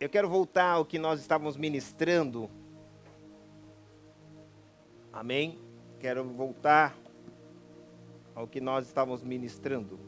eu 0.00 0.08
quero 0.08 0.28
voltar 0.28 0.72
ao 0.72 0.84
que 0.84 0.98
nós 0.98 1.20
estávamos 1.20 1.56
ministrando. 1.56 2.50
Amém? 5.12 5.56
Quero 5.98 6.24
voltar 6.24 6.96
ao 8.34 8.46
que 8.46 8.60
nós 8.60 8.86
estávamos 8.86 9.24
ministrando. 9.24 9.98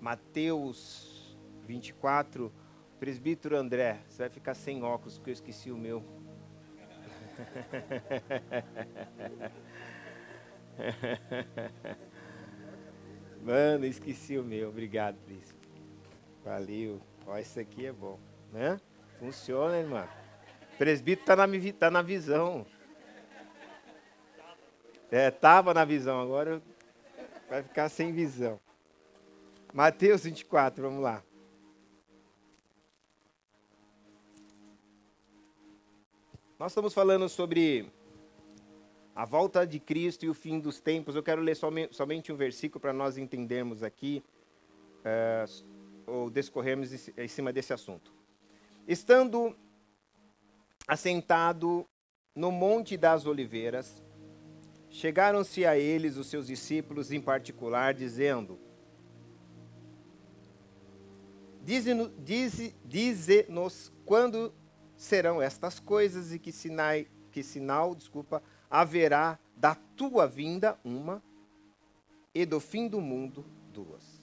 Mateus 0.00 1.36
24, 1.66 2.52
presbítero 3.00 3.56
André, 3.56 3.98
você 4.08 4.22
vai 4.22 4.30
ficar 4.30 4.54
sem 4.54 4.84
óculos 4.84 5.18
porque 5.18 5.30
eu 5.30 5.34
esqueci 5.34 5.72
o 5.72 5.76
meu. 5.76 6.04
Mano, 13.42 13.86
esqueci 13.86 14.38
o 14.38 14.44
meu. 14.44 14.68
Obrigado, 14.68 15.16
príncipe. 15.24 15.66
Valeu. 16.44 17.00
Ó, 17.30 17.38
esse 17.38 17.60
aqui 17.60 17.86
é 17.86 17.92
bom, 17.92 18.18
né? 18.52 18.80
Funciona, 19.20 19.78
irmão. 19.78 20.04
Presbítero 20.76 21.26
tá 21.26 21.36
na, 21.36 21.46
tá 21.78 21.88
na 21.88 22.02
visão. 22.02 22.66
É, 25.12 25.30
tava 25.30 25.72
na 25.72 25.84
visão, 25.84 26.20
agora 26.20 26.60
vai 27.48 27.62
ficar 27.62 27.88
sem 27.88 28.12
visão. 28.12 28.58
Mateus 29.72 30.24
24, 30.24 30.82
vamos 30.82 31.00
lá. 31.04 31.22
Nós 36.58 36.72
estamos 36.72 36.92
falando 36.92 37.28
sobre 37.28 37.92
a 39.14 39.24
volta 39.24 39.64
de 39.64 39.78
Cristo 39.78 40.24
e 40.24 40.28
o 40.28 40.34
fim 40.34 40.58
dos 40.58 40.80
tempos. 40.80 41.14
Eu 41.14 41.22
quero 41.22 41.42
ler 41.42 41.54
somente, 41.54 42.32
um 42.32 42.36
versículo 42.36 42.80
para 42.80 42.92
nós 42.92 43.16
entendermos 43.16 43.84
aqui, 43.84 44.20
uh, 45.04 45.69
ou 46.10 46.30
discorrermos 46.30 47.08
em 47.16 47.28
cima 47.28 47.52
desse 47.52 47.72
assunto. 47.72 48.12
Estando 48.86 49.56
assentado 50.86 51.86
no 52.34 52.50
Monte 52.50 52.96
das 52.96 53.26
Oliveiras, 53.26 54.02
chegaram-se 54.88 55.64
a 55.64 55.78
eles 55.78 56.16
os 56.16 56.26
seus 56.26 56.46
discípulos 56.46 57.12
em 57.12 57.20
particular, 57.20 57.94
dizendo: 57.94 58.58
Dize-nos 61.62 62.10
dize 62.24 62.74
quando 64.04 64.52
serão 64.96 65.40
estas 65.40 65.78
coisas 65.78 66.32
e 66.32 66.38
que, 66.38 66.50
sinai, 66.50 67.06
que 67.30 67.42
sinal, 67.42 67.94
desculpa, 67.94 68.42
haverá 68.68 69.38
da 69.56 69.74
tua 69.74 70.26
vinda 70.26 70.78
uma 70.84 71.22
e 72.34 72.44
do 72.44 72.58
fim 72.60 72.88
do 72.88 73.00
mundo 73.00 73.44
duas. 73.72 74.19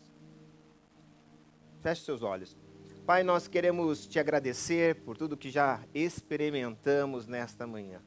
Feche 1.82 2.04
seus 2.04 2.24
olhos. 2.24 2.58
Pai, 3.06 3.24
nós 3.24 3.48
queremos 3.48 4.06
te 4.08 4.20
agradecer 4.20 4.96
por 5.02 5.18
tudo 5.18 5.38
que 5.38 5.50
já 5.50 5.84
experimentamos 5.94 7.28
nesta 7.28 7.66
manhã. 7.66 8.02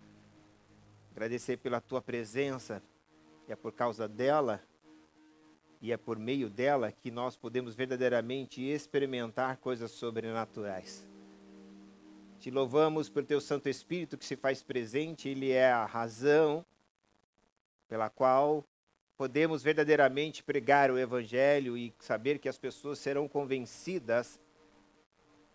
Agradecer 1.12 1.56
pela 1.56 1.80
tua 1.80 2.02
presença, 2.02 2.82
e 3.48 3.52
é 3.52 3.56
por 3.56 3.72
causa 3.72 4.06
dela 4.06 4.62
e 5.80 5.92
é 5.92 5.96
por 5.96 6.18
meio 6.18 6.50
dela 6.50 6.92
que 6.92 7.10
nós 7.10 7.36
podemos 7.36 7.74
verdadeiramente 7.74 8.62
experimentar 8.62 9.56
coisas 9.56 9.91
sobrenaturais. 9.91 11.08
Te 12.38 12.50
louvamos 12.50 13.08
por 13.08 13.24
teu 13.24 13.41
Santo 13.41 13.68
Espírito 13.68 14.18
que 14.18 14.24
se 14.24 14.36
faz 14.36 14.62
presente, 14.62 15.28
ele 15.28 15.50
é 15.50 15.70
a 15.70 15.86
razão 15.86 16.64
pela 17.88 18.10
qual 18.10 18.64
podemos 19.20 19.62
verdadeiramente 19.62 20.42
pregar 20.42 20.90
o 20.90 20.98
Evangelho 20.98 21.76
e 21.76 21.92
saber 21.98 22.38
que 22.38 22.48
as 22.48 22.56
pessoas 22.56 22.98
serão 22.98 23.28
convencidas, 23.28 24.40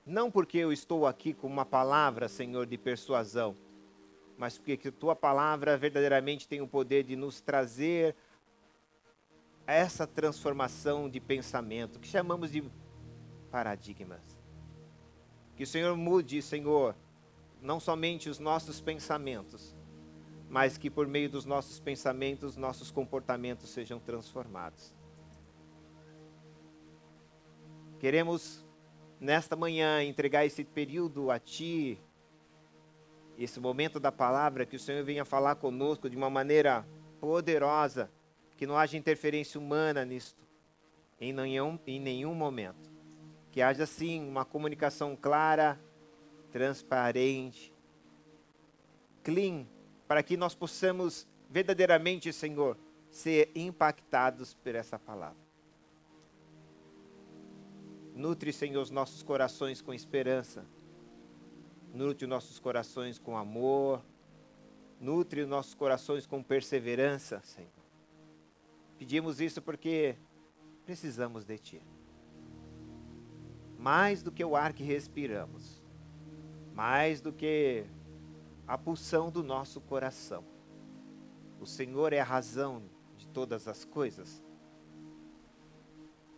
não 0.05 0.29
porque 0.29 0.59
eu 0.59 0.71
estou 0.71 1.07
aqui 1.07 1.33
com 1.33 1.47
uma 1.47 1.65
palavra, 1.65 2.27
Senhor, 2.27 2.67
de 2.67 2.77
persuasão, 2.77 3.57
mas 4.37 4.55
porque 4.55 4.77
que 4.77 4.91
tua 4.91 5.15
palavra 5.15 5.75
verdadeiramente 5.79 6.47
tem 6.47 6.61
o 6.61 6.67
poder 6.67 7.05
de 7.05 7.15
nos 7.15 7.41
trazer 7.41 8.15
essa 9.65 10.05
transformação 10.05 11.09
de 11.09 11.19
pensamento, 11.19 11.99
que 11.99 12.07
chamamos 12.07 12.51
de 12.51 12.63
paradigmas. 13.49 14.21
Que 15.55 15.63
o 15.63 15.67
Senhor 15.67 15.97
mude, 15.97 16.39
Senhor, 16.39 16.95
não 17.59 17.79
somente 17.79 18.29
os 18.29 18.37
nossos 18.37 18.79
pensamentos, 18.79 19.75
mas 20.55 20.77
que 20.77 20.89
por 20.89 21.05
meio 21.05 21.29
dos 21.29 21.43
nossos 21.43 21.81
pensamentos, 21.81 22.55
nossos 22.55 22.89
comportamentos 22.89 23.69
sejam 23.71 23.99
transformados. 23.99 24.95
Queremos, 27.99 28.65
nesta 29.19 29.57
manhã, 29.57 30.01
entregar 30.01 30.45
esse 30.45 30.63
período 30.63 31.29
a 31.29 31.37
Ti, 31.37 32.01
esse 33.37 33.59
momento 33.59 33.99
da 33.99 34.13
palavra, 34.13 34.65
que 34.65 34.77
o 34.77 34.79
Senhor 34.79 35.03
venha 35.03 35.25
falar 35.25 35.55
conosco 35.55 36.09
de 36.09 36.15
uma 36.15 36.29
maneira 36.29 36.87
poderosa, 37.19 38.09
que 38.55 38.65
não 38.65 38.77
haja 38.77 38.95
interferência 38.95 39.59
humana 39.59 40.05
nisto, 40.05 40.47
em 41.19 41.33
nenhum, 41.33 41.77
em 41.85 41.99
nenhum 41.99 42.33
momento 42.33 42.89
que 43.51 43.61
haja 43.61 43.85
sim 43.85 44.25
uma 44.25 44.45
comunicação 44.45 45.17
clara, 45.17 45.77
transparente, 46.49 47.73
clean, 49.21 49.67
para 50.07 50.23
que 50.23 50.37
nós 50.37 50.55
possamos 50.55 51.27
verdadeiramente, 51.49 52.31
Senhor, 52.31 52.77
ser 53.09 53.51
impactados 53.55 54.53
por 54.53 54.75
essa 54.75 54.99
palavra. 54.99 55.45
Nutre, 58.13 58.53
Senhor, 58.53 58.81
os 58.81 58.91
nossos 58.91 59.21
corações 59.23 59.81
com 59.81 59.93
esperança. 59.93 60.65
Nutre 61.93 62.25
os 62.25 62.29
nossos 62.29 62.59
corações 62.59 63.19
com 63.19 63.37
amor. 63.37 64.03
Nutre 64.99 65.41
os 65.41 65.47
nossos 65.47 65.73
corações 65.73 66.25
com 66.25 66.41
perseverança, 66.41 67.41
Senhor. 67.43 67.69
Pedimos 68.97 69.41
isso 69.41 69.61
porque 69.61 70.15
precisamos 70.85 71.43
de 71.43 71.57
Ti 71.57 71.81
mais 73.85 74.23
do 74.23 74.31
que 74.31 74.43
o 74.43 74.55
ar 74.55 74.73
que 74.73 74.83
respiramos, 74.83 75.79
mais 76.73 77.21
do 77.21 77.31
que 77.31 77.85
a 78.67 78.77
pulsão 78.77 79.29
do 79.29 79.43
nosso 79.43 79.79
coração. 79.79 80.43
O 81.59 81.65
Senhor 81.65 82.13
é 82.13 82.19
a 82.19 82.23
razão 82.23 82.83
de 83.17 83.27
todas 83.27 83.67
as 83.67 83.85
coisas. 83.85 84.43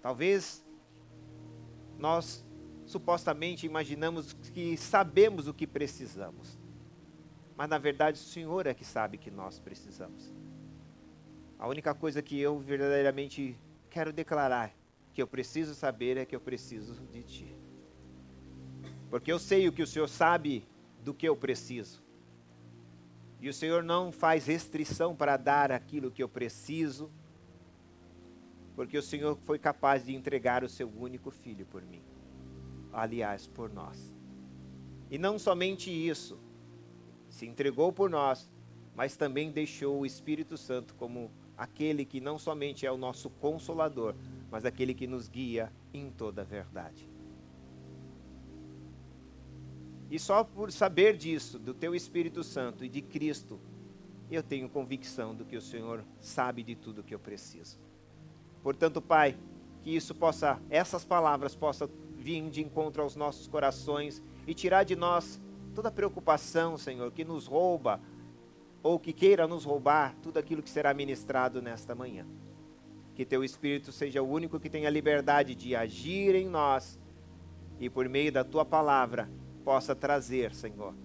Talvez 0.01 0.65
nós 1.97 2.45
supostamente 2.85 3.65
imaginamos 3.65 4.33
que 4.53 4.77
sabemos 4.77 5.47
o 5.47 5.53
que 5.53 5.67
precisamos, 5.67 6.57
mas 7.55 7.69
na 7.69 7.77
verdade 7.77 8.19
o 8.19 8.23
Senhor 8.23 8.67
é 8.67 8.73
que 8.73 8.85
sabe 8.85 9.17
que 9.17 9.31
nós 9.31 9.59
precisamos. 9.59 10.33
A 11.59 11.67
única 11.67 11.93
coisa 11.93 12.21
que 12.21 12.39
eu 12.39 12.59
verdadeiramente 12.59 13.59
quero 13.89 14.13
declarar 14.13 14.73
que 15.11 15.21
eu 15.21 15.27
preciso 15.27 15.73
saber 15.73 16.17
é 16.17 16.25
que 16.25 16.35
eu 16.35 16.39
preciso 16.39 16.93
de 17.07 17.23
Ti. 17.23 17.55
Porque 19.09 19.31
eu 19.31 19.39
sei 19.39 19.67
o 19.67 19.71
que 19.71 19.81
o 19.81 19.87
Senhor 19.87 20.07
sabe 20.07 20.67
do 21.03 21.13
que 21.13 21.27
eu 21.27 21.35
preciso. 21.35 22.06
E 23.39 23.49
o 23.49 23.53
Senhor 23.53 23.83
não 23.83 24.11
faz 24.11 24.47
restrição 24.47 25.15
para 25.15 25.37
dar 25.37 25.71
aquilo 25.71 26.11
que 26.11 26.23
eu 26.23 26.29
preciso, 26.29 27.11
porque 28.75 28.97
o 28.97 29.01
Senhor 29.01 29.37
foi 29.43 29.59
capaz 29.59 30.05
de 30.05 30.15
entregar 30.15 30.63
o 30.63 30.69
seu 30.69 30.87
único 30.89 31.31
filho 31.31 31.65
por 31.65 31.83
mim. 31.83 32.01
Aliás, 32.91 33.47
por 33.47 33.71
nós. 33.71 34.13
E 35.09 35.17
não 35.17 35.37
somente 35.37 35.89
isso, 35.89 36.39
se 37.29 37.45
entregou 37.45 37.91
por 37.93 38.09
nós, 38.09 38.51
mas 38.95 39.15
também 39.15 39.51
deixou 39.51 39.99
o 39.99 40.05
Espírito 40.05 40.57
Santo 40.57 40.95
como 40.95 41.31
aquele 41.55 42.05
que 42.05 42.19
não 42.19 42.37
somente 42.37 42.85
é 42.85 42.91
o 42.91 42.97
nosso 42.97 43.29
consolador, 43.29 44.15
mas 44.49 44.65
aquele 44.65 44.93
que 44.93 45.07
nos 45.07 45.27
guia 45.27 45.71
em 45.93 46.09
toda 46.09 46.41
a 46.41 46.45
verdade. 46.45 47.09
E 50.09 50.17
só 50.17 50.43
por 50.43 50.71
saber 50.71 51.17
disso, 51.17 51.59
do 51.59 51.73
teu 51.73 51.93
Espírito 51.93 52.43
Santo 52.43 52.83
e 52.83 52.89
de 52.89 53.01
Cristo, 53.01 53.59
eu 54.31 54.41
tenho 54.41 54.69
convicção 54.69 55.35
do 55.35 55.45
que 55.45 55.55
o 55.55 55.61
Senhor 55.61 56.03
sabe 56.19 56.63
de 56.63 56.75
tudo 56.75 57.03
que 57.03 57.13
eu 57.13 57.19
preciso. 57.19 57.77
Portanto, 58.63 59.01
Pai, 59.01 59.37
que 59.81 59.95
isso 59.95 60.15
possa, 60.15 60.59
essas 60.69 61.03
palavras 61.05 61.55
possam 61.55 61.89
vir 62.15 62.49
de 62.49 62.61
encontro 62.61 63.01
aos 63.01 63.15
nossos 63.15 63.47
corações 63.47 64.21
e 64.45 64.53
tirar 64.53 64.83
de 64.83 64.95
nós 64.95 65.39
toda 65.75 65.91
preocupação, 65.91 66.77
Senhor, 66.77 67.11
que 67.11 67.23
nos 67.23 67.45
rouba 67.45 68.01
ou 68.81 68.99
que 68.99 69.13
queira 69.13 69.47
nos 69.47 69.65
roubar 69.65 70.15
tudo 70.21 70.37
aquilo 70.37 70.63
que 70.63 70.69
será 70.69 70.93
ministrado 70.93 71.61
nesta 71.61 71.93
manhã 71.93 72.25
que 73.17 73.25
teu 73.25 73.43
Espírito 73.43 73.91
seja 73.91 74.21
o 74.21 74.29
único 74.29 74.59
que 74.59 74.69
tenha 74.69 74.91
liberdade 74.91 75.55
de 75.55 75.75
agir 75.75 76.35
em 76.35 76.47
nós 76.47 76.99
e 77.79 77.89
por 77.89 78.07
meio 78.07 78.31
da 78.31 78.43
tua 78.43 78.63
palavra 78.63 79.27
possa 79.67 79.93
trazer, 79.93 80.55
Senhor, 80.55 80.95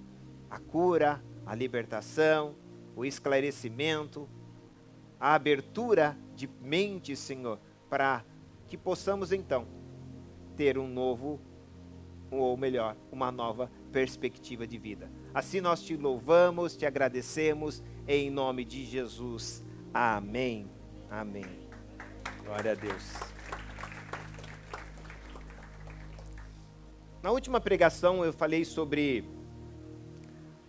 a 0.48 0.56
cura, 0.56 1.20
a 1.44 1.52
libertação, 1.52 2.54
o 2.94 3.04
esclarecimento, 3.04 4.28
a 5.18 5.34
abertura 5.34 6.16
de 6.36 6.48
mente, 6.60 7.16
Senhor, 7.16 7.58
para 7.90 8.24
que 8.68 8.78
possamos 8.78 9.32
então 9.32 9.66
ter 10.54 10.78
um 10.78 10.86
novo 10.86 11.40
ou 12.30 12.56
melhor, 12.56 12.96
uma 13.10 13.32
nova 13.32 13.68
perspectiva 13.90 14.64
de 14.64 14.78
vida. 14.78 15.10
Assim 15.34 15.60
nós 15.60 15.82
te 15.82 15.96
louvamos, 15.96 16.76
te 16.76 16.86
agradecemos, 16.86 17.82
em 18.06 18.30
nome 18.30 18.64
de 18.64 18.84
Jesus. 18.84 19.64
Amém. 19.92 20.70
Amém. 21.10 21.66
Glória 22.44 22.70
a 22.70 22.74
Deus. 22.76 23.31
Na 27.22 27.30
última 27.30 27.60
pregação 27.60 28.24
eu 28.24 28.32
falei 28.32 28.64
sobre 28.64 29.24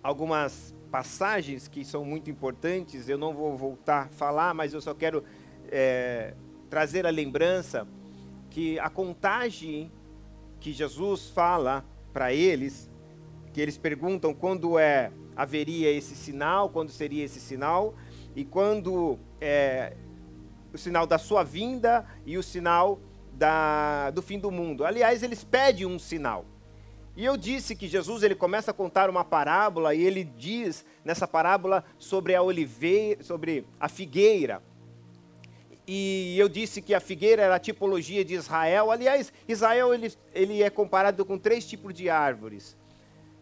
algumas 0.04 0.76
passagens 0.92 1.68
que 1.68 1.84
são 1.84 2.06
muito 2.06 2.30
importantes. 2.30 3.10
Eu 3.10 3.18
não 3.18 3.34
vou 3.34 3.58
voltar 3.58 4.04
a 4.04 4.10
falar, 4.10 4.54
mas 4.54 4.72
eu 4.72 4.80
só 4.80 4.94
quero 4.94 5.24
é, 5.72 6.36
trazer 6.70 7.08
a 7.08 7.10
lembrança 7.10 7.88
que 8.52 8.78
a 8.78 8.88
contagem 8.88 9.92
que 10.60 10.72
Jesus 10.72 11.32
fala 11.32 11.84
para 12.14 12.32
eles, 12.32 12.88
que 13.52 13.60
eles 13.60 13.76
perguntam 13.76 14.32
quando 14.32 14.78
é 14.78 15.12
haveria 15.36 15.92
esse 15.92 16.16
sinal, 16.16 16.70
quando 16.70 16.92
seria 16.92 17.24
esse 17.24 17.40
sinal 17.40 17.96
e 18.36 18.46
quando 18.46 19.18
é, 19.42 19.98
o 20.72 20.78
sinal 20.78 21.08
da 21.08 21.18
sua 21.18 21.44
vinda 21.44 22.06
e 22.28 22.38
o 22.38 22.44
sinal 22.44 23.00
da, 23.34 24.12
do 24.12 24.22
fim 24.22 24.40
do 24.40 24.52
mundo. 24.52 24.86
Aliás, 24.86 25.24
eles 25.24 25.44
pedem 25.44 25.86
um 25.86 26.00
sinal. 26.00 26.46
E 27.16 27.24
eu 27.24 27.38
disse 27.38 27.76
que 27.76 27.88
Jesus 27.88 28.24
ele 28.24 28.34
começa 28.34 28.72
a 28.72 28.74
contar 28.74 29.10
uma 29.10 29.24
parábola 29.24 29.94
e 29.94 30.02
ele 30.02 30.24
diz 30.24 30.84
nessa 31.06 31.28
parábola 31.28 31.84
sobre 32.00 32.34
a 32.34 32.42
oliveira, 32.42 33.24
sobre 33.24 33.66
a 33.80 33.88
figueira. 33.88 34.64
E 35.86 36.36
eu 36.40 36.48
disse 36.48 36.82
que 36.82 36.94
a 36.94 37.00
figueira 37.00 37.42
era 37.44 37.56
a 37.56 37.60
tipologia 37.60 38.24
de 38.26 38.34
Israel. 38.34 38.90
Aliás, 38.90 39.32
Israel 39.48 39.94
ele, 39.94 40.12
ele 40.34 40.64
é 40.64 40.70
comparado 40.70 41.24
com 41.26 41.38
três 41.38 41.68
tipos 41.68 41.94
de 41.94 42.10
árvores: 42.10 42.76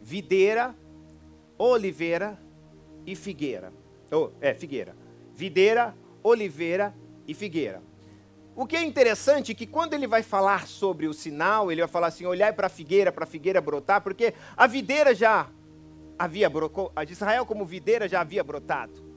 videira, 0.01 0.75
oliveira 1.57 2.37
e 3.05 3.15
figueira. 3.15 3.71
Oh, 4.11 4.31
é, 4.41 4.53
figueira. 4.53 4.95
Videira, 5.33 5.95
oliveira 6.23 6.93
e 7.25 7.33
figueira. 7.33 7.81
O 8.55 8.65
que 8.65 8.75
é 8.75 8.83
interessante 8.83 9.53
é 9.53 9.55
que 9.55 9.65
quando 9.65 9.93
ele 9.93 10.07
vai 10.07 10.21
falar 10.21 10.67
sobre 10.67 11.07
o 11.07 11.13
sinal, 11.13 11.71
ele 11.71 11.81
vai 11.81 11.89
falar 11.89 12.07
assim: 12.07 12.25
olhar 12.25 12.53
para 12.53 12.67
a 12.67 12.69
figueira, 12.69 13.11
para 13.11 13.23
a 13.23 13.27
figueira 13.27 13.61
brotar, 13.61 14.01
porque 14.01 14.33
a 14.57 14.67
videira 14.67 15.15
já 15.15 15.47
havia 16.19 16.49
brotado, 16.49 17.11
Israel 17.11 17.45
como 17.45 17.65
videira 17.65 18.07
já 18.07 18.21
havia 18.21 18.43
brotado. 18.43 19.11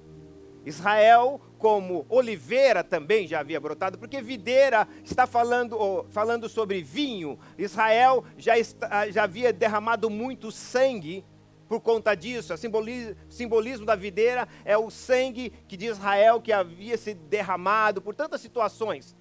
Israel 0.64 1.40
como 1.58 2.06
oliveira 2.08 2.82
também 2.82 3.26
já 3.26 3.40
havia 3.40 3.60
brotado, 3.60 3.98
porque 3.98 4.22
videira 4.22 4.88
está 5.04 5.26
falando, 5.26 6.06
falando 6.10 6.48
sobre 6.48 6.82
vinho. 6.82 7.38
Israel 7.58 8.24
já, 8.38 8.58
está, 8.58 9.10
já 9.10 9.24
havia 9.24 9.52
derramado 9.52 10.08
muito 10.08 10.50
sangue 10.50 11.24
por 11.68 11.80
conta 11.80 12.14
disso. 12.14 12.54
O 12.54 12.56
simbolismo, 12.56 13.16
simbolismo 13.28 13.84
da 13.84 13.94
videira 13.94 14.48
é 14.64 14.76
o 14.76 14.90
sangue 14.90 15.52
que 15.68 15.76
de 15.76 15.86
Israel 15.86 16.40
que 16.40 16.52
havia 16.52 16.96
se 16.96 17.12
derramado 17.12 18.00
por 18.00 18.14
tantas 18.14 18.40
situações. 18.40 19.14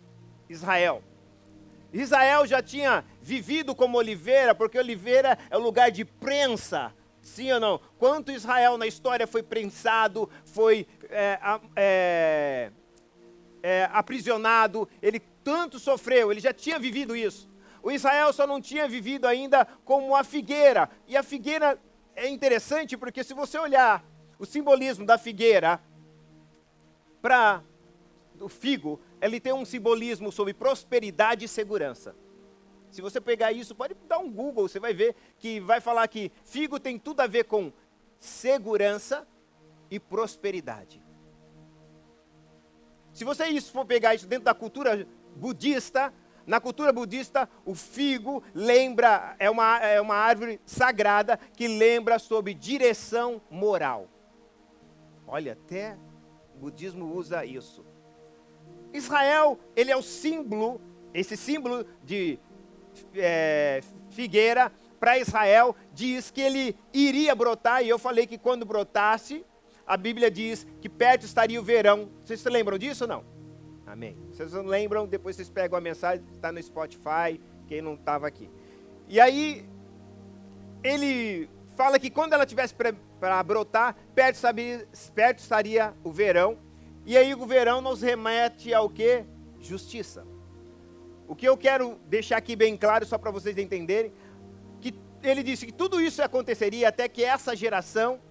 Israel. 0.49 1.03
Israel 1.93 2.45
já 2.47 2.61
tinha 2.61 3.05
vivido 3.21 3.75
como 3.75 3.97
oliveira, 3.97 4.55
porque 4.55 4.77
oliveira 4.77 5.37
é 5.49 5.57
o 5.57 5.61
lugar 5.61 5.91
de 5.91 6.03
prensa. 6.03 6.93
Sim 7.21 7.51
ou 7.53 7.59
não? 7.59 7.79
Quanto 7.97 8.31
Israel 8.31 8.77
na 8.77 8.87
história 8.87 9.27
foi 9.27 9.43
prensado, 9.43 10.29
foi 10.43 10.87
é, 11.09 11.39
é, 11.75 12.71
é, 13.61 13.89
aprisionado, 13.93 14.89
ele 15.01 15.21
tanto 15.43 15.79
sofreu, 15.79 16.31
ele 16.31 16.41
já 16.41 16.51
tinha 16.51 16.79
vivido 16.79 17.15
isso. 17.15 17.47
O 17.81 17.91
Israel 17.91 18.33
só 18.33 18.47
não 18.47 18.59
tinha 18.59 18.87
vivido 18.87 19.27
ainda 19.27 19.65
como 19.85 20.15
a 20.15 20.23
figueira. 20.23 20.89
E 21.07 21.15
a 21.15 21.21
figueira 21.21 21.77
é 22.15 22.27
interessante 22.27 22.97
porque 22.97 23.23
se 23.23 23.33
você 23.33 23.57
olhar 23.57 24.03
o 24.39 24.45
simbolismo 24.45 25.05
da 25.05 25.17
figueira 25.17 25.79
para 27.21 27.61
o 28.39 28.49
figo, 28.49 28.99
ele 29.23 29.39
tem 29.39 29.53
um 29.53 29.63
simbolismo 29.63 30.31
sobre 30.31 30.53
prosperidade 30.53 31.45
e 31.45 31.47
segurança. 31.47 32.13
Se 32.91 33.01
você 33.01 33.21
pegar 33.21 33.53
isso, 33.53 33.73
pode 33.73 33.95
dar 34.07 34.19
um 34.19 34.29
Google, 34.29 34.67
você 34.67 34.79
vai 34.79 34.93
ver 34.93 35.15
que 35.39 35.61
vai 35.61 35.79
falar 35.79 36.07
que 36.09 36.29
figo 36.43 36.77
tem 36.79 36.99
tudo 36.99 37.21
a 37.21 37.27
ver 37.27 37.45
com 37.45 37.71
segurança 38.19 39.25
e 39.89 39.97
prosperidade. 39.97 41.01
Se 43.13 43.23
você 43.23 43.45
isso 43.45 43.71
for 43.71 43.85
pegar 43.85 44.13
isso 44.13 44.27
dentro 44.27 44.45
da 44.45 44.53
cultura 44.53 45.07
budista, 45.35 46.13
na 46.45 46.59
cultura 46.59 46.91
budista, 46.91 47.49
o 47.65 47.73
figo 47.73 48.43
lembra, 48.53 49.37
é 49.39 49.49
uma, 49.49 49.79
é 49.79 50.01
uma 50.01 50.15
árvore 50.15 50.59
sagrada 50.65 51.37
que 51.37 51.67
lembra 51.67 52.19
sobre 52.19 52.53
direção 52.53 53.41
moral. 53.49 54.09
Olha, 55.25 55.53
até 55.53 55.97
o 56.55 56.59
budismo 56.59 57.15
usa 57.15 57.45
isso. 57.45 57.92
Israel, 58.93 59.59
ele 59.75 59.91
é 59.91 59.97
o 59.97 60.01
símbolo, 60.01 60.79
esse 61.13 61.35
símbolo 61.35 61.85
de 62.03 62.39
é, 63.15 63.81
figueira 64.11 64.71
para 64.99 65.17
Israel, 65.17 65.75
diz 65.91 66.31
que 66.31 66.39
ele 66.39 66.77
iria 66.93 67.35
brotar, 67.35 67.83
e 67.83 67.89
eu 67.89 67.99
falei 67.99 68.25
que 68.25 68.37
quando 68.37 68.65
brotasse, 68.65 69.45
a 69.85 69.97
Bíblia 69.97 70.31
diz 70.31 70.65
que 70.79 70.87
perto 70.87 71.25
estaria 71.25 71.59
o 71.59 71.63
verão. 71.63 72.09
Vocês 72.23 72.39
se 72.39 72.49
lembram 72.49 72.77
disso 72.77 73.03
ou 73.03 73.07
não? 73.09 73.25
Amém. 73.85 74.17
Vocês 74.31 74.53
não 74.53 74.63
lembram, 74.63 75.05
depois 75.05 75.35
vocês 75.35 75.49
pegam 75.49 75.77
a 75.77 75.81
mensagem, 75.81 76.23
está 76.33 76.51
no 76.51 76.63
Spotify, 76.63 77.39
quem 77.67 77.81
não 77.81 77.95
estava 77.95 78.25
aqui. 78.27 78.49
E 79.07 79.19
aí, 79.19 79.65
ele 80.81 81.49
fala 81.75 81.99
que 81.99 82.09
quando 82.09 82.33
ela 82.33 82.45
tivesse 82.45 82.73
para 82.73 83.43
brotar, 83.43 83.95
perto, 84.15 84.37
sabia, 84.37 84.87
perto 85.13 85.39
estaria 85.39 85.93
o 86.03 86.11
verão, 86.11 86.57
e 87.05 87.17
aí 87.17 87.33
o 87.33 87.45
verão 87.45 87.81
nos 87.81 88.01
remete 88.01 88.73
ao 88.73 88.89
que? 88.89 89.25
Justiça. 89.59 90.25
O 91.27 91.35
que 91.35 91.47
eu 91.47 91.57
quero 91.57 91.99
deixar 92.07 92.37
aqui 92.37 92.55
bem 92.55 92.77
claro, 92.77 93.05
só 93.05 93.17
para 93.17 93.31
vocês 93.31 93.57
entenderem, 93.57 94.13
que 94.79 94.93
ele 95.21 95.43
disse 95.43 95.65
que 95.65 95.71
tudo 95.71 95.99
isso 95.99 96.21
aconteceria 96.21 96.89
até 96.89 97.07
que 97.07 97.23
essa 97.23 97.55
geração, 97.55 98.21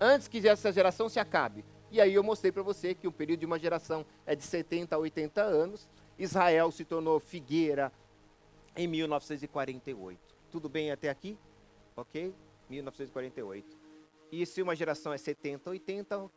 antes 0.00 0.28
que 0.28 0.46
essa 0.46 0.72
geração 0.72 1.08
se 1.08 1.20
acabe. 1.20 1.64
E 1.90 2.00
aí 2.00 2.14
eu 2.14 2.22
mostrei 2.22 2.50
para 2.50 2.62
você 2.62 2.94
que 2.94 3.06
o 3.06 3.12
período 3.12 3.40
de 3.40 3.46
uma 3.46 3.58
geração 3.58 4.06
é 4.24 4.34
de 4.34 4.42
70 4.42 4.96
a 4.96 4.98
80 4.98 5.42
anos. 5.42 5.88
Israel 6.18 6.70
se 6.72 6.84
tornou 6.84 7.20
figueira 7.20 7.92
em 8.76 8.88
1948. 8.88 10.18
Tudo 10.50 10.68
bem 10.68 10.90
até 10.90 11.08
aqui? 11.10 11.38
Ok? 11.96 12.34
1948. 12.70 13.76
E 14.30 14.46
se 14.46 14.62
uma 14.62 14.74
geração 14.74 15.12
é 15.12 15.18
70, 15.18 15.68
80, 15.68 16.30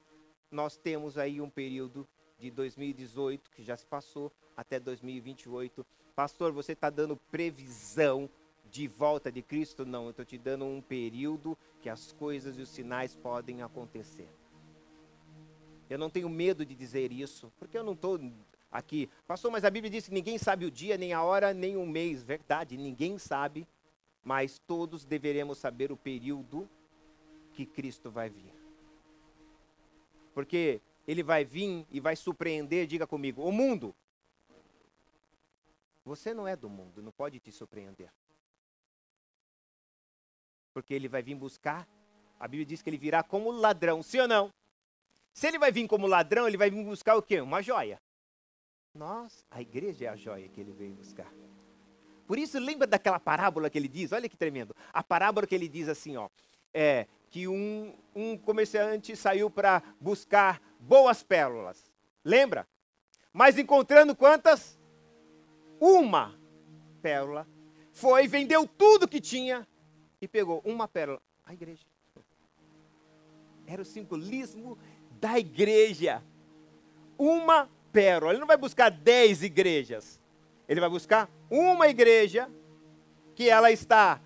nós 0.51 0.77
temos 0.77 1.17
aí 1.17 1.41
um 1.41 1.49
período 1.49 2.07
de 2.37 2.51
2018 2.51 3.49
que 3.51 3.63
já 3.63 3.75
se 3.75 3.85
passou 3.85 4.31
até 4.55 4.79
2028. 4.79 5.85
Pastor, 6.15 6.51
você 6.51 6.73
está 6.73 6.89
dando 6.89 7.17
previsão 7.17 8.29
de 8.69 8.87
volta 8.87 9.31
de 9.31 9.41
Cristo? 9.41 9.85
Não, 9.85 10.05
eu 10.05 10.09
estou 10.11 10.25
te 10.25 10.37
dando 10.37 10.65
um 10.65 10.81
período 10.81 11.57
que 11.81 11.89
as 11.89 12.11
coisas 12.13 12.57
e 12.57 12.61
os 12.61 12.69
sinais 12.69 13.15
podem 13.15 13.61
acontecer. 13.61 14.29
Eu 15.89 15.99
não 15.99 16.09
tenho 16.09 16.29
medo 16.29 16.65
de 16.65 16.73
dizer 16.73 17.11
isso, 17.11 17.51
porque 17.59 17.77
eu 17.77 17.83
não 17.83 17.93
estou 17.93 18.19
aqui. 18.71 19.09
Pastor, 19.27 19.51
mas 19.51 19.63
a 19.63 19.69
Bíblia 19.69 19.91
diz 19.91 20.07
que 20.07 20.13
ninguém 20.13 20.37
sabe 20.37 20.65
o 20.65 20.71
dia, 20.71 20.97
nem 20.97 21.13
a 21.13 21.21
hora, 21.21 21.53
nem 21.53 21.77
o 21.77 21.85
mês. 21.85 22.23
Verdade, 22.23 22.75
ninguém 22.75 23.19
sabe, 23.19 23.67
mas 24.23 24.57
todos 24.57 25.05
deveremos 25.05 25.59
saber 25.59 25.91
o 25.91 25.97
período 25.97 26.67
que 27.53 27.65
Cristo 27.65 28.09
vai 28.09 28.29
vir 28.29 28.64
porque 30.35 30.81
ele 31.07 31.23
vai 31.23 31.45
vir 31.45 31.87
e 31.89 31.99
vai 32.01 32.15
surpreender, 32.15 32.85
diga 32.85 33.07
comigo, 33.07 33.41
o 33.41 33.51
mundo. 33.53 33.95
Você 36.03 36.33
não 36.33 36.45
é 36.45 36.57
do 36.57 36.69
mundo, 36.69 37.01
não 37.01 37.11
pode 37.11 37.39
te 37.39 37.51
surpreender. 37.51 38.11
Porque 40.73 40.93
ele 40.93 41.07
vai 41.07 41.23
vir 41.23 41.35
buscar, 41.35 41.87
a 42.37 42.47
Bíblia 42.49 42.65
diz 42.65 42.81
que 42.81 42.89
ele 42.89 42.97
virá 42.97 43.23
como 43.23 43.49
ladrão, 43.49 44.03
sim 44.03 44.19
ou 44.19 44.27
não? 44.27 44.53
Se 45.33 45.47
ele 45.47 45.57
vai 45.57 45.71
vir 45.71 45.87
como 45.87 46.05
ladrão, 46.05 46.47
ele 46.47 46.57
vai 46.57 46.69
vir 46.69 46.83
buscar 46.83 47.15
o 47.15 47.21
quê? 47.21 47.39
Uma 47.39 47.61
joia. 47.61 47.99
Nós, 48.93 49.45
a 49.49 49.61
igreja 49.61 50.05
é 50.05 50.07
a 50.09 50.15
joia 50.17 50.49
que 50.49 50.59
ele 50.59 50.73
veio 50.73 50.93
buscar. 50.93 51.31
Por 52.27 52.37
isso, 52.37 52.59
lembra 52.59 52.85
daquela 52.85 53.19
parábola 53.19 53.69
que 53.69 53.77
ele 53.77 53.87
diz? 53.87 54.11
Olha 54.11 54.27
que 54.27 54.35
tremendo. 54.35 54.75
A 54.91 55.01
parábola 55.03 55.47
que 55.47 55.55
ele 55.55 55.69
diz 55.69 55.87
assim, 55.87 56.17
ó. 56.17 56.29
É, 56.73 57.07
que 57.35 57.49
um, 57.49 57.93
um 58.15 58.37
comerciante 58.37 59.13
saiu 59.13 59.49
para 59.49 59.83
buscar 59.99 60.61
boas 60.79 61.21
pérolas. 61.21 61.91
Lembra? 62.23 62.65
Mas 63.33 63.57
encontrando 63.57 64.15
quantas? 64.15 64.79
Uma 65.77 66.33
pérola. 67.01 67.45
Foi, 67.91 68.25
vendeu 68.25 68.65
tudo 68.65 69.05
que 69.05 69.19
tinha 69.19 69.67
e 70.21 70.29
pegou 70.29 70.61
uma 70.63 70.87
pérola. 70.87 71.21
A 71.45 71.53
igreja. 71.53 71.85
Era 73.67 73.81
o 73.81 73.85
simbolismo 73.85 74.77
da 75.19 75.37
igreja. 75.37 76.23
Uma 77.17 77.69
pérola. 77.91 78.31
Ele 78.31 78.39
não 78.39 78.47
vai 78.47 78.55
buscar 78.55 78.89
dez 78.89 79.43
igrejas. 79.43 80.21
Ele 80.69 80.79
vai 80.79 80.89
buscar 80.89 81.29
uma 81.49 81.89
igreja 81.89 82.49
que 83.35 83.49
ela 83.49 83.73
está 83.73 84.21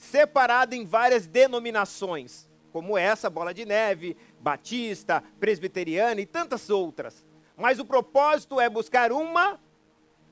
separada 0.00 0.74
em 0.74 0.86
várias 0.86 1.26
denominações, 1.26 2.48
como 2.72 2.96
essa, 2.96 3.28
Bola 3.28 3.52
de 3.52 3.66
Neve, 3.66 4.16
Batista, 4.40 5.22
Presbiteriana 5.38 6.22
e 6.22 6.26
tantas 6.26 6.70
outras. 6.70 7.24
Mas 7.54 7.78
o 7.78 7.84
propósito 7.84 8.58
é 8.58 8.70
buscar 8.70 9.12
uma 9.12 9.60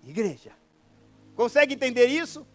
igreja. 0.03 0.53
Consegue 1.37 1.75
entender 1.75 2.07
isso? 2.07 2.47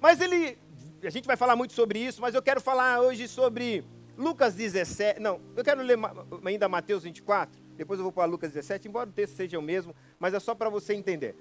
Mas 0.00 0.18
ele, 0.18 0.58
a 1.04 1.10
gente 1.10 1.26
vai 1.26 1.36
falar 1.36 1.54
muito 1.54 1.74
sobre 1.74 1.98
isso, 1.98 2.22
mas 2.22 2.34
eu 2.34 2.40
quero 2.40 2.60
falar 2.60 3.02
hoje 3.02 3.28
sobre 3.28 3.84
Lucas 4.16 4.54
17. 4.54 5.20
Não, 5.20 5.42
eu 5.54 5.62
quero 5.62 5.82
ler 5.82 5.98
ainda 6.42 6.70
Mateus 6.70 7.02
24, 7.02 7.60
depois 7.76 8.00
eu 8.00 8.02
vou 8.02 8.12
para 8.12 8.24
Lucas 8.24 8.52
17, 8.52 8.88
embora 8.88 9.10
o 9.10 9.12
texto 9.12 9.36
seja 9.36 9.58
o 9.58 9.62
mesmo, 9.62 9.94
mas 10.18 10.32
é 10.32 10.40
só 10.40 10.54
para 10.54 10.70
você 10.70 10.94
entender. 10.94 11.36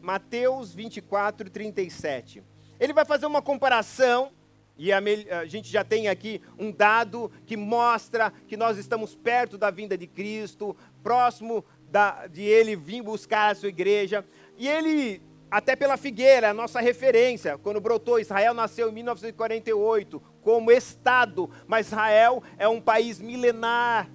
Mateus 0.00 0.72
24, 0.72 1.50
37. 1.50 2.53
Ele 2.78 2.92
vai 2.92 3.04
fazer 3.04 3.26
uma 3.26 3.42
comparação, 3.42 4.32
e 4.76 4.92
a, 4.92 4.98
a, 4.98 5.46
gente 5.46 5.70
já 5.70 5.84
tem 5.84 6.08
aqui 6.08 6.42
um 6.58 6.72
dado 6.72 7.30
que 7.46 7.56
mostra 7.56 8.32
que 8.48 8.56
nós 8.56 8.76
estamos 8.76 9.14
perto 9.14 9.56
da 9.56 9.70
vinda 9.70 9.96
de 9.96 10.06
Cristo, 10.06 10.76
próximo 11.02 11.64
da, 11.90 12.26
de 12.26 12.42
ele 12.42 12.74
vir 12.74 13.02
buscar 13.02 13.52
a 13.52 13.54
sua 13.54 13.68
igreja. 13.68 14.24
E 14.58 14.68
ele, 14.68 15.22
até 15.48 15.76
pela 15.76 15.96
figueira, 15.96 16.50
a 16.50 16.54
nossa 16.54 16.80
referência, 16.80 17.56
quando 17.56 17.80
brotou, 17.80 18.18
Israel 18.18 18.52
nasceu 18.52 18.88
em 18.88 18.92
1948 18.92 20.20
como 20.42 20.72
Estado, 20.72 21.48
mas 21.68 21.86
Israel 21.86 22.42
é 22.58 22.66
um 22.66 22.80
país 22.80 23.20
milenar. 23.20 24.10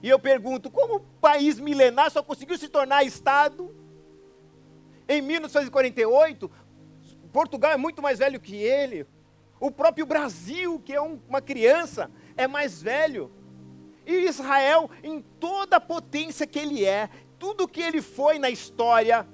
E 0.00 0.08
eu 0.08 0.18
pergunto, 0.18 0.70
como 0.70 0.98
um 0.98 1.04
país 1.20 1.58
milenar 1.58 2.10
só 2.12 2.22
conseguiu 2.22 2.56
se 2.56 2.68
tornar 2.68 3.02
Estado? 3.02 3.74
Em 5.08 5.20
1948, 5.20 6.50
Portugal 7.38 7.70
é 7.70 7.76
muito 7.76 8.02
mais 8.02 8.18
velho 8.18 8.40
que 8.40 8.56
ele. 8.56 9.06
O 9.60 9.70
próprio 9.70 10.04
Brasil, 10.04 10.80
que 10.80 10.92
é 10.92 11.00
um, 11.00 11.20
uma 11.28 11.40
criança, 11.40 12.10
é 12.36 12.48
mais 12.48 12.82
velho. 12.82 13.30
E 14.04 14.26
Israel, 14.26 14.90
em 15.04 15.22
toda 15.38 15.76
a 15.76 15.80
potência 15.80 16.48
que 16.48 16.58
ele 16.58 16.84
é, 16.84 17.08
tudo 17.38 17.68
que 17.68 17.80
ele 17.80 18.02
foi 18.02 18.40
na 18.40 18.50
história, 18.50 19.24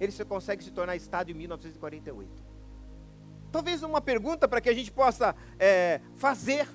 ele 0.00 0.10
só 0.10 0.24
consegue 0.24 0.64
se 0.64 0.72
tornar 0.72 0.96
Estado 0.96 1.30
em 1.30 1.34
1948. 1.34 2.28
Talvez 3.52 3.84
uma 3.84 4.00
pergunta 4.00 4.48
para 4.48 4.60
que 4.60 4.68
a 4.68 4.74
gente 4.74 4.90
possa 4.90 5.36
é, 5.60 6.00
fazer. 6.16 6.66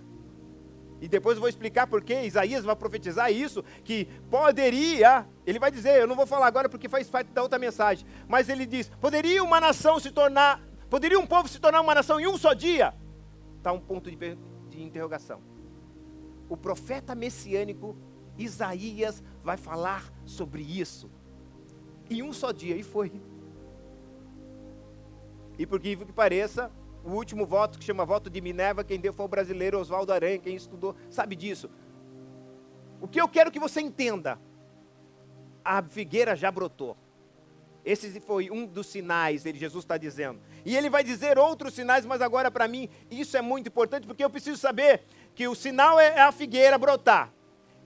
E 1.01 1.07
depois 1.07 1.35
eu 1.35 1.41
vou 1.41 1.49
explicar 1.49 1.87
por 1.87 2.03
que 2.03 2.13
Isaías 2.13 2.63
vai 2.63 2.75
profetizar 2.75 3.31
isso, 3.31 3.63
que 3.83 4.05
poderia, 4.29 5.27
ele 5.47 5.57
vai 5.57 5.71
dizer, 5.71 5.99
eu 5.99 6.05
não 6.05 6.15
vou 6.15 6.27
falar 6.27 6.45
agora 6.45 6.69
porque 6.69 6.87
faz 6.87 7.09
parte 7.09 7.31
da 7.31 7.41
outra 7.41 7.57
mensagem, 7.57 8.05
mas 8.27 8.47
ele 8.47 8.67
diz: 8.67 8.87
poderia 9.01 9.43
uma 9.43 9.59
nação 9.59 9.99
se 9.99 10.11
tornar, 10.11 10.61
poderia 10.91 11.19
um 11.19 11.25
povo 11.25 11.49
se 11.49 11.59
tornar 11.59 11.81
uma 11.81 11.95
nação 11.95 12.19
em 12.19 12.27
um 12.27 12.37
só 12.37 12.53
dia? 12.53 12.93
Está 13.57 13.71
um 13.71 13.79
ponto 13.79 14.11
de, 14.11 14.37
de 14.69 14.83
interrogação. 14.83 15.41
O 16.47 16.55
profeta 16.55 17.15
messiânico 17.15 17.97
Isaías 18.37 19.23
vai 19.43 19.57
falar 19.57 20.13
sobre 20.23 20.61
isso 20.61 21.09
em 22.11 22.21
um 22.21 22.31
só 22.31 22.51
dia, 22.51 22.75
e 22.75 22.83
foi. 22.83 23.11
E 25.57 25.65
por 25.65 25.79
que 25.79 25.95
pareça, 26.13 26.71
o 27.03 27.11
último 27.11 27.45
voto, 27.45 27.79
que 27.79 27.85
chama 27.85 28.05
voto 28.05 28.29
de 28.29 28.41
Minerva, 28.41 28.83
quem 28.83 28.99
deu 28.99 29.13
foi 29.13 29.25
o 29.25 29.29
brasileiro 29.29 29.79
Oswaldo 29.79 30.13
Aranha, 30.13 30.37
quem 30.37 30.55
estudou 30.55 30.95
sabe 31.09 31.35
disso. 31.35 31.69
O 32.99 33.07
que 33.07 33.19
eu 33.19 33.27
quero 33.27 33.51
que 33.51 33.59
você 33.59 33.81
entenda, 33.81 34.39
a 35.63 35.81
figueira 35.81 36.35
já 36.35 36.51
brotou. 36.51 36.95
Esse 37.83 38.19
foi 38.21 38.51
um 38.51 38.67
dos 38.67 38.87
sinais, 38.87 39.45
ele, 39.45 39.57
Jesus 39.57 39.83
está 39.83 39.97
dizendo. 39.97 40.39
E 40.63 40.77
ele 40.77 40.89
vai 40.89 41.03
dizer 41.03 41.39
outros 41.39 41.73
sinais, 41.73 42.05
mas 42.05 42.21
agora 42.21 42.51
para 42.51 42.67
mim 42.67 42.87
isso 43.09 43.35
é 43.35 43.41
muito 43.41 43.67
importante, 43.67 44.05
porque 44.05 44.23
eu 44.23 44.29
preciso 44.29 44.57
saber 44.57 45.01
que 45.33 45.47
o 45.47 45.55
sinal 45.55 45.99
é, 45.99 46.17
é 46.17 46.21
a 46.21 46.31
figueira 46.31 46.77
brotar. 46.77 47.33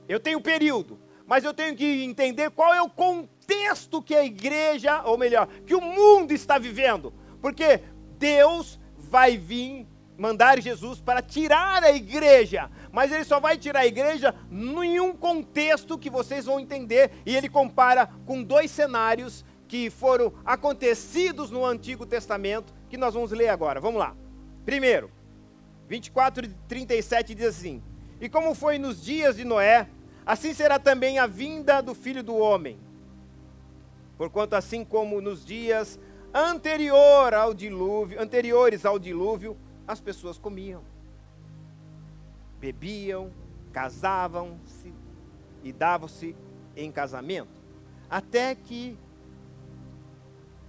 Eu 0.07 0.19
tenho 0.19 0.41
período, 0.41 0.99
mas 1.25 1.45
eu 1.45 1.53
tenho 1.53 1.75
que 1.75 2.03
entender 2.03 2.51
qual 2.51 2.73
é 2.73 2.81
o 2.81 2.89
contexto 2.89 4.01
que 4.01 4.13
a 4.13 4.25
igreja, 4.25 5.01
ou 5.03 5.17
melhor, 5.17 5.47
que 5.65 5.73
o 5.73 5.81
mundo 5.81 6.33
está 6.33 6.57
vivendo. 6.57 7.13
Porque 7.41 7.81
Deus 8.17 8.79
vai 9.15 9.37
vir 9.37 9.87
mandar 10.17 10.61
Jesus 10.61 10.99
para 10.99 11.21
tirar 11.21 11.81
a 11.81 11.91
igreja, 11.93 12.69
mas 12.91 13.13
ele 13.13 13.23
só 13.23 13.39
vai 13.39 13.57
tirar 13.57 13.79
a 13.79 13.85
igreja 13.85 14.35
em 14.51 14.99
um 14.99 15.13
contexto 15.13 15.97
que 15.97 16.09
vocês 16.09 16.43
vão 16.43 16.59
entender, 16.59 17.11
e 17.25 17.33
ele 17.33 17.47
compara 17.47 18.09
com 18.25 18.43
dois 18.43 18.69
cenários 18.69 19.45
que 19.69 19.89
foram 19.89 20.33
acontecidos 20.43 21.49
no 21.49 21.65
Antigo 21.65 22.05
Testamento, 22.05 22.73
que 22.89 22.97
nós 22.97 23.13
vamos 23.13 23.31
ler 23.31 23.47
agora. 23.47 23.79
Vamos 23.79 23.99
lá. 23.99 24.13
Primeiro, 24.65 25.09
24 25.87 26.47
e 26.47 26.49
37 26.67 27.33
diz 27.33 27.45
assim: 27.45 27.81
E 28.19 28.27
como 28.27 28.53
foi 28.53 28.77
nos 28.77 29.01
dias 29.01 29.37
de 29.37 29.45
Noé, 29.45 29.87
assim 30.25 30.53
será 30.53 30.77
também 30.77 31.19
a 31.19 31.25
vinda 31.25 31.79
do 31.79 31.95
filho 31.95 32.21
do 32.21 32.35
homem. 32.35 32.77
Porquanto, 34.17 34.57
assim 34.57 34.83
como 34.83 35.21
nos 35.21 35.45
dias 35.45 35.97
anterior 36.35 37.33
ao 37.33 37.53
dilúvio, 37.53 38.21
anteriores 38.21 38.85
ao 38.85 38.99
dilúvio, 38.99 39.55
as 39.87 40.01
pessoas 40.01 40.37
comiam, 40.37 40.83
bebiam, 42.59 43.31
casavam-se 43.71 44.93
e 45.63 45.71
davam-se 45.71 46.35
em 46.75 46.91
casamento, 46.91 47.61
até 48.09 48.53
que 48.53 48.97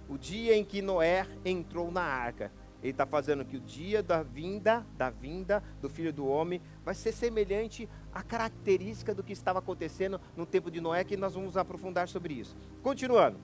o 0.07 0.17
dia 0.17 0.55
em 0.55 0.63
que 0.63 0.81
Noé 0.81 1.27
entrou 1.43 1.91
na 1.91 2.01
arca. 2.01 2.49
Ele 2.81 2.91
está 2.91 3.05
fazendo 3.05 3.43
que 3.43 3.57
o 3.57 3.59
dia 3.59 4.01
da 4.01 4.23
vinda, 4.23 4.85
da 4.95 5.09
vinda 5.09 5.61
do 5.81 5.89
Filho 5.89 6.13
do 6.13 6.27
Homem, 6.27 6.61
vai 6.85 6.93
ser 6.93 7.11
semelhante 7.11 7.89
à 8.13 8.23
característica 8.23 9.13
do 9.13 9.23
que 9.23 9.33
estava 9.33 9.59
acontecendo 9.59 10.21
no 10.37 10.45
tempo 10.45 10.71
de 10.71 10.79
Noé, 10.79 11.03
que 11.03 11.17
nós 11.17 11.33
vamos 11.33 11.57
aprofundar 11.57 12.07
sobre 12.07 12.35
isso. 12.35 12.55
Continuando. 12.81 13.37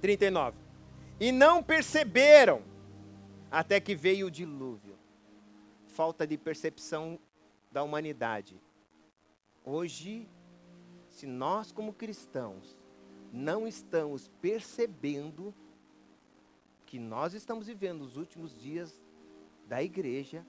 39 0.00 0.63
e 1.18 1.30
não 1.30 1.62
perceberam 1.62 2.62
até 3.50 3.80
que 3.80 3.94
veio 3.94 4.26
o 4.26 4.30
dilúvio. 4.30 4.98
Falta 5.86 6.26
de 6.26 6.36
percepção 6.36 7.18
da 7.70 7.82
humanidade. 7.82 8.60
Hoje, 9.64 10.28
se 11.08 11.26
nós 11.26 11.70
como 11.70 11.92
cristãos 11.92 12.76
não 13.32 13.66
estamos 13.66 14.28
percebendo 14.40 15.54
que 16.84 16.98
nós 16.98 17.34
estamos 17.34 17.66
vivendo 17.66 18.02
os 18.02 18.16
últimos 18.16 18.56
dias 18.60 19.02
da 19.66 19.82
igreja, 19.82 20.46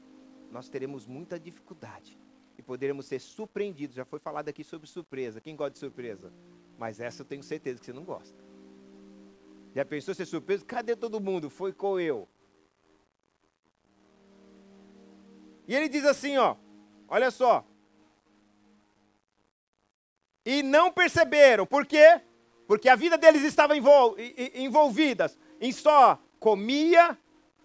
nós 0.52 0.70
teremos 0.70 1.08
muita 1.08 1.40
dificuldade 1.40 2.20
e 2.58 2.62
poderemos 2.62 3.06
ser 3.06 3.20
surpreendidos. 3.20 3.96
Já 3.96 4.06
foi 4.06 4.20
falado 4.20 4.50
aqui 4.50 4.64
sobre 4.64 4.88
surpresa. 4.88 5.42
Quem 5.42 5.56
gosta 5.56 5.72
de 5.72 5.80
surpresa? 5.80 6.32
Mas 6.78 7.00
essa 7.00 7.22
eu 7.22 7.26
tenho 7.26 7.44
certeza 7.44 7.80
que 7.80 7.86
você 7.86 7.94
não 7.94 8.04
gosta. 8.04 8.45
Já 9.76 9.84
pensou 9.84 10.16
ser 10.16 10.26
surpreso? 10.26 10.64
Cadê 10.64 10.96
todo 10.96 11.20
mundo? 11.20 11.50
Foi 11.50 11.74
com 11.74 12.00
eu. 12.00 12.30
E 15.68 15.76
ele 15.76 15.90
diz 15.90 16.06
assim, 16.06 16.38
ó, 16.38 16.56
olha 17.10 17.30
só. 17.30 17.66
E 20.46 20.64
não 20.64 20.92
perceberam, 20.94 21.66
por 21.66 21.86
quê? 21.86 22.22
Porque 22.66 22.88
a 22.88 22.96
vida 22.96 23.18
deles 23.18 23.44
estava 23.44 23.76
envol 23.76 24.16
envolvida 24.54 25.30
em 25.60 25.72
só 25.72 26.20
comia, 26.40 27.18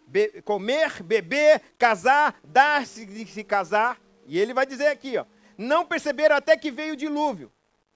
be 0.07 0.43
comer, 0.43 1.03
beber, 1.03 1.61
casar, 1.79 2.41
dar-se 2.43 3.07
de 3.07 3.25
se 3.27 3.45
casar. 3.45 4.01
E 4.27 4.39
ele 4.39 4.55
vai 4.55 4.67
dizer 4.67 4.89
aqui, 4.89 5.17
ó, 5.17 5.25
não 5.57 5.87
perceberam 5.87 6.35
até 6.35 6.57
que 6.57 6.71
veio 6.71 6.95
o 6.95 6.97
dilúvio 6.97 7.53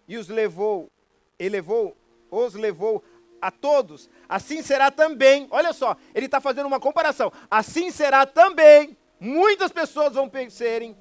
e 0.06 0.16
os 0.16 0.28
levou, 0.28 0.90
ele 1.38 1.56
levou, 1.56 1.96
os 2.30 2.54
levou 2.54 3.02
a 3.44 3.50
todos, 3.50 4.08
assim 4.28 4.62
será 4.62 4.90
também. 4.90 5.46
Olha 5.50 5.72
só, 5.72 5.96
ele 6.14 6.26
está 6.26 6.40
fazendo 6.40 6.66
uma 6.66 6.80
comparação. 6.80 7.30
Assim 7.50 7.90
será 7.90 8.24
também. 8.24 8.96
Muitas 9.20 9.70
pessoas 9.70 10.14
vão 10.14 10.30
serem 10.48 10.96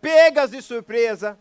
pegas 0.00 0.50
de 0.50 0.60
surpresa, 0.60 1.38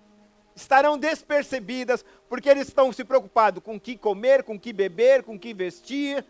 estarão 0.56 0.98
despercebidas, 0.98 2.03
porque 2.27 2.50
eles 2.50 2.68
estão 2.68 2.91
se 2.91 3.03
preocupados 3.03 3.62
com 3.62 3.75
o 3.75 3.79
que 3.79 3.98
comer, 3.98 4.44
com 4.44 4.56
o 4.56 4.60
que 4.60 4.72
beber, 4.72 5.24
com 5.24 5.36
o 5.36 5.39
que 5.39 5.53
vestir, 5.53 6.25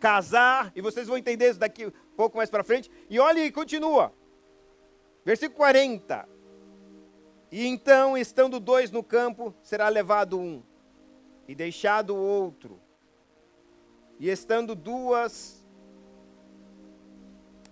casar, 0.00 0.72
e 0.74 0.80
vocês 0.80 1.06
vão 1.06 1.16
entender 1.16 1.50
isso 1.50 1.58
daqui 1.58 1.86
um 1.86 1.92
pouco 2.16 2.36
mais 2.36 2.50
para 2.50 2.64
frente. 2.64 2.90
E 3.08 3.18
olha 3.18 3.44
e 3.44 3.52
continua. 3.52 4.12
Versículo 5.24 5.56
40. 5.58 6.28
E 7.50 7.66
então, 7.66 8.18
estando 8.18 8.58
dois 8.58 8.90
no 8.90 9.02
campo, 9.02 9.54
será 9.62 9.88
levado 9.88 10.38
um, 10.38 10.62
e 11.46 11.54
deixado 11.54 12.14
o 12.14 12.20
outro. 12.20 12.83
E 14.24 14.30
estando 14.30 14.74
duas 14.74 15.62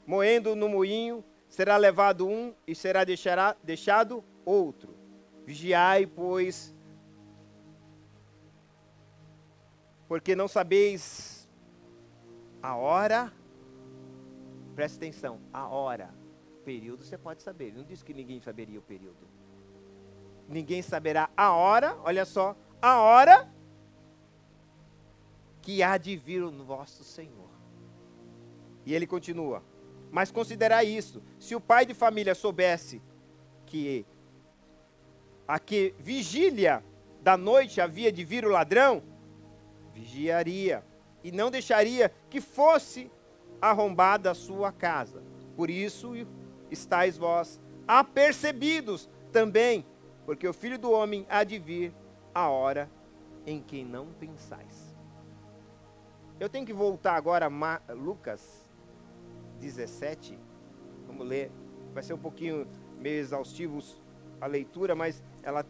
moendo 0.04 0.54
no 0.54 0.68
moinho, 0.68 1.24
será 1.48 1.78
levado 1.78 2.28
um 2.28 2.54
e 2.66 2.74
será 2.74 3.04
deixará, 3.04 3.56
deixado 3.64 4.22
outro. 4.44 4.94
Vigiai, 5.46 6.04
pois, 6.04 6.74
porque 10.06 10.36
não 10.36 10.46
sabeis 10.46 11.48
A 12.62 12.76
hora, 12.76 13.32
presta 14.74 14.98
atenção, 14.98 15.40
a 15.54 15.66
hora, 15.66 16.14
período 16.66 17.02
você 17.02 17.16
pode 17.16 17.42
saber. 17.42 17.68
Ele 17.68 17.78
não 17.78 17.84
disse 17.84 18.04
que 18.04 18.12
ninguém 18.12 18.42
saberia 18.42 18.78
o 18.78 18.82
período. 18.82 19.26
Ninguém 20.46 20.82
saberá 20.82 21.30
a 21.34 21.52
hora, 21.52 21.96
olha 22.04 22.26
só, 22.26 22.54
a 22.82 23.00
hora 23.00 23.50
que 25.62 25.82
há 25.82 25.96
de 25.96 26.16
vir 26.16 26.42
o 26.42 26.50
vosso 26.64 27.04
Senhor. 27.04 27.48
E 28.84 28.92
ele 28.92 29.06
continua: 29.06 29.62
Mas 30.10 30.30
considerai 30.30 30.86
isso: 30.86 31.22
se 31.38 31.54
o 31.54 31.60
pai 31.60 31.86
de 31.86 31.94
família 31.94 32.34
soubesse 32.34 33.00
que 33.64 34.04
a 35.46 35.58
que 35.58 35.94
vigília 35.98 36.84
da 37.22 37.36
noite 37.36 37.80
havia 37.80 38.12
de 38.12 38.24
vir 38.24 38.44
o 38.44 38.50
ladrão, 38.50 39.02
vigiaria 39.94 40.84
e 41.22 41.30
não 41.30 41.50
deixaria 41.50 42.12
que 42.28 42.40
fosse 42.40 43.10
arrombada 43.60 44.30
a 44.30 44.34
sua 44.34 44.72
casa. 44.72 45.22
Por 45.56 45.70
isso 45.70 46.12
estáis 46.70 47.16
vós 47.16 47.60
apercebidos 47.86 49.08
também, 49.30 49.86
porque 50.24 50.48
o 50.48 50.52
filho 50.52 50.78
do 50.78 50.90
homem 50.90 51.26
há 51.28 51.44
de 51.44 51.58
vir 51.58 51.94
a 52.34 52.48
hora 52.48 52.90
em 53.46 53.60
que 53.60 53.84
não 53.84 54.06
pensais. 54.14 54.91
Eu 56.42 56.48
tenho 56.48 56.66
que 56.66 56.72
voltar 56.72 57.14
agora 57.14 57.46
a 57.46 57.92
Lucas 57.92 58.68
17. 59.60 60.36
Vamos 61.06 61.24
ler. 61.24 61.52
Vai 61.94 62.02
ser 62.02 62.14
um 62.14 62.18
pouquinho 62.18 62.66
meio 62.98 63.20
exaustivo 63.20 63.78
a 64.40 64.48
leitura, 64.48 64.96
mas 64.96 65.22
ela 65.40 65.64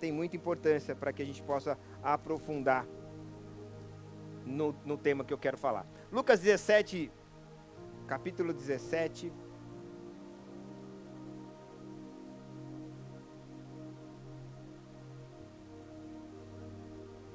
tem 0.00 0.10
muita 0.10 0.34
importância 0.34 0.96
para 0.96 1.12
que 1.12 1.22
a 1.22 1.24
gente 1.24 1.40
possa 1.44 1.78
aprofundar 2.02 2.88
no, 4.44 4.74
no 4.84 4.98
tema 4.98 5.24
que 5.24 5.32
eu 5.32 5.38
quero 5.38 5.56
falar. 5.56 5.86
Lucas 6.10 6.40
17, 6.40 7.08
capítulo 8.08 8.52
17. 8.52 9.32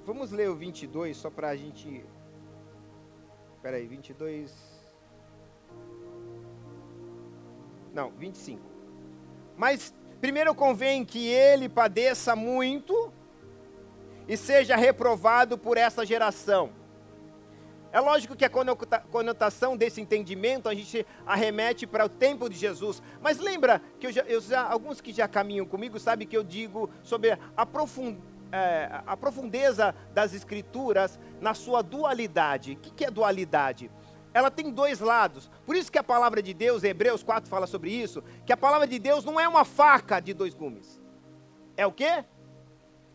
Vamos 0.04 0.30
ler 0.32 0.50
o 0.50 0.56
22 0.58 1.16
só 1.16 1.30
para 1.30 1.48
a 1.48 1.56
gente. 1.56 2.06
Espera 3.66 3.78
aí, 3.78 3.88
22. 3.88 4.54
Não, 7.92 8.12
25. 8.12 8.62
Mas 9.58 9.92
primeiro 10.22 10.54
convém 10.54 11.04
que 11.04 11.28
ele 11.30 11.68
padeça 11.68 12.36
muito 12.36 13.12
e 14.28 14.38
seja 14.38 14.76
reprovado 14.76 15.58
por 15.58 15.80
essa 15.80 16.06
geração. 16.06 16.74
É 17.92 18.00
lógico 18.00 18.36
que 18.36 18.46
a 18.46 18.52
conotação 19.10 19.76
desse 19.76 20.00
entendimento 20.00 20.70
a 20.70 20.76
gente 20.76 21.04
arremete 21.26 21.88
para 21.88 22.06
o 22.06 22.10
tempo 22.10 22.48
de 22.48 22.56
Jesus. 22.56 23.02
Mas 23.20 23.40
lembra 23.40 23.82
que 24.00 24.06
eu 24.06 24.12
já, 24.12 24.22
eu 24.26 24.42
já, 24.42 24.62
alguns 24.62 25.02
que 25.02 25.12
já 25.12 25.28
caminham 25.28 25.66
comigo 25.66 26.00
sabem 26.00 26.28
que 26.28 26.38
eu 26.38 26.44
digo 26.44 26.88
sobre 27.02 27.36
a, 27.58 27.66
profund, 27.66 28.16
é, 28.56 29.02
a 29.06 29.18
profundeza 29.18 29.94
das 30.14 30.34
escrituras 30.34 31.20
na 31.42 31.54
sua 31.54 31.82
dualidade. 31.82 32.74
O 32.74 32.78
que, 32.78 33.04
é 33.04 33.12
dualidade? 33.12 33.92
Ela 34.34 34.50
tem 34.50 34.72
dois 34.72 35.02
lados. 35.02 35.52
Por 35.66 35.76
isso 35.76 35.92
que 35.92 35.98
a 35.98 36.04
palavra 36.04 36.42
de 36.42 36.54
Deus, 36.54 36.84
Hebreus 36.84 37.22
4 37.22 37.50
fala 37.50 37.68
sobre 37.68 37.92
isso, 37.92 38.24
que 38.46 38.54
a 38.54 38.58
palavra 38.58 38.88
de 38.88 38.98
Deus 38.98 39.26
não 39.26 39.38
é 39.38 39.46
uma 39.48 39.66
faca 39.66 40.22
de 40.22 40.34
dois 40.34 40.54
gumes. 40.54 41.02
É 41.76 41.86
o 41.86 41.92
quê? 41.92 42.24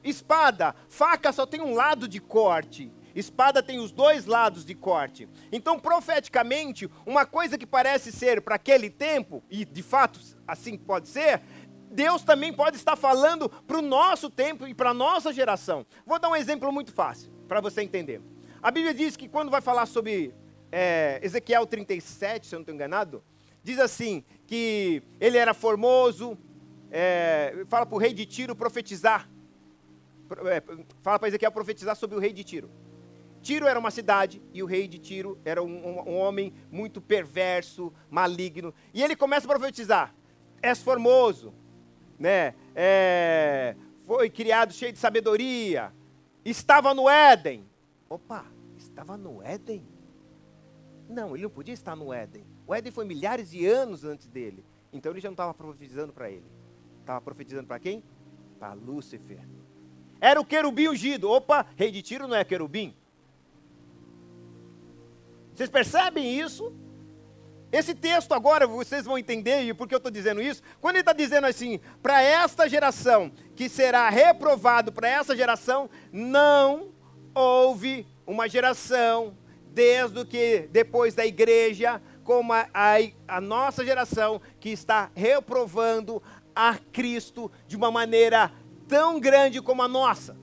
Espada. 0.04 0.74
Faca 0.90 1.32
só 1.32 1.46
tem 1.46 1.62
um 1.62 1.74
lado 1.74 2.06
de 2.06 2.20
corte. 2.20 2.92
Espada 3.14 3.62
tem 3.62 3.78
os 3.78 3.90
dois 3.90 4.26
lados 4.26 4.64
de 4.64 4.74
corte. 4.74 5.28
Então, 5.50 5.80
profeticamente, 5.80 6.88
uma 7.04 7.26
coisa 7.26 7.58
que 7.58 7.66
parece 7.66 8.12
ser 8.12 8.40
para 8.40 8.54
aquele 8.56 8.90
tempo, 8.90 9.42
e 9.50 9.64
de 9.64 9.82
fato 9.82 10.20
assim 10.46 10.76
pode 10.76 11.08
ser, 11.08 11.42
Deus 11.90 12.22
também 12.22 12.52
pode 12.52 12.76
estar 12.76 12.94
falando 12.94 13.48
para 13.48 13.78
o 13.78 13.82
nosso 13.82 14.30
tempo 14.30 14.66
e 14.66 14.74
para 14.74 14.90
a 14.90 14.94
nossa 14.94 15.32
geração. 15.32 15.84
Vou 16.06 16.18
dar 16.18 16.28
um 16.28 16.36
exemplo 16.36 16.72
muito 16.72 16.92
fácil 16.92 17.32
para 17.48 17.60
você 17.60 17.82
entender. 17.82 18.22
A 18.62 18.70
Bíblia 18.70 18.94
diz 18.94 19.16
que 19.16 19.28
quando 19.28 19.50
vai 19.50 19.60
falar 19.60 19.86
sobre 19.86 20.32
é, 20.70 21.18
Ezequiel 21.22 21.66
37, 21.66 22.46
se 22.46 22.54
eu 22.54 22.58
não 22.58 22.62
estou 22.62 22.74
enganado, 22.74 23.22
diz 23.62 23.78
assim: 23.80 24.24
que 24.46 25.02
ele 25.18 25.36
era 25.36 25.52
formoso, 25.52 26.38
é, 26.90 27.64
fala 27.68 27.84
para 27.84 27.96
o 27.96 27.98
rei 27.98 28.12
de 28.12 28.24
Tiro 28.24 28.54
profetizar. 28.54 29.28
É, 30.46 30.62
fala 31.02 31.18
para 31.18 31.28
Ezequiel 31.28 31.50
profetizar 31.50 31.96
sobre 31.96 32.16
o 32.16 32.20
rei 32.20 32.32
de 32.32 32.44
Tiro. 32.44 32.70
Tiro 33.42 33.66
era 33.66 33.78
uma 33.78 33.90
cidade 33.90 34.40
e 34.52 34.62
o 34.62 34.66
rei 34.66 34.86
de 34.86 34.98
Tiro 34.98 35.38
era 35.44 35.62
um, 35.62 35.66
um, 35.66 36.10
um, 36.10 36.16
homem 36.18 36.52
muito 36.70 37.00
perverso, 37.00 37.92
maligno. 38.08 38.72
E 38.92 39.02
ele 39.02 39.16
começa 39.16 39.46
a 39.46 39.48
profetizar: 39.48 40.14
És 40.62 40.82
formoso, 40.82 41.52
né? 42.20 42.54
É, 42.74 43.74
foi 44.06 44.28
criado 44.28 44.74
cheio 44.74 44.92
de 44.92 44.98
sabedoria, 44.98 45.90
estava 46.44 46.92
no 46.92 47.08
Éden. 47.08 47.66
Opa, 48.08 48.44
estava 48.76 49.16
no 49.16 49.42
Éden? 49.42 49.82
Não, 51.08 51.34
ele 51.34 51.44
não 51.44 51.50
podia 51.50 51.72
estar 51.72 51.96
no 51.96 52.12
Éden. 52.12 52.44
O 52.66 52.74
Éden 52.74 52.92
foi 52.92 53.06
milhares 53.06 53.50
de 53.50 53.66
anos 53.66 54.04
antes 54.04 54.28
dele. 54.28 54.64
Então 54.92 55.10
ele 55.10 55.20
já 55.20 55.28
não 55.28 55.34
estava 55.34 55.54
profetizando 55.54 56.12
para 56.12 56.30
ele. 56.30 56.44
Estava 57.00 57.20
profetizando 57.20 57.66
para 57.66 57.80
quem? 57.80 58.04
Para 58.58 58.74
Lúcifer. 58.74 59.40
Era 60.20 60.40
o 60.40 60.44
querubim 60.44 60.88
ungido. 60.88 61.30
Opa, 61.30 61.66
rei 61.74 61.90
de 61.90 62.02
Tiro 62.02 62.28
não 62.28 62.36
é 62.36 62.44
querubim? 62.44 62.94
Vocês 65.54 65.70
percebem 65.70 66.38
isso? 66.38 66.72
Esse 67.72 67.94
texto 67.94 68.32
agora, 68.32 68.66
vocês 68.66 69.04
vão 69.04 69.16
entender, 69.16 69.62
e 69.62 69.72
por 69.72 69.86
que 69.86 69.94
eu 69.94 69.98
estou 69.98 70.10
dizendo 70.10 70.42
isso? 70.42 70.62
Quando 70.80 70.96
ele 70.96 71.02
está 71.02 71.12
dizendo 71.12 71.46
assim, 71.46 71.80
para 72.02 72.20
esta 72.20 72.68
geração, 72.68 73.30
que 73.54 73.68
será 73.68 74.08
reprovado 74.10 74.90
para 74.90 75.08
essa 75.08 75.36
geração, 75.36 75.88
não 76.12 76.88
houve 77.32 78.06
uma 78.26 78.48
geração, 78.48 79.36
desde 79.72 80.24
que 80.24 80.68
depois 80.72 81.14
da 81.14 81.24
igreja, 81.24 82.02
como 82.24 82.52
a, 82.52 82.68
a, 82.74 82.96
a 83.28 83.40
nossa 83.40 83.84
geração, 83.84 84.40
que 84.58 84.70
está 84.70 85.10
reprovando 85.14 86.20
a 86.54 86.76
Cristo 86.92 87.50
de 87.68 87.76
uma 87.76 87.90
maneira 87.90 88.50
tão 88.88 89.20
grande 89.20 89.62
como 89.62 89.82
a 89.82 89.88
nossa. 89.88 90.36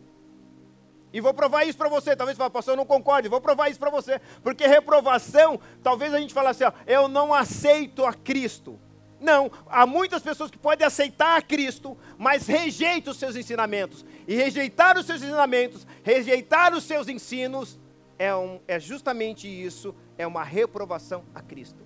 E 1.12 1.22
vou 1.22 1.34
provar 1.34 1.64
isso 1.64 1.78
para 1.78 1.90
você. 1.90 2.16
Talvez 2.16 2.36
você 2.36 2.42
fale, 2.42 2.54
pastor, 2.54 2.74
eu 2.74 2.78
não 2.78 2.86
concorde. 2.86 3.30
Vou 3.30 3.42
provar 3.42 3.70
isso 3.70 3.80
para 3.80 3.90
você. 3.90 4.20
Porque 4.44 4.68
reprovação, 4.68 5.60
talvez 5.82 6.14
a 6.14 6.20
gente 6.20 6.34
fale 6.34 6.50
assim, 6.50 6.66
ó, 6.66 6.72
eu 6.86 7.08
não 7.08 7.34
aceito 7.34 8.06
a 8.06 8.14
Cristo. 8.14 8.80
Não, 9.20 9.50
há 9.68 9.86
muitas 9.86 10.22
pessoas 10.22 10.52
que 10.52 10.58
podem 10.58 10.86
aceitar 10.86 11.38
a 11.38 11.42
Cristo, 11.42 11.98
mas 12.18 12.46
rejeitam 12.46 13.12
os 13.12 13.18
seus 13.18 13.36
ensinamentos. 13.36 14.06
E 14.28 14.36
rejeitar 14.36 14.98
os 14.98 15.06
seus 15.06 15.22
ensinamentos, 15.22 15.88
rejeitar 16.04 16.74
os 16.74 16.84
seus 16.84 17.08
ensinos, 17.08 17.80
é, 18.20 18.36
um, 18.36 18.60
é 18.68 18.80
justamente 18.80 19.48
isso, 19.48 19.96
é 20.18 20.28
uma 20.28 20.44
reprovação 20.44 21.24
a 21.34 21.42
Cristo. 21.42 21.84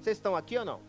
Vocês 0.00 0.16
estão 0.16 0.34
aqui 0.36 0.56
ou 0.56 0.64
não? 0.64 0.80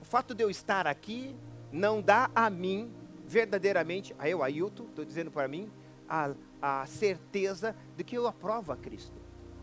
O 0.00 0.04
fato 0.04 0.34
de 0.34 0.42
eu 0.42 0.50
estar 0.50 0.86
aqui 0.86 1.36
não 1.70 2.00
dá 2.00 2.30
a 2.34 2.48
mim 2.48 2.92
verdadeiramente, 3.28 4.14
a 4.18 4.28
eu, 4.28 4.42
Ailton, 4.42 4.84
estou 4.84 5.04
dizendo 5.04 5.30
para 5.30 5.46
mim, 5.46 5.70
a, 6.08 6.34
a 6.60 6.86
certeza 6.86 7.76
de 7.96 8.02
que 8.02 8.16
eu 8.16 8.26
aprovo 8.26 8.72
a 8.72 8.76
Cristo. 8.76 9.16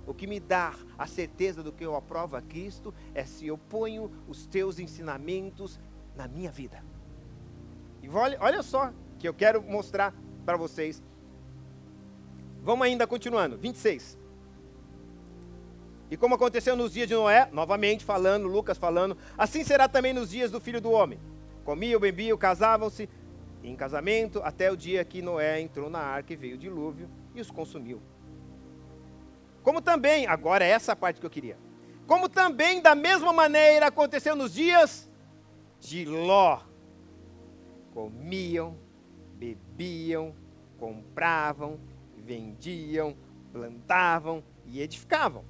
O 0.06 0.14
que 0.14 0.28
me 0.28 0.40
dá 0.40 0.76
a 0.98 1.08
certeza 1.08 1.64
do 1.64 1.72
que 1.72 1.84
eu 1.84 1.96
aprovo 1.96 2.38
a 2.38 2.42
Cristo 2.42 2.94
é 3.16 3.26
se 3.26 3.48
eu 3.48 3.58
ponho 3.58 4.12
os 4.28 4.46
teus 4.46 4.78
ensinamentos 4.78 5.80
na 6.16 6.28
minha 6.28 6.52
vida. 6.52 6.84
E 8.04 8.10
olha, 8.10 8.38
olha 8.40 8.62
só 8.62 8.94
que 9.18 9.28
eu 9.28 9.34
quero 9.34 9.64
mostrar 9.64 10.14
para 10.46 10.56
vocês. 10.56 11.02
Vamos 12.62 12.86
ainda 12.86 13.08
continuando. 13.08 13.58
26. 13.58 14.20
E 16.12 16.16
como 16.16 16.36
aconteceu 16.36 16.76
nos 16.76 16.94
dias 16.94 17.08
de 17.08 17.16
Noé, 17.16 17.50
novamente 17.52 18.06
falando, 18.06 18.48
Lucas 18.48 18.78
falando, 18.78 19.18
assim 19.36 19.64
será 19.64 19.88
também 19.88 20.14
nos 20.14 20.30
dias 20.30 20.52
do 20.52 20.62
filho 20.62 20.80
do 20.80 20.92
homem. 20.92 21.20
Comiam, 21.64 22.00
bebiam, 22.00 22.38
casavam-se, 22.38 23.10
em 23.70 23.76
casamento, 23.76 24.42
até 24.44 24.72
o 24.72 24.78
dia 24.78 25.04
que 25.04 25.22
Noé 25.22 25.60
entrou 25.60 25.90
na 25.90 26.00
arca 26.00 26.34
e 26.34 26.36
veio 26.36 26.56
o 26.56 26.60
dilúvio 26.60 27.10
e 27.34 27.42
os 27.42 27.50
consumiu. 27.50 28.02
Como 29.64 29.82
também, 29.82 30.28
agora 30.28 30.64
é 30.64 30.70
essa 30.70 30.96
parte 30.96 31.20
que 31.20 31.26
eu 31.26 31.30
queria. 31.30 31.58
Como 32.06 32.30
também 32.30 32.82
da 32.82 32.94
mesma 32.94 33.34
maneira 33.34 33.88
aconteceu 33.88 34.36
nos 34.36 34.54
dias 34.54 35.12
de 35.80 36.06
Ló. 36.06 36.62
Comiam, 37.92 38.78
bebiam, 39.34 40.36
compravam, 40.78 41.80
vendiam, 42.16 43.16
plantavam 43.52 44.44
e 44.66 44.82
edificavam. 44.82 45.44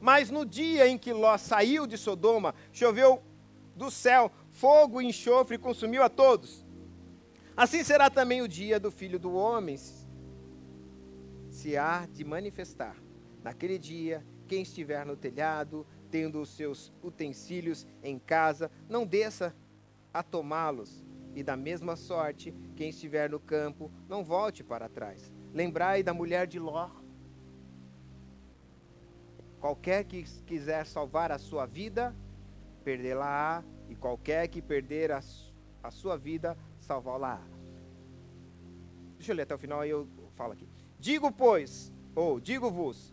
Mas 0.00 0.30
no 0.30 0.44
dia 0.46 0.86
em 0.86 0.96
que 0.96 1.12
Ló 1.12 1.36
saiu 1.36 1.86
de 1.86 1.98
Sodoma, 1.98 2.54
choveu 2.72 3.22
do 3.74 3.90
céu 3.90 4.30
fogo 4.56 5.02
e 5.02 5.06
enxofre 5.06 5.58
consumiu 5.58 6.02
a 6.02 6.08
todos. 6.08 6.64
Assim 7.54 7.84
será 7.84 8.08
também 8.08 8.40
o 8.40 8.48
dia 8.48 8.80
do 8.80 8.90
filho 8.90 9.18
do 9.18 9.34
homem. 9.34 9.76
Se 11.50 11.76
há 11.76 12.06
de 12.06 12.24
manifestar. 12.24 12.96
Naquele 13.42 13.78
dia, 13.78 14.26
quem 14.48 14.62
estiver 14.62 15.04
no 15.04 15.16
telhado, 15.16 15.86
tendo 16.10 16.40
os 16.40 16.48
seus 16.48 16.92
utensílios 17.02 17.86
em 18.02 18.18
casa, 18.18 18.70
não 18.88 19.06
desça 19.06 19.54
a 20.12 20.22
tomá-los. 20.22 21.04
E 21.34 21.42
da 21.42 21.54
mesma 21.54 21.94
sorte, 21.94 22.54
quem 22.74 22.88
estiver 22.88 23.28
no 23.28 23.38
campo, 23.38 23.92
não 24.08 24.24
volte 24.24 24.64
para 24.64 24.88
trás. 24.88 25.30
Lembrai 25.52 26.02
da 26.02 26.14
mulher 26.14 26.46
de 26.46 26.58
Ló. 26.58 26.90
Qualquer 29.60 30.04
que 30.04 30.22
quiser 30.46 30.86
salvar 30.86 31.30
a 31.30 31.38
sua 31.38 31.66
vida, 31.66 32.16
perdê-la-á, 32.86 33.64
e 33.88 33.96
qualquer 33.96 34.46
que 34.46 34.62
perder 34.62 35.10
a, 35.10 35.20
a 35.82 35.90
sua 35.90 36.16
vida, 36.16 36.56
salvá-la-á. 36.78 37.42
Deixa 39.16 39.32
eu 39.32 39.36
ler 39.36 39.42
até 39.42 39.56
o 39.56 39.58
final 39.58 39.84
e 39.84 39.90
eu 39.90 40.08
falo 40.36 40.52
aqui. 40.52 40.68
Digo, 40.96 41.32
pois, 41.32 41.92
ou 42.14 42.38
digo-vos, 42.38 43.12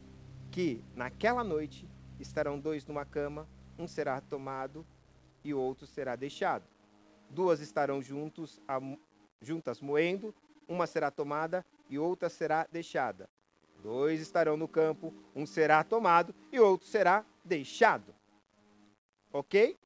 que 0.52 0.86
naquela 0.96 1.44
noite 1.44 1.90
estarão 2.20 2.60
dois 2.60 2.86
numa 2.86 3.04
cama, 3.04 3.50
um 3.76 3.88
será 3.88 4.22
tomado 4.22 4.86
e 5.44 5.56
o 5.56 5.60
outro 5.60 5.88
será 5.88 6.16
deixado. 6.16 6.66
Duas 7.28 7.60
estarão 7.60 8.00
juntos, 8.00 8.62
a, 8.68 8.80
juntas 9.42 9.82
moendo, 9.82 10.36
uma 10.68 10.86
será 10.86 11.10
tomada 11.10 11.66
e 11.90 11.98
outra 11.98 12.30
será 12.30 12.68
deixada. 12.72 13.28
Dois 13.82 14.22
estarão 14.22 14.56
no 14.56 14.68
campo, 14.68 15.12
um 15.36 15.48
será 15.48 15.84
tomado 15.84 16.36
e 16.52 16.60
outro 16.60 16.88
será 16.88 17.26
deixado. 17.44 18.14
Ok? 19.34 19.78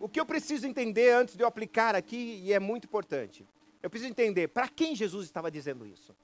O 0.00 0.08
que 0.08 0.18
eu 0.18 0.24
preciso 0.24 0.66
entender 0.66 1.10
antes 1.12 1.36
de 1.36 1.42
eu 1.42 1.46
aplicar 1.46 1.94
aqui, 1.94 2.40
e 2.42 2.52
é 2.54 2.58
muito 2.58 2.86
importante, 2.86 3.46
eu 3.82 3.90
preciso 3.90 4.10
entender 4.10 4.48
para 4.48 4.66
quem 4.66 4.96
Jesus 4.96 5.26
estava 5.26 5.50
dizendo 5.50 5.86
isso. 5.86 6.16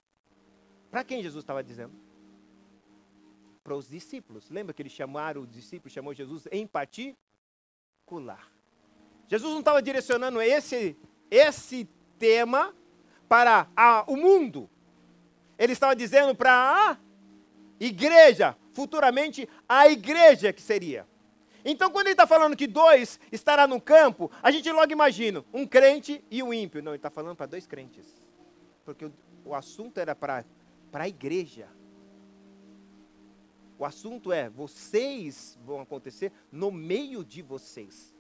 Para 0.91 1.05
quem 1.05 1.23
Jesus 1.23 1.43
estava 1.43 1.63
dizendo? 1.63 1.95
Para 3.63 3.75
os 3.75 3.87
discípulos. 3.89 4.49
Lembra 4.49 4.73
que 4.73 4.81
eles 4.81 4.93
chamaram 4.93 5.43
os 5.43 5.51
discípulos, 5.51 5.93
chamou 5.93 6.15
Jesus 6.15 6.49
em 6.51 6.67
particular. 6.67 8.51
Jesus 9.29 9.53
não 9.53 9.61
estava 9.61 9.83
direcionando 9.83 10.41
esse, 10.41 10.97
esse 11.31 11.87
tema 12.19 12.75
para 13.29 13.69
a, 13.77 14.05
o 14.07 14.17
mundo. 14.17 14.71
Ele 15.59 15.73
estava 15.73 15.95
dizendo 15.95 16.35
para 16.35 16.53
a 16.53 16.99
igreja, 17.79 18.57
futuramente 18.77 19.49
a 19.67 19.89
igreja 19.89 20.53
que 20.53 20.61
seria. 20.61 21.07
Então, 21.65 21.91
quando 21.91 22.09
ele 22.09 22.13
está 22.13 22.27
falando 22.27 22.55
que 22.55 22.67
dois 22.67 23.19
estará 23.33 23.67
no 23.67 23.81
campo, 23.81 24.31
a 24.43 24.51
gente 24.51 24.71
logo 24.71 24.93
imagina 24.93 25.43
um 25.53 25.67
crente 25.67 26.23
e 26.31 26.43
um 26.43 26.53
ímpio. 26.53 26.83
Não, 26.83 26.93
ele 26.93 26.99
está 26.99 27.11
falando 27.11 27.35
para 27.35 27.47
dois 27.47 27.67
crentes. 27.67 28.23
Porque 28.85 29.07
o, 29.07 29.13
o 29.47 29.55
assunto 29.55 29.99
era 29.99 30.15
para 30.15 30.45
a 30.93 31.09
igreja. 31.09 31.69
O 33.79 33.85
assunto 33.85 34.31
é: 34.31 34.49
vocês 34.49 35.59
vão 35.65 35.81
acontecer 35.81 36.31
no 36.53 36.71
meio 36.71 37.25
de 37.25 37.41
vocês. 37.43 38.15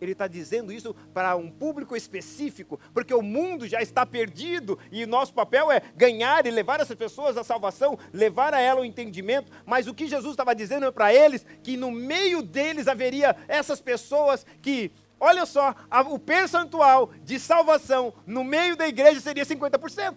Ele 0.00 0.12
está 0.12 0.26
dizendo 0.26 0.72
isso 0.72 0.94
para 1.14 1.36
um 1.36 1.50
público 1.50 1.96
específico, 1.96 2.78
porque 2.92 3.14
o 3.14 3.22
mundo 3.22 3.66
já 3.66 3.80
está 3.80 4.04
perdido 4.04 4.78
e 4.92 5.06
nosso 5.06 5.32
papel 5.32 5.70
é 5.72 5.80
ganhar 5.96 6.46
e 6.46 6.50
levar 6.50 6.80
essas 6.80 6.96
pessoas 6.96 7.36
à 7.36 7.44
salvação, 7.44 7.98
levar 8.12 8.52
a 8.52 8.60
ela 8.60 8.80
o 8.80 8.84
entendimento. 8.84 9.50
Mas 9.64 9.86
o 9.86 9.94
que 9.94 10.06
Jesus 10.06 10.32
estava 10.32 10.54
dizendo 10.54 10.92
para 10.92 11.14
eles, 11.14 11.46
que 11.62 11.76
no 11.76 11.90
meio 11.90 12.42
deles 12.42 12.88
haveria 12.88 13.34
essas 13.48 13.80
pessoas 13.80 14.44
que, 14.60 14.92
olha 15.18 15.46
só, 15.46 15.74
a, 15.90 16.02
o 16.02 16.18
percentual 16.18 17.10
de 17.22 17.38
salvação 17.38 18.12
no 18.26 18.44
meio 18.44 18.76
da 18.76 18.86
igreja 18.86 19.20
seria 19.20 19.46
50%. 19.46 20.14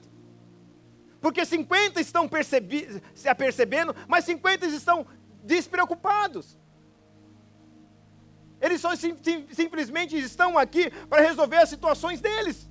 Porque 1.22 1.46
50 1.46 2.00
estão 2.00 2.30
se 3.14 3.28
apercebendo, 3.28 3.96
mas 4.08 4.26
50 4.26 4.66
estão 4.68 5.06
despreocupados. 5.44 6.58
Eles 8.62 8.82
só 8.82 8.96
sim, 8.96 9.16
sim, 9.22 9.48
simplesmente 9.52 10.18
estão 10.18 10.58
aqui 10.58 10.90
para 11.10 11.22
resolver 11.22 11.58
as 11.58 11.70
situações 11.70 12.20
deles, 12.20 12.70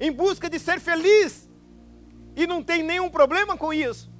em 0.00 0.10
busca 0.10 0.50
de 0.50 0.58
ser 0.58 0.80
feliz. 0.80 1.48
E 2.34 2.46
não 2.46 2.62
tem 2.62 2.82
nenhum 2.82 3.10
problema 3.10 3.56
com 3.56 3.72
isso. 3.72 4.10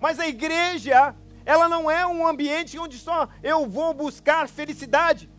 Mas 0.00 0.18
a 0.18 0.26
igreja, 0.26 1.14
ela 1.44 1.68
não 1.68 1.90
é 1.90 2.06
um 2.06 2.26
ambiente 2.26 2.78
onde 2.78 2.98
só 2.98 3.28
eu 3.42 3.68
vou 3.68 3.92
buscar 3.92 4.48
felicidade. 4.48 5.30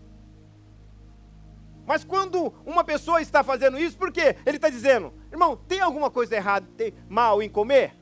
Mas 1.86 2.04
quando 2.04 2.54
uma 2.66 2.84
pessoa 2.84 3.22
está 3.22 3.44
fazendo 3.44 3.78
isso, 3.78 3.98
por 3.98 4.12
quê? 4.12 4.36
Ele 4.46 4.58
está 4.58 4.70
dizendo, 4.70 5.14
irmão, 5.32 5.58
tem 5.58 5.82
alguma 5.82 6.10
coisa 6.12 6.36
errada, 6.36 6.68
tem 6.78 6.94
mal 7.10 7.42
em 7.42 7.50
comer? 7.50 7.96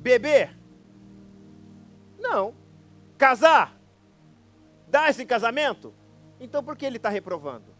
Beber? 0.00 0.56
Não. 2.18 2.54
Casar? 3.16 3.77
Dá 4.90 5.08
esse 5.08 5.24
casamento? 5.26 5.92
Então 6.40 6.62
por 6.62 6.76
que 6.76 6.86
ele 6.86 6.96
está 6.96 7.08
reprovando? 7.08 7.76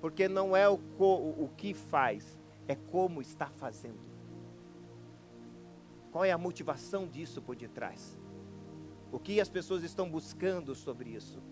Porque 0.00 0.28
não 0.28 0.56
é 0.56 0.68
o, 0.68 0.74
o, 0.74 1.50
que 1.56 1.72
faz, 1.72 2.38
é 2.68 2.74
como 2.74 3.22
está 3.22 3.46
fazendo. 3.46 4.04
Qual 6.12 6.24
é 6.24 6.32
a 6.32 6.38
motivação 6.38 7.06
disso 7.06 7.40
por 7.40 7.56
detrás? 7.56 8.18
O 9.10 9.18
que 9.18 9.40
as 9.40 9.48
pessoas 9.48 9.82
estão 9.82 10.08
buscando 10.08 10.74
sobre 10.74 11.10
isso? 11.10 11.42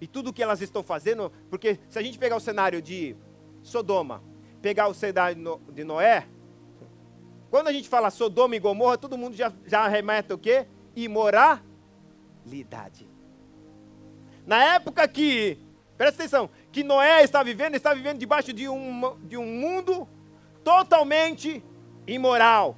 E 0.00 0.06
tudo 0.06 0.30
o 0.30 0.32
que 0.32 0.42
elas 0.42 0.62
estão 0.62 0.82
fazendo, 0.82 1.30
porque 1.50 1.78
se 1.88 1.98
a 1.98 2.02
gente 2.02 2.18
pegar 2.18 2.36
o 2.36 2.40
cenário 2.40 2.80
de 2.80 3.14
Sodoma, 3.62 4.22
pegar 4.62 4.88
o 4.88 4.94
cenário 4.94 5.60
de 5.72 5.84
Noé, 5.84 6.26
quando 7.50 7.68
a 7.68 7.72
gente 7.72 7.88
fala 7.88 8.10
Sodoma 8.10 8.56
e 8.56 8.60
Gomorra, 8.60 8.96
todo 8.96 9.18
mundo 9.18 9.36
já, 9.36 9.52
já 9.66 9.86
remete 9.88 10.32
o 10.32 10.38
quê? 10.38 10.66
Imorar 10.96 11.62
Na 14.46 14.74
época 14.74 15.06
que, 15.06 15.58
presta 15.96 16.22
atenção, 16.22 16.50
que 16.72 16.82
Noé 16.82 17.22
está 17.22 17.42
vivendo, 17.42 17.74
está 17.74 17.94
vivendo 17.94 18.18
debaixo 18.18 18.52
de 18.52 18.68
um, 18.68 19.16
de 19.22 19.36
um 19.36 19.46
mundo 19.46 20.08
totalmente 20.64 21.62
imoral. 22.06 22.76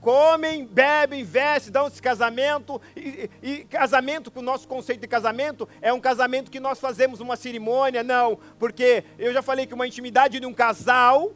Comem, 0.00 0.64
bebem, 0.66 1.22
vestem, 1.22 1.72
dão-se 1.72 2.02
casamento. 2.02 2.80
E, 2.96 3.30
e, 3.40 3.64
casamento, 3.64 4.30
com 4.30 4.40
o 4.40 4.42
nosso 4.42 4.66
conceito 4.66 5.00
de 5.00 5.06
casamento, 5.06 5.68
é 5.80 5.92
um 5.92 6.00
casamento 6.00 6.50
que 6.50 6.58
nós 6.58 6.80
fazemos 6.80 7.20
uma 7.20 7.36
cerimônia, 7.36 8.02
não. 8.02 8.38
Porque 8.58 9.04
eu 9.18 9.32
já 9.32 9.42
falei 9.42 9.64
que 9.64 9.74
uma 9.74 9.86
intimidade 9.86 10.40
de 10.40 10.46
um 10.46 10.52
casal 10.52 11.32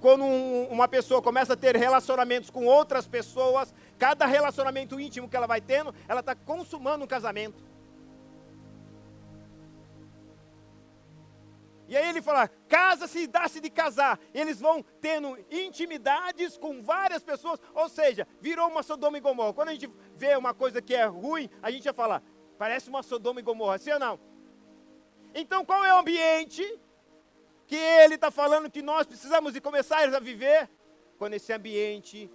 quando 0.00 0.24
um, 0.24 0.68
uma 0.70 0.86
pessoa 0.86 1.20
começa 1.20 1.54
a 1.54 1.56
ter 1.56 1.76
relacionamentos 1.76 2.48
com 2.50 2.64
outras 2.64 3.06
pessoas, 3.06 3.74
cada 3.98 4.26
relacionamento 4.26 4.98
íntimo 5.00 5.28
que 5.28 5.36
ela 5.36 5.46
vai 5.46 5.60
tendo, 5.60 5.94
ela 6.08 6.20
está 6.20 6.34
consumando 6.34 7.04
um 7.04 7.08
casamento. 7.08 7.64
E 11.88 11.96
aí 11.96 12.08
ele 12.08 12.20
fala: 12.20 12.48
casa-se 12.68 13.20
e 13.20 13.26
dá-se 13.26 13.60
de 13.60 13.70
casar. 13.70 14.18
Eles 14.34 14.60
vão 14.60 14.84
tendo 15.00 15.38
intimidades 15.50 16.56
com 16.56 16.82
várias 16.82 17.22
pessoas, 17.22 17.60
ou 17.74 17.88
seja, 17.88 18.26
virou 18.40 18.68
uma 18.68 18.82
Sodoma 18.82 19.18
e 19.18 19.20
Gomorra. 19.20 19.52
Quando 19.52 19.68
a 19.68 19.72
gente 19.72 19.90
vê 20.14 20.36
uma 20.36 20.52
coisa 20.52 20.82
que 20.82 20.94
é 20.94 21.04
ruim, 21.04 21.48
a 21.62 21.70
gente 21.70 21.84
já 21.84 21.92
fala: 21.92 22.22
parece 22.58 22.88
uma 22.88 23.02
Sodoma 23.02 23.40
e 23.40 23.42
Gomorra, 23.42 23.78
sim 23.78 23.92
ou 23.92 24.00
não? 24.00 24.18
Então 25.34 25.64
qual 25.64 25.84
é 25.84 25.94
o 25.94 25.98
ambiente 25.98 26.62
que 27.66 27.76
ele 27.76 28.14
está 28.14 28.30
falando 28.30 28.70
que 28.70 28.82
nós 28.82 29.06
precisamos 29.06 29.52
de 29.52 29.60
começar 29.60 30.02
a 30.14 30.20
viver 30.20 30.68
quando 31.18 31.34
esse 31.34 31.52
ambiente 31.52 32.30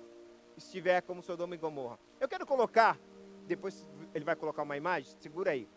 estiver 0.65 1.01
como 1.01 1.21
Sodoma 1.21 1.55
e 1.55 1.57
Gomorra. 1.57 1.99
Eu 2.19 2.27
quero 2.27 2.45
colocar, 2.45 2.99
depois 3.45 3.89
ele 4.13 4.25
vai 4.25 4.35
colocar 4.35 4.63
uma 4.63 4.77
imagem, 4.77 5.15
segura 5.19 5.51
aí. 5.51 5.67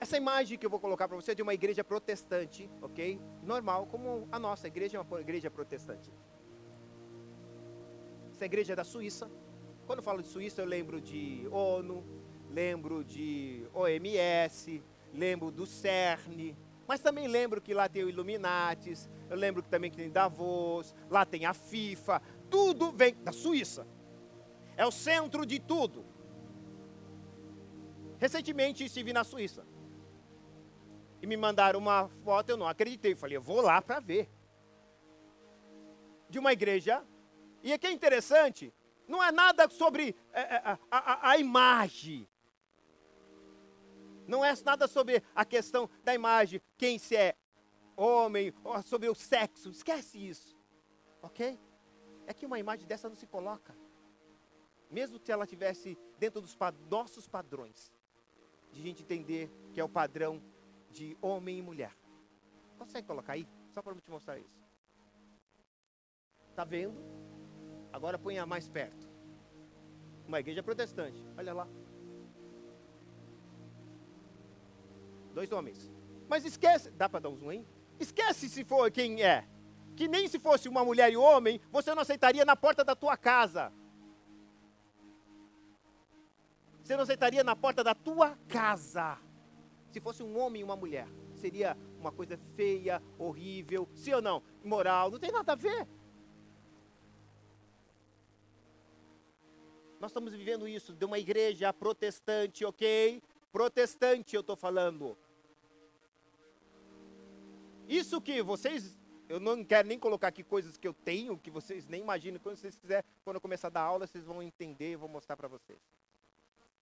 Essa 0.00 0.16
imagem 0.16 0.58
que 0.58 0.66
eu 0.66 0.70
vou 0.70 0.80
colocar 0.80 1.08
para 1.08 1.16
você 1.16 1.32
é 1.32 1.34
de 1.34 1.42
uma 1.42 1.54
igreja 1.54 1.82
protestante, 1.82 2.70
ok? 2.82 3.20
Normal, 3.42 3.86
como 3.86 4.28
a 4.30 4.38
nossa 4.38 4.66
igreja 4.66 4.98
é 4.98 5.00
uma 5.00 5.20
igreja 5.20 5.50
protestante. 5.50 6.12
Essa 8.32 8.44
igreja 8.44 8.72
é 8.74 8.76
da 8.76 8.84
Suíça. 8.84 9.30
Quando 9.86 10.00
eu 10.00 10.02
falo 10.02 10.20
de 10.20 10.28
Suíça, 10.28 10.60
eu 10.60 10.66
lembro 10.66 11.00
de 11.00 11.48
ONU, 11.50 12.04
lembro 12.50 13.04
de 13.04 13.66
OMS, 13.72 14.82
lembro 15.12 15.50
do 15.50 15.64
CERN, 15.64 16.56
mas 16.86 17.00
também 17.00 17.26
lembro 17.26 17.60
que 17.60 17.72
lá 17.72 17.88
tem 17.88 18.04
o 18.04 18.08
Illuminatis, 18.08 19.08
eu 19.28 19.36
lembro 19.36 19.62
que 19.62 19.68
também 19.68 19.90
que 19.90 19.96
tem 19.96 20.10
Davos, 20.10 20.94
lá 21.10 21.24
tem 21.24 21.46
a 21.46 21.54
FIFA, 21.54 22.20
tudo 22.50 22.92
vem 22.92 23.14
da 23.14 23.32
Suíça. 23.32 23.86
É 24.76 24.84
o 24.86 24.90
centro 24.90 25.46
de 25.46 25.58
tudo. 25.58 26.04
Recentemente 28.18 28.84
estive 28.84 29.12
na 29.12 29.24
Suíça. 29.24 29.66
E 31.22 31.26
me 31.26 31.36
mandaram 31.36 31.78
uma 31.78 32.08
foto, 32.22 32.50
eu 32.50 32.56
não 32.56 32.68
acreditei. 32.68 33.14
Falei, 33.14 33.36
eu 33.36 33.42
vou 33.42 33.60
lá 33.60 33.80
para 33.80 34.00
ver. 34.00 34.28
De 36.28 36.38
uma 36.38 36.52
igreja. 36.52 37.02
E 37.62 37.72
aqui 37.72 37.86
é 37.86 37.92
interessante, 37.92 38.74
não 39.08 39.24
é 39.24 39.32
nada 39.32 39.70
sobre 39.70 40.14
é, 40.32 40.40
é, 40.40 40.56
a, 40.56 40.78
a, 40.90 41.30
a 41.30 41.38
imagem. 41.38 42.28
Não 44.26 44.44
é 44.44 44.52
nada 44.64 44.86
sobre 44.86 45.22
a 45.34 45.44
questão 45.44 45.88
da 46.02 46.14
imagem, 46.14 46.60
quem 46.76 46.98
se 46.98 47.16
é 47.16 47.36
homem, 47.96 48.52
ou 48.62 48.82
sobre 48.82 49.08
o 49.08 49.14
sexo. 49.14 49.70
Esquece 49.70 50.18
isso. 50.18 50.56
Ok? 51.22 51.58
É 52.26 52.34
que 52.34 52.46
uma 52.46 52.58
imagem 52.58 52.86
dessa 52.86 53.08
não 53.08 53.16
se 53.16 53.26
coloca. 53.26 53.74
Mesmo 54.90 55.18
se 55.18 55.32
ela 55.32 55.46
tivesse 55.46 55.98
dentro 56.18 56.40
dos 56.40 56.56
nossos 56.88 57.26
padrões, 57.26 57.92
de 58.72 58.82
gente 58.82 59.02
entender 59.02 59.50
que 59.72 59.80
é 59.80 59.84
o 59.84 59.88
padrão 59.88 60.42
de 60.90 61.16
homem 61.20 61.58
e 61.58 61.62
mulher. 61.62 61.96
Consegue 62.78 63.06
colocar 63.06 63.34
aí? 63.34 63.48
Só 63.70 63.82
para 63.82 63.94
te 63.94 64.10
mostrar 64.10 64.38
isso. 64.38 64.64
Tá 66.54 66.64
vendo? 66.64 66.96
Agora 67.92 68.18
ponha 68.18 68.46
mais 68.46 68.68
perto. 68.68 69.08
Uma 70.26 70.40
igreja 70.40 70.62
protestante. 70.62 71.24
Olha 71.36 71.52
lá. 71.52 71.68
Dois 75.34 75.50
homens. 75.52 75.90
Mas 76.28 76.44
esquece. 76.44 76.90
Dá 76.92 77.08
para 77.08 77.20
dar 77.20 77.28
um 77.28 77.36
zoom 77.36 77.50
aí? 77.50 77.66
Esquece 77.98 78.48
se 78.48 78.64
for 78.64 78.90
quem 78.90 79.22
é. 79.22 79.46
Que 79.96 80.08
nem 80.08 80.26
se 80.28 80.38
fosse 80.38 80.68
uma 80.68 80.84
mulher 80.84 81.12
e 81.12 81.16
um 81.16 81.22
homem, 81.22 81.60
você 81.70 81.94
não 81.94 82.02
aceitaria 82.02 82.44
na 82.44 82.56
porta 82.56 82.84
da 82.84 82.96
tua 82.96 83.16
casa. 83.16 83.72
Você 86.82 86.96
não 86.96 87.02
aceitaria 87.02 87.42
na 87.42 87.56
porta 87.56 87.82
da 87.82 87.94
tua 87.94 88.36
casa. 88.48 89.18
Se 89.90 90.00
fosse 90.00 90.22
um 90.22 90.38
homem 90.38 90.60
e 90.60 90.64
uma 90.64 90.76
mulher, 90.76 91.08
seria 91.34 91.76
uma 91.98 92.12
coisa 92.12 92.36
feia, 92.36 93.02
horrível, 93.18 93.88
sim 93.94 94.12
ou 94.12 94.20
não? 94.20 94.42
Imoral, 94.62 95.10
não 95.10 95.18
tem 95.18 95.30
nada 95.30 95.52
a 95.52 95.56
ver. 95.56 95.86
Nós 100.00 100.10
estamos 100.10 100.34
vivendo 100.34 100.68
isso 100.68 100.92
de 100.92 101.04
uma 101.04 101.18
igreja 101.18 101.72
protestante, 101.72 102.64
ok? 102.64 103.22
Protestante, 103.54 104.34
eu 104.34 104.40
estou 104.40 104.56
falando. 104.56 105.16
Isso 107.86 108.20
que 108.20 108.42
vocês, 108.42 108.98
eu 109.28 109.38
não 109.38 109.64
quero 109.64 109.86
nem 109.86 109.96
colocar 109.96 110.26
aqui 110.26 110.42
coisas 110.42 110.76
que 110.76 110.88
eu 110.88 110.92
tenho, 110.92 111.38
que 111.38 111.52
vocês 111.52 111.86
nem 111.86 112.00
imaginam. 112.00 112.40
Quando 112.40 112.56
vocês 112.56 112.76
quiserem, 112.76 113.08
quando 113.22 113.36
eu 113.36 113.40
começar 113.40 113.68
a 113.68 113.70
dar 113.70 113.82
aula, 113.82 114.08
vocês 114.08 114.24
vão 114.24 114.42
entender 114.42 114.90
e 114.90 114.96
vou 114.96 115.08
mostrar 115.08 115.36
para 115.36 115.46
vocês. 115.46 115.78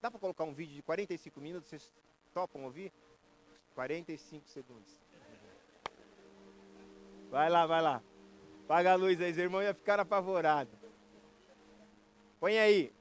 Dá 0.01 0.09
para 0.09 0.19
colocar 0.19 0.45
um 0.45 0.51
vídeo 0.51 0.73
de 0.73 0.81
45 0.81 1.39
minutos? 1.39 1.69
Vocês 1.69 1.93
topam 2.33 2.63
ouvir? 2.63 2.91
45 3.75 4.49
segundos. 4.49 4.99
Vai 7.29 7.51
lá, 7.51 7.67
vai 7.67 7.83
lá. 7.83 8.01
Paga 8.67 8.93
a 8.93 8.95
luz 8.95 9.21
aí, 9.21 9.31
os 9.31 9.37
irmãos 9.37 9.61
iam 9.61 9.75
ficar 9.75 9.99
apavorados. 9.99 10.73
Põe 12.39 12.57
aí. 12.57 12.91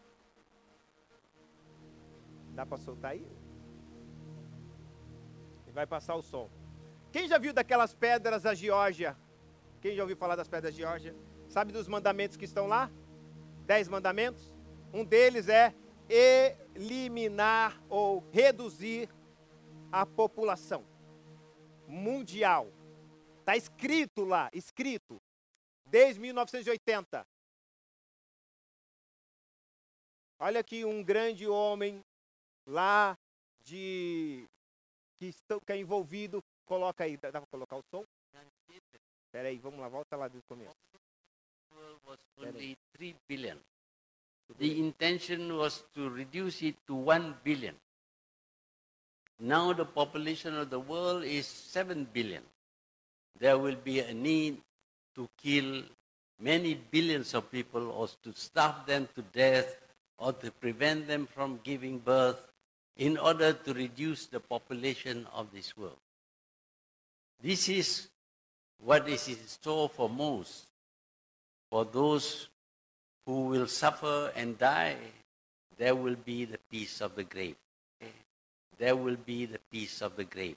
Dá 2.55 2.67
para 2.67 2.77
soltar 2.77 3.13
aí? 3.13 3.42
Vai 5.73 5.87
passar 5.87 6.15
o 6.15 6.23
som. 6.23 6.51
Quem 7.11 7.27
já 7.27 7.39
viu 7.39 7.53
daquelas 7.53 7.95
pedras 7.95 8.43
da 8.43 8.55
Geórgia? 8.55 9.17
Quem 9.81 9.97
já 9.97 10.03
ouviu 10.03 10.17
falar 10.17 10.37
das 10.37 10.49
pedras 10.49 10.75
da 10.75 10.79
Geórgia? 10.79 11.15
Sabe 11.49 11.73
dos 11.73 11.89
mandamentos 11.89 12.37
que 12.37 12.45
estão 12.45 12.67
lá? 12.67 12.91
Dez 13.67 13.89
mandamentos? 13.89 14.55
Um 14.93 15.05
deles 15.05 15.49
é 15.49 15.75
eliminar 16.09 17.83
ou 17.89 18.23
reduzir 18.31 19.09
a 19.91 20.05
população 20.05 20.85
mundial. 21.87 22.71
Está 23.41 23.57
escrito 23.57 24.25
lá, 24.25 24.51
escrito, 24.53 25.21
desde 25.87 26.21
1980. 26.21 27.27
Olha 30.39 30.61
aqui 30.61 30.85
um 30.85 31.03
grande 31.03 31.47
homem 31.47 32.05
lá 32.67 33.17
de 33.63 34.49
que, 35.23 35.29
estão, 35.29 35.61
que 35.61 35.73
é 35.73 35.77
envolvido. 35.77 36.43
Coloca 36.67 37.05
aí, 37.05 37.17
dá 37.17 37.31
para 37.31 37.47
colocar 37.47 37.77
o 37.77 37.83
som? 37.91 38.05
Espera 39.27 39.49
aí, 39.49 39.59
vamos 39.59 39.79
lá, 39.79 39.89
volta 39.89 40.17
lá 40.17 40.27
do 40.27 40.43
começo. 40.49 40.75
was 42.05 42.19
only 42.37 42.77
3 42.99 43.15
billion. 43.29 43.57
The 44.59 44.79
intention 44.79 45.57
was 45.57 45.85
to 45.95 46.11
reduce 46.11 46.61
it 46.63 46.77
to 46.87 46.95
1 46.95 47.37
billion. 47.45 47.75
Now 49.39 49.73
the 49.73 49.85
population 49.85 50.57
of 50.59 50.71
the 50.71 50.81
world 50.81 51.25
is 51.25 51.47
7 51.47 52.05
billion. 52.13 52.43
There 53.39 53.59
will 53.59 53.77
be 53.77 54.01
a 54.01 54.13
need 54.13 54.61
to 55.15 55.29
kill 55.39 55.85
many 56.39 56.75
billions 56.75 57.33
of 57.35 57.51
people 57.51 57.91
or 57.93 58.09
to 58.25 58.33
starve 58.35 58.87
them 58.87 59.09
to 59.15 59.23
death 59.33 59.77
or 60.19 60.33
to 60.33 60.51
prevent 60.51 61.07
them 61.07 61.27
from 61.27 61.61
giving 61.63 61.99
birth 61.99 62.52
in 62.97 63.17
order 63.17 63.53
to 63.53 63.73
reduce 63.73 64.27
the 64.27 64.41
population 64.41 65.27
of 65.35 65.51
this 65.53 65.77
world. 65.77 65.97
This 67.43 67.69
is 67.69 68.09
what 68.79 69.09
is 69.09 69.29
in 69.29 69.47
store 69.47 69.89
for 69.89 70.09
most, 70.09 70.67
for 71.71 71.85
those 71.85 72.49
who 73.27 73.47
will 73.47 73.67
suffer 73.67 74.33
and 74.37 74.59
die, 74.59 74.97
there 75.79 75.95
will 75.95 76.17
be 76.17 76.45
the 76.45 76.59
peace 76.71 77.01
of 77.01 77.15
the 77.15 77.25
grave. 77.25 77.57
There 78.79 78.97
will 78.97 79.17
be 79.17 79.47
the 79.47 79.59
peace 79.71 80.03
of 80.03 80.17
the 80.17 80.25
grave. 80.25 80.57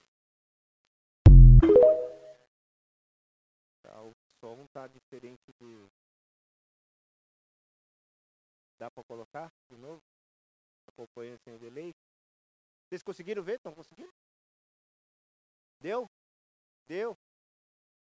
Do. 4.46 4.52
Um 4.52 5.90
Dá 8.78 8.92
para 8.92 9.04
colocar 9.06 9.52
de 9.70 9.78
novo? 9.78 10.02
Acompanha 10.88 11.38
sem 11.44 11.58
delay. 11.58 11.94
Vocês 12.88 13.02
conseguiram 13.02 13.44
ver? 13.44 13.56
Estão 13.56 13.74
conseguindo? 13.74 14.14
Deu? 15.80 16.10
Deu? 16.88 17.18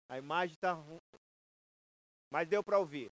A 0.08 0.18
imagem 0.18 0.56
tá. 0.56 0.76
Mas 2.30 2.48
deu 2.48 2.62
para 2.62 2.78
ouvir. 2.78 3.10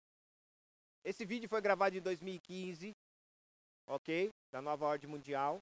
Esse 1.04 1.26
vídeo 1.26 1.48
foi 1.48 1.62
gravado 1.62 1.96
em 1.96 2.02
2015, 2.02 2.96
ok? 3.88 4.32
Da 4.52 4.62
nova 4.62 4.86
ordem 4.86 5.10
mundial. 5.10 5.62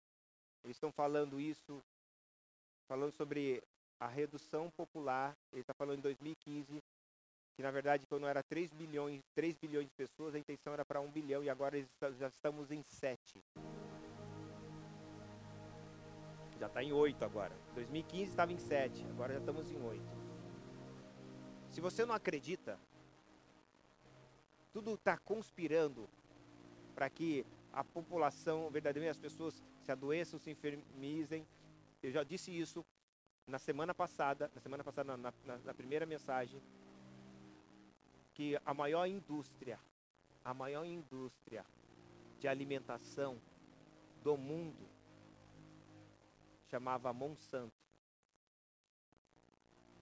Eles 0.64 0.78
estão 0.78 0.92
falando 0.92 1.40
isso, 1.40 1.82
falando 2.88 3.12
sobre 3.12 3.62
a 4.00 4.08
redução 4.08 4.70
popular. 4.72 5.36
Ele 5.52 5.62
está 5.62 5.74
falando 5.74 6.00
em 6.00 6.02
2015, 6.02 6.82
que 7.56 7.62
na 7.62 7.72
verdade 7.72 8.06
quando 8.08 8.28
era 8.28 8.42
3 8.44 8.72
bilhões, 8.74 9.22
3 9.36 9.56
bilhões 9.58 9.88
de 9.88 9.94
pessoas, 9.94 10.36
a 10.36 10.40
intenção 10.40 10.74
era 10.74 10.86
para 10.86 11.02
1 11.02 11.12
bilhão 11.12 11.44
e 11.44 11.50
agora 11.50 11.78
já 12.18 12.28
estamos 12.28 12.72
em 12.72 12.84
7. 12.84 13.44
Já 16.60 16.68
está 16.68 16.84
em 16.84 16.92
8 16.92 17.24
agora. 17.24 17.56
2015 17.76 18.32
estava 18.32 18.52
em 18.52 18.58
7, 18.58 19.06
agora 19.12 19.34
já 19.34 19.40
estamos 19.40 19.72
em 19.72 19.80
8. 19.80 20.04
Se 21.70 21.80
você 21.80 22.06
não 22.06 22.16
acredita, 22.16 22.80
tudo 24.74 24.96
está 24.96 25.18
conspirando 25.18 26.10
para 26.96 27.10
que 27.10 27.46
a 27.72 27.84
população, 27.84 28.70
verdadeiramente 28.72 29.12
as 29.12 29.18
pessoas 29.18 29.64
se 29.82 29.92
adoeçam, 29.92 30.40
se 30.40 30.50
enfermizem. 30.50 31.48
Eu 32.02 32.12
já 32.12 32.24
disse 32.24 32.52
isso 32.52 32.84
na 33.46 33.60
semana 33.60 33.94
passada, 33.94 34.52
na 34.56 34.60
semana 34.60 34.84
passada, 34.84 35.16
na, 35.16 35.34
na, 35.46 35.58
na 35.60 35.74
primeira 35.74 36.06
mensagem, 36.06 36.62
que 38.34 38.60
a 38.66 38.74
maior 38.74 39.06
indústria, 39.06 39.80
a 40.44 40.54
maior 40.54 40.86
indústria 40.86 41.64
de 42.40 42.48
alimentação 42.48 43.40
do 44.24 44.36
mundo 44.36 44.97
chamava 46.70 47.14
Monsanto. 47.14 47.74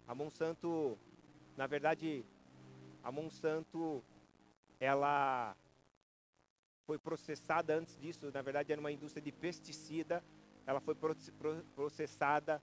A 0.08 0.13
Monsanto, 0.13 0.97
na 1.58 1.65
verdade, 1.67 2.25
a 3.04 3.12
Monsanto 3.12 4.04
ela 4.80 5.56
foi 6.86 6.99
processada 6.99 7.75
antes 7.75 7.97
disso, 7.97 8.32
na 8.32 8.41
verdade 8.41 8.71
era 8.71 8.80
uma 8.80 8.91
indústria 8.91 9.21
de 9.21 9.32
pesticida, 9.32 10.23
ela 10.65 10.80
foi 10.80 10.95
processada 11.75 12.62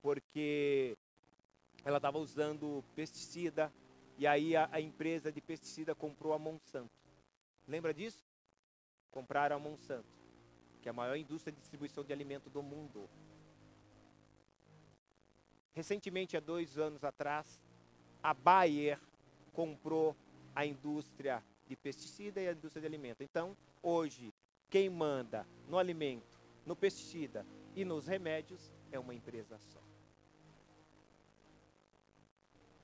porque 0.00 0.96
ela 1.84 1.98
estava 1.98 2.18
usando 2.18 2.82
pesticida 2.94 3.72
e 4.16 4.26
aí 4.26 4.56
a, 4.56 4.68
a, 4.72 4.80
empresa 4.80 5.30
de 5.30 5.40
pesticida 5.40 5.94
comprou 5.94 6.32
a 6.32 6.38
Monsanto. 6.38 6.90
Lembra 7.66 7.92
disso? 7.92 8.24
Compraram 9.10 9.56
a 9.56 9.58
Monsanto, 9.58 10.08
que 10.80 10.88
é 10.88 10.90
a 10.90 10.94
maior 10.94 11.16
indústria 11.16 11.52
de 11.52 11.60
distribuição 11.60 12.04
de 12.04 12.12
alimento 12.12 12.48
do 12.50 12.62
mundo. 12.62 13.08
Recentemente, 15.72 16.36
há 16.36 16.40
dois 16.40 16.78
anos 16.78 17.04
atrás, 17.04 17.60
a 18.22 18.34
Bayer 18.34 19.00
comprou 19.52 20.16
a 20.54 20.66
indústria 20.66 21.42
de 21.66 21.76
pesticida 21.76 22.40
e 22.40 22.48
a 22.48 22.52
indústria 22.52 22.80
de 22.80 22.86
alimento. 22.86 23.22
Então, 23.22 23.56
hoje, 23.82 24.34
quem 24.68 24.90
manda 24.90 25.46
no 25.68 25.78
alimento, 25.78 26.40
no 26.66 26.74
pesticida 26.74 27.46
e 27.74 27.84
nos 27.84 28.06
remédios 28.06 28.74
é 28.90 28.98
uma 28.98 29.14
empresa 29.14 29.58
só. 29.58 29.80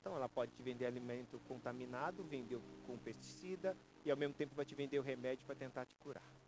Então, 0.00 0.14
ela 0.14 0.28
pode 0.28 0.52
te 0.52 0.62
vender 0.62 0.86
alimento 0.86 1.40
contaminado, 1.48 2.22
vender 2.22 2.60
com 2.86 2.96
pesticida 2.96 3.76
e 4.04 4.10
ao 4.10 4.16
mesmo 4.16 4.34
tempo 4.34 4.54
vai 4.54 4.64
te 4.64 4.74
vender 4.74 5.00
o 5.00 5.02
remédio 5.02 5.44
para 5.44 5.56
tentar 5.56 5.84
te 5.84 5.96
curar. 5.96 6.45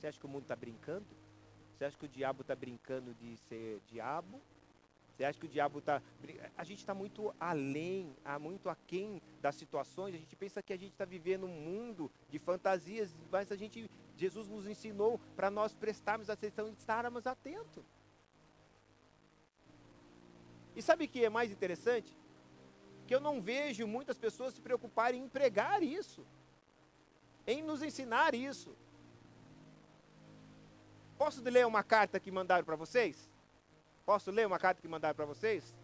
Você 0.00 0.06
acha 0.06 0.18
que 0.18 0.24
o 0.24 0.28
mundo 0.30 0.44
está 0.44 0.56
brincando? 0.56 1.04
Você 1.74 1.84
acha 1.84 1.94
que 1.94 2.06
o 2.06 2.08
diabo 2.08 2.40
está 2.40 2.56
brincando 2.56 3.14
de 3.14 3.36
ser 3.36 3.82
diabo? 3.86 4.40
Você 5.14 5.24
acha 5.24 5.38
que 5.38 5.44
o 5.44 5.48
diabo 5.48 5.80
está. 5.80 6.00
A 6.56 6.64
gente 6.64 6.78
está 6.78 6.94
muito 6.94 7.34
além, 7.38 8.16
muito 8.40 8.70
aquém 8.70 9.20
das 9.42 9.56
situações. 9.56 10.14
A 10.14 10.18
gente 10.18 10.34
pensa 10.34 10.62
que 10.62 10.72
a 10.72 10.76
gente 10.78 10.92
está 10.92 11.04
vivendo 11.04 11.44
um 11.44 11.60
mundo 11.60 12.10
de 12.30 12.38
fantasias, 12.38 13.14
mas 13.30 13.52
a 13.52 13.56
gente, 13.56 13.90
Jesus 14.16 14.48
nos 14.48 14.66
ensinou 14.66 15.20
para 15.36 15.50
nós 15.50 15.74
prestarmos 15.74 16.30
atenção 16.30 16.66
e 16.66 16.72
estarmos 16.72 17.26
atentos. 17.26 17.84
E 20.74 20.80
sabe 20.80 21.04
o 21.04 21.08
que 21.08 21.22
é 21.22 21.28
mais 21.28 21.50
interessante? 21.50 22.16
Que 23.06 23.14
eu 23.14 23.20
não 23.20 23.42
vejo 23.42 23.86
muitas 23.86 24.16
pessoas 24.16 24.54
se 24.54 24.62
preocuparem 24.62 25.22
em 25.22 25.28
pregar 25.28 25.82
isso, 25.82 26.26
em 27.46 27.62
nos 27.62 27.82
ensinar 27.82 28.34
isso. 28.34 28.74
Posso 31.20 31.42
ler 31.42 31.66
uma 31.66 31.82
carta 31.84 32.18
que 32.18 32.30
mandaram 32.30 32.64
para 32.64 32.76
vocês? 32.76 33.28
Posso 34.06 34.30
ler 34.30 34.46
uma 34.46 34.58
carta 34.58 34.80
que 34.80 34.88
mandaram 34.88 35.14
para 35.14 35.26
vocês? 35.26 35.76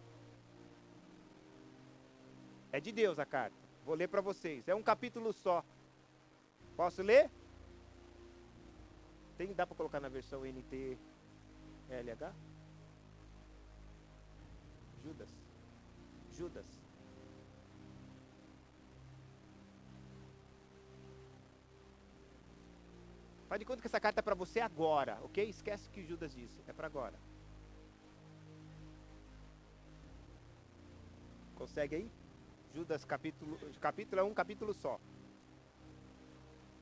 É 2.71 2.79
de 2.79 2.91
Deus 2.91 3.19
a 3.19 3.25
carta. 3.25 3.55
Vou 3.85 3.93
ler 3.93 4.07
para 4.07 4.19
vocês. 4.19 4.67
É 4.67 4.73
um 4.73 4.81
capítulo 4.81 5.31
só. 5.31 5.63
Posso 6.75 7.03
ler? 7.03 7.29
Tem, 9.37 9.53
dá 9.53 9.67
para 9.67 9.75
colocar 9.75 9.99
na 9.99 10.09
versão 10.09 10.43
NTLH? 10.43 10.97
Judas. 15.03 15.29
Judas. 16.31 16.65
Faz 23.47 23.59
de 23.59 23.65
conta 23.65 23.81
que 23.81 23.87
essa 23.87 23.99
carta 23.99 24.19
é 24.19 24.23
para 24.23 24.35
você 24.35 24.59
agora, 24.59 25.19
ok? 25.23 25.47
Esquece 25.47 25.89
que 25.89 26.03
Judas 26.05 26.33
disse, 26.33 26.61
é 26.67 26.73
para 26.73 26.87
agora. 26.87 27.17
Consegue 31.55 31.95
aí? 31.95 32.11
Judas 32.75 33.05
capítulo, 33.05 33.57
capítulo 33.79 34.19
é 34.19 34.23
um 34.23 34.33
capítulo 34.33 34.73
só. 34.73 34.99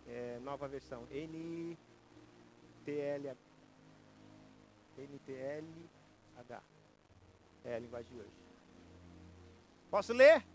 É, 0.07 0.39
nova 0.41 0.67
versão. 0.67 1.07
NTL 1.11 1.77
NTLH. 4.97 6.61
É 7.63 7.75
a 7.75 7.79
linguagem 7.79 8.11
de 8.11 8.19
hoje. 8.19 8.31
Posso 9.89 10.13
ler? 10.13 10.45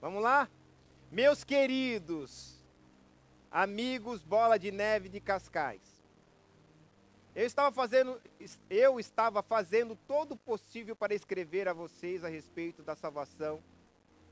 Vamos 0.00 0.22
lá? 0.22 0.48
Meus 1.10 1.42
queridos, 1.42 2.57
amigos 3.50 4.22
bola 4.22 4.58
de 4.58 4.70
neve 4.70 5.08
de 5.08 5.20
Cascais. 5.20 5.98
Eu 7.34 7.46
estava 7.46 7.70
fazendo, 7.72 8.20
eu 8.68 8.98
estava 8.98 9.42
fazendo 9.42 9.96
todo 10.06 10.32
o 10.32 10.36
possível 10.36 10.96
para 10.96 11.14
escrever 11.14 11.68
a 11.68 11.72
vocês 11.72 12.24
a 12.24 12.28
respeito 12.28 12.82
da 12.82 12.96
salvação 12.96 13.62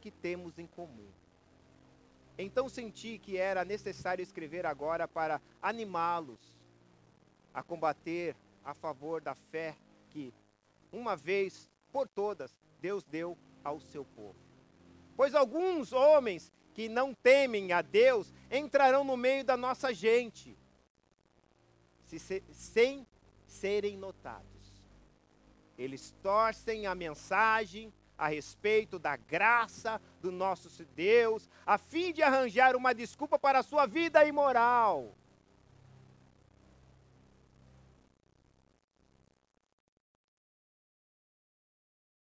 que 0.00 0.10
temos 0.10 0.58
em 0.58 0.66
comum. 0.66 1.08
Então 2.38 2.68
senti 2.68 3.18
que 3.18 3.36
era 3.36 3.64
necessário 3.64 4.22
escrever 4.22 4.66
agora 4.66 5.06
para 5.06 5.40
animá-los 5.62 6.52
a 7.54 7.62
combater 7.62 8.36
a 8.64 8.74
favor 8.74 9.20
da 9.20 9.34
fé 9.34 9.76
que, 10.10 10.34
uma 10.92 11.16
vez 11.16 11.70
por 11.92 12.08
todas, 12.08 12.54
Deus 12.80 13.04
deu 13.04 13.38
ao 13.64 13.80
seu 13.80 14.04
povo. 14.04 14.36
Pois 15.16 15.34
alguns 15.34 15.92
homens 15.92 16.52
que 16.76 16.90
não 16.90 17.14
temem 17.14 17.72
a 17.72 17.80
Deus 17.80 18.34
entrarão 18.50 19.02
no 19.02 19.16
meio 19.16 19.42
da 19.42 19.56
nossa 19.56 19.94
gente, 19.94 20.54
se, 22.04 22.44
sem 22.52 23.06
serem 23.46 23.96
notados. 23.96 24.84
Eles 25.78 26.14
torcem 26.22 26.86
a 26.86 26.94
mensagem 26.94 27.90
a 28.18 28.28
respeito 28.28 28.98
da 28.98 29.16
graça 29.16 29.98
do 30.20 30.30
nosso 30.30 30.68
Deus, 30.84 31.48
a 31.64 31.78
fim 31.78 32.12
de 32.12 32.22
arranjar 32.22 32.76
uma 32.76 32.94
desculpa 32.94 33.38
para 33.38 33.60
a 33.60 33.62
sua 33.62 33.86
vida 33.86 34.22
imoral. 34.26 35.16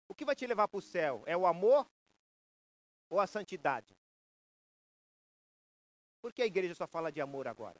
O 0.07 0.15
que 0.15 0.25
vai 0.25 0.35
te 0.35 0.47
levar 0.47 0.67
para 0.67 0.79
o 0.79 0.81
céu? 0.81 1.21
É 1.27 1.37
o 1.37 1.45
amor 1.45 1.87
ou 3.11 3.19
a 3.19 3.27
santidade? 3.27 3.98
Por 6.21 6.33
que 6.33 6.41
a 6.41 6.45
igreja 6.45 6.75
só 6.75 6.85
fala 6.85 7.11
de 7.11 7.21
amor 7.21 7.47
agora? 7.47 7.79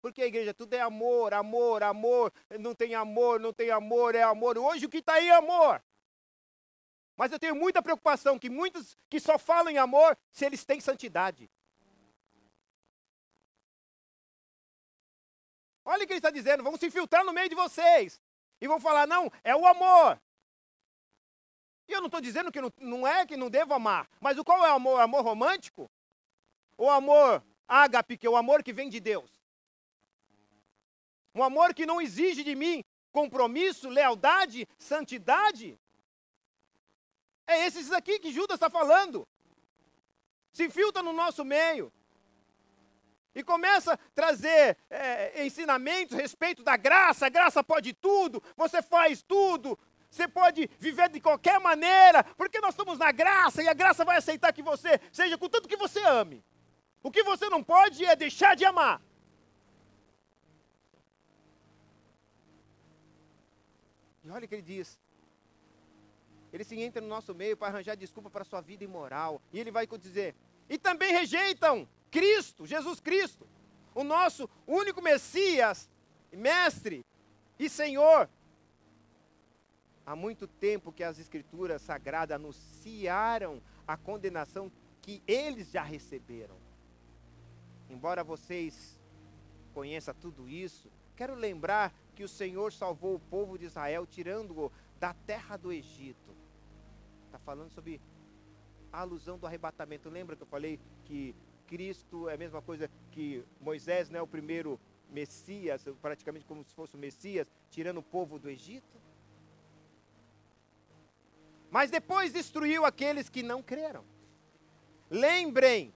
Porque 0.00 0.22
a 0.22 0.26
igreja 0.26 0.52
tudo 0.52 0.74
é 0.74 0.80
amor, 0.80 1.32
amor, 1.32 1.82
amor. 1.82 2.32
Não 2.60 2.74
tem 2.74 2.94
amor, 2.94 3.40
não 3.40 3.52
tem 3.52 3.70
amor, 3.70 4.14
é 4.14 4.22
amor. 4.22 4.58
Hoje 4.58 4.84
o 4.84 4.90
que 4.90 4.98
está 4.98 5.14
aí 5.14 5.28
é 5.28 5.34
amor. 5.34 5.82
Mas 7.16 7.32
eu 7.32 7.38
tenho 7.38 7.54
muita 7.54 7.82
preocupação 7.82 8.38
que 8.38 8.50
muitos 8.50 8.96
que 9.08 9.18
só 9.18 9.38
falam 9.38 9.72
em 9.72 9.78
amor, 9.78 10.18
se 10.30 10.44
eles 10.44 10.64
têm 10.64 10.80
santidade. 10.80 11.50
Olha 15.84 16.04
o 16.04 16.06
que 16.06 16.12
ele 16.12 16.18
está 16.18 16.30
dizendo, 16.30 16.64
vão 16.64 16.76
se 16.76 16.86
infiltrar 16.86 17.24
no 17.24 17.32
meio 17.32 17.48
de 17.48 17.54
vocês. 17.54 18.20
E 18.60 18.66
vão 18.66 18.80
falar, 18.80 19.06
não, 19.06 19.30
é 19.42 19.54
o 19.54 19.66
amor. 19.66 20.20
Eu 21.94 22.00
não 22.00 22.06
estou 22.06 22.20
dizendo 22.20 22.50
que 22.50 22.60
não, 22.60 22.72
não, 22.80 23.06
é 23.06 23.24
que 23.24 23.36
não 23.36 23.48
devo 23.48 23.72
amar, 23.72 24.08
mas 24.20 24.36
o 24.36 24.44
qual 24.44 24.64
é 24.64 24.70
o 24.72 24.74
amor? 24.74 25.00
Amor 25.00 25.22
romântico? 25.22 25.90
Ou 26.76 26.90
amor 26.90 27.42
ágape, 27.68 28.18
que 28.18 28.26
é 28.26 28.30
o 28.30 28.36
amor 28.36 28.62
que 28.62 28.72
vem 28.72 28.88
de 28.88 29.00
Deus? 29.00 29.30
Um 31.34 31.42
amor 31.42 31.72
que 31.74 31.86
não 31.86 32.00
exige 32.00 32.42
de 32.42 32.54
mim 32.54 32.84
compromisso, 33.12 33.88
lealdade, 33.88 34.68
santidade? 34.78 35.78
É 37.46 37.66
esses 37.66 37.92
aqui 37.92 38.18
que 38.18 38.32
Judas 38.32 38.56
está 38.56 38.68
falando. 38.68 39.26
Se 40.52 40.64
infiltra 40.64 41.02
no 41.02 41.12
nosso 41.12 41.44
meio. 41.44 41.92
E 43.34 43.42
começa 43.42 43.94
a 43.94 43.98
trazer 44.14 44.76
é, 44.88 45.44
ensinamentos 45.44 46.16
a 46.16 46.20
respeito 46.20 46.62
da 46.62 46.76
graça, 46.76 47.26
a 47.26 47.28
graça 47.28 47.64
pode 47.64 47.92
tudo, 47.92 48.40
você 48.56 48.80
faz 48.80 49.22
tudo, 49.22 49.76
você 50.14 50.28
pode 50.28 50.70
viver 50.78 51.08
de 51.08 51.20
qualquer 51.20 51.58
maneira, 51.58 52.22
porque 52.36 52.60
nós 52.60 52.70
estamos 52.70 52.98
na 52.98 53.10
graça 53.10 53.62
e 53.62 53.68
a 53.68 53.74
graça 53.74 54.04
vai 54.04 54.16
aceitar 54.16 54.52
que 54.52 54.62
você 54.62 55.00
seja 55.12 55.36
com 55.36 55.48
tanto 55.48 55.68
que 55.68 55.76
você 55.76 56.00
ame. 56.06 56.44
O 57.02 57.10
que 57.10 57.22
você 57.22 57.48
não 57.50 57.62
pode 57.62 58.04
é 58.04 58.14
deixar 58.14 58.54
de 58.54 58.64
amar. 58.64 59.02
E 64.22 64.30
olha 64.30 64.44
o 64.44 64.48
que 64.48 64.54
ele 64.54 64.62
diz. 64.62 64.98
Ele 66.52 66.64
se 66.64 66.80
entra 66.80 67.02
no 67.02 67.08
nosso 67.08 67.34
meio 67.34 67.56
para 67.56 67.68
arranjar 67.68 67.96
desculpa 67.96 68.30
para 68.30 68.44
sua 68.44 68.60
vida 68.60 68.84
imoral. 68.84 69.42
E 69.52 69.58
ele 69.58 69.72
vai 69.72 69.86
dizer: 69.86 70.34
e 70.68 70.78
também 70.78 71.12
rejeitam 71.12 71.86
Cristo, 72.10 72.64
Jesus 72.64 73.00
Cristo, 73.00 73.46
o 73.94 74.04
nosso 74.04 74.48
único 74.66 75.02
Messias, 75.02 75.90
Mestre 76.32 77.04
e 77.58 77.68
Senhor, 77.68 78.30
Há 80.06 80.14
muito 80.14 80.46
tempo 80.46 80.92
que 80.92 81.02
as 81.02 81.18
escrituras 81.18 81.80
sagradas 81.82 82.34
anunciaram 82.34 83.60
a 83.86 83.96
condenação 83.96 84.70
que 85.00 85.22
eles 85.26 85.70
já 85.70 85.82
receberam. 85.82 86.56
Embora 87.88 88.22
vocês 88.22 89.00
conheçam 89.72 90.14
tudo 90.14 90.48
isso, 90.48 90.90
quero 91.16 91.34
lembrar 91.34 91.92
que 92.14 92.22
o 92.22 92.28
Senhor 92.28 92.72
salvou 92.72 93.14
o 93.14 93.20
povo 93.20 93.58
de 93.58 93.64
Israel 93.64 94.06
tirando-o 94.06 94.70
da 94.98 95.14
terra 95.14 95.56
do 95.56 95.72
Egito. 95.72 96.34
Está 97.26 97.38
falando 97.38 97.70
sobre 97.70 98.00
a 98.92 99.00
alusão 99.00 99.38
do 99.38 99.46
arrebatamento. 99.46 100.08
Lembra 100.08 100.36
que 100.36 100.42
eu 100.42 100.46
falei 100.46 100.78
que 101.04 101.34
Cristo 101.66 102.28
é 102.28 102.34
a 102.34 102.38
mesma 102.38 102.62
coisa 102.62 102.90
que 103.10 103.44
Moisés 103.60 104.08
não 104.08 104.20
é 104.20 104.22
o 104.22 104.26
primeiro 104.26 104.78
Messias, 105.10 105.84
praticamente 106.00 106.46
como 106.46 106.64
se 106.64 106.74
fosse 106.74 106.94
o 106.94 106.98
Messias, 106.98 107.50
tirando 107.70 107.98
o 107.98 108.02
povo 108.02 108.38
do 108.38 108.48
Egito? 108.48 109.03
Mas 111.74 111.90
depois 111.90 112.32
destruiu 112.32 112.84
aqueles 112.84 113.28
que 113.28 113.42
não 113.42 113.60
creram. 113.60 114.04
Lembrem 115.10 115.92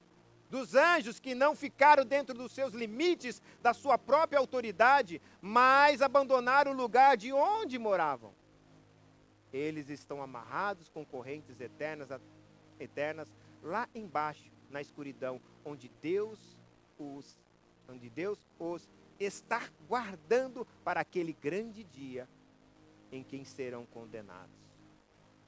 dos 0.51 0.75
anjos 0.75 1.21
que 1.21 1.37
não 1.37 1.55
ficaram 1.55 2.05
dentro 2.05 2.35
dos 2.35 2.51
seus 2.51 2.75
limites 2.75 3.41
da 3.63 3.73
sua 3.73 3.97
própria 3.97 4.41
autoridade, 4.41 5.23
mas 5.41 6.03
abandonaram 6.03 6.73
o 6.73 6.75
lugar 6.75 7.17
de 7.17 7.33
onde 7.33 7.79
moravam. 7.79 8.35
Eles 9.53 9.89
estão 9.89 10.21
amarrados 10.21 10.89
com 10.89 11.07
correntes 11.07 11.61
eternas, 11.61 12.09
eternas 12.81 13.33
lá 13.63 13.89
embaixo, 13.95 14.51
na 14.69 14.81
escuridão, 14.81 15.41
onde 15.65 15.89
Deus 16.03 16.59
os 16.99 17.39
onde 17.89 18.11
Deus 18.11 18.45
os 18.59 18.89
está 19.21 19.63
guardando 19.89 20.67
para 20.83 20.99
aquele 20.99 21.33
grande 21.33 21.85
dia 21.85 22.29
em 23.13 23.23
que 23.23 23.45
serão 23.45 23.87
condenados. 23.87 24.58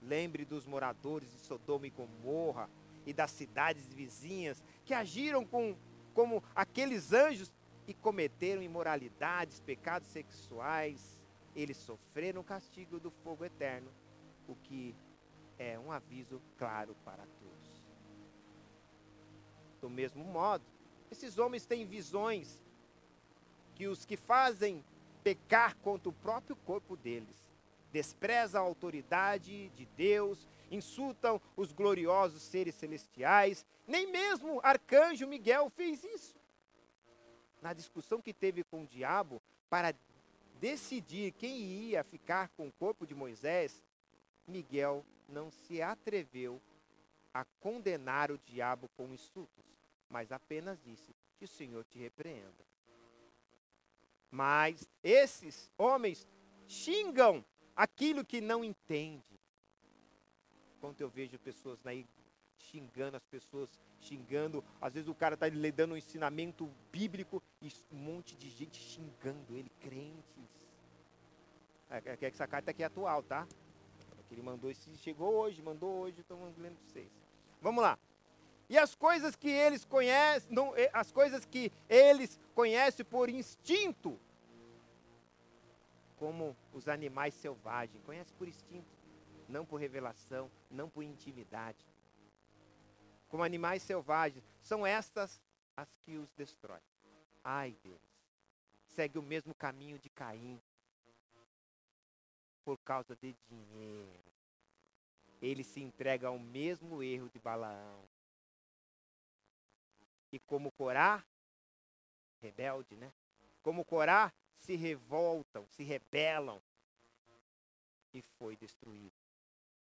Lembre 0.02 0.44
dos 0.44 0.66
moradores 0.66 1.30
de 1.30 1.38
Sodoma 1.40 1.86
e 1.86 1.90
Gomorra 1.90 2.68
e 3.04 3.12
das 3.12 3.30
cidades 3.30 3.92
vizinhas 3.92 4.62
que 4.84 4.94
agiram 4.94 5.44
com, 5.44 5.76
como 6.14 6.42
aqueles 6.54 7.12
anjos 7.12 7.52
e 7.86 7.94
cometeram 7.94 8.62
imoralidades, 8.62 9.60
pecados 9.60 10.08
sexuais, 10.08 11.20
eles 11.54 11.76
sofreram 11.76 12.40
o 12.40 12.44
castigo 12.44 13.00
do 13.00 13.10
fogo 13.10 13.44
eterno, 13.44 13.90
o 14.46 14.54
que 14.54 14.94
é 15.58 15.78
um 15.78 15.90
aviso 15.90 16.40
claro 16.56 16.96
para 17.04 17.24
todos. 17.40 17.82
Do 19.80 19.90
mesmo 19.90 20.24
modo, 20.24 20.64
esses 21.10 21.38
homens 21.38 21.66
têm 21.66 21.84
visões 21.84 22.62
que 23.74 23.86
os 23.86 24.04
que 24.04 24.16
fazem 24.16 24.84
pecar 25.24 25.76
contra 25.78 26.08
o 26.08 26.12
próprio 26.12 26.56
corpo 26.56 26.96
deles, 26.96 27.49
desprezam 27.92 28.62
a 28.62 28.66
autoridade 28.66 29.68
de 29.70 29.86
Deus, 29.96 30.46
insultam 30.70 31.40
os 31.56 31.72
gloriosos 31.72 32.42
seres 32.42 32.74
celestiais. 32.74 33.64
Nem 33.86 34.10
mesmo 34.10 34.60
arcanjo 34.62 35.26
Miguel 35.26 35.70
fez 35.70 36.04
isso. 36.04 36.38
Na 37.60 37.72
discussão 37.72 38.22
que 38.22 38.32
teve 38.32 38.64
com 38.64 38.84
o 38.84 38.86
diabo 38.86 39.42
para 39.68 39.94
decidir 40.60 41.32
quem 41.32 41.58
ia 41.58 42.04
ficar 42.04 42.48
com 42.50 42.68
o 42.68 42.72
corpo 42.72 43.06
de 43.06 43.14
Moisés, 43.14 43.82
Miguel 44.46 45.04
não 45.28 45.50
se 45.50 45.80
atreveu 45.82 46.60
a 47.32 47.44
condenar 47.60 48.30
o 48.30 48.38
diabo 48.38 48.88
com 48.96 49.12
insultos, 49.12 49.64
mas 50.08 50.32
apenas 50.32 50.80
disse: 50.82 51.14
Que 51.38 51.44
o 51.44 51.48
Senhor 51.48 51.84
te 51.84 51.98
repreenda. 51.98 52.64
Mas 54.30 54.88
esses 55.02 55.70
homens 55.76 56.26
xingam 56.66 57.44
aquilo 57.80 58.22
que 58.22 58.42
não 58.42 58.62
entende. 58.62 59.40
Quando 60.82 61.00
eu 61.00 61.08
vejo 61.08 61.38
pessoas 61.38 61.78
aí 61.86 62.06
xingando 62.58 63.16
as 63.16 63.24
pessoas, 63.24 63.70
xingando, 63.98 64.62
às 64.78 64.92
vezes 64.92 65.08
o 65.08 65.14
cara 65.14 65.32
está 65.32 65.48
lhe 65.48 65.72
dando 65.72 65.94
um 65.94 65.96
ensinamento 65.96 66.70
bíblico 66.92 67.42
e 67.62 67.72
um 67.90 67.96
monte 67.96 68.36
de 68.36 68.50
gente 68.50 68.78
xingando 68.78 69.56
ele, 69.56 69.70
crentes. 69.80 70.68
É, 71.88 72.02
é 72.04 72.16
que 72.18 72.26
essa 72.26 72.46
carta 72.46 72.70
aqui 72.70 72.82
é 72.82 72.86
atual, 72.86 73.22
tá? 73.22 73.48
Ele 74.30 74.42
mandou 74.42 74.70
esse, 74.70 74.94
chegou 74.98 75.32
hoje, 75.32 75.62
mandou 75.62 75.90
hoje, 76.00 76.20
estou 76.20 76.38
lendo 76.58 76.76
para 76.76 76.92
vocês. 76.92 77.10
Vamos 77.62 77.82
lá. 77.82 77.98
E 78.68 78.76
as 78.76 78.94
coisas 78.94 79.34
que 79.34 79.48
eles 79.48 79.86
conhecem, 79.86 80.52
não, 80.52 80.74
as 80.92 81.10
coisas 81.10 81.46
que 81.46 81.72
eles 81.88 82.38
conhecem 82.54 83.06
por 83.06 83.30
instinto, 83.30 84.20
como 86.20 86.54
os 86.70 86.86
animais 86.86 87.32
selvagens, 87.32 88.04
conhece 88.04 88.30
por 88.34 88.46
instinto, 88.46 88.94
não 89.48 89.64
por 89.64 89.80
revelação, 89.80 90.50
não 90.70 90.86
por 90.86 91.02
intimidade. 91.02 91.82
Como 93.26 93.42
animais 93.42 93.82
selvagens, 93.82 94.44
são 94.60 94.86
estas 94.86 95.40
as 95.74 95.88
que 96.02 96.18
os 96.18 96.30
destroem. 96.32 96.82
Ai, 97.42 97.74
Deus. 97.82 98.02
Segue 98.86 99.18
o 99.18 99.22
mesmo 99.22 99.54
caminho 99.54 99.98
de 99.98 100.10
Caim, 100.10 100.60
por 102.66 102.76
causa 102.80 103.16
de 103.16 103.34
dinheiro. 103.48 104.30
Ele 105.40 105.64
se 105.64 105.80
entrega 105.80 106.28
ao 106.28 106.38
mesmo 106.38 107.02
erro 107.02 107.30
de 107.30 107.38
Balaão. 107.38 108.04
E 110.30 110.38
como 110.38 110.70
Corá, 110.70 111.24
rebelde, 112.42 112.94
né? 112.94 113.10
Como 113.62 113.86
Corá, 113.86 114.30
se 114.60 114.76
revoltam, 114.76 115.66
se 115.68 115.82
rebelam 115.82 116.60
e 118.12 118.22
foi 118.38 118.56
destruído. 118.56 119.12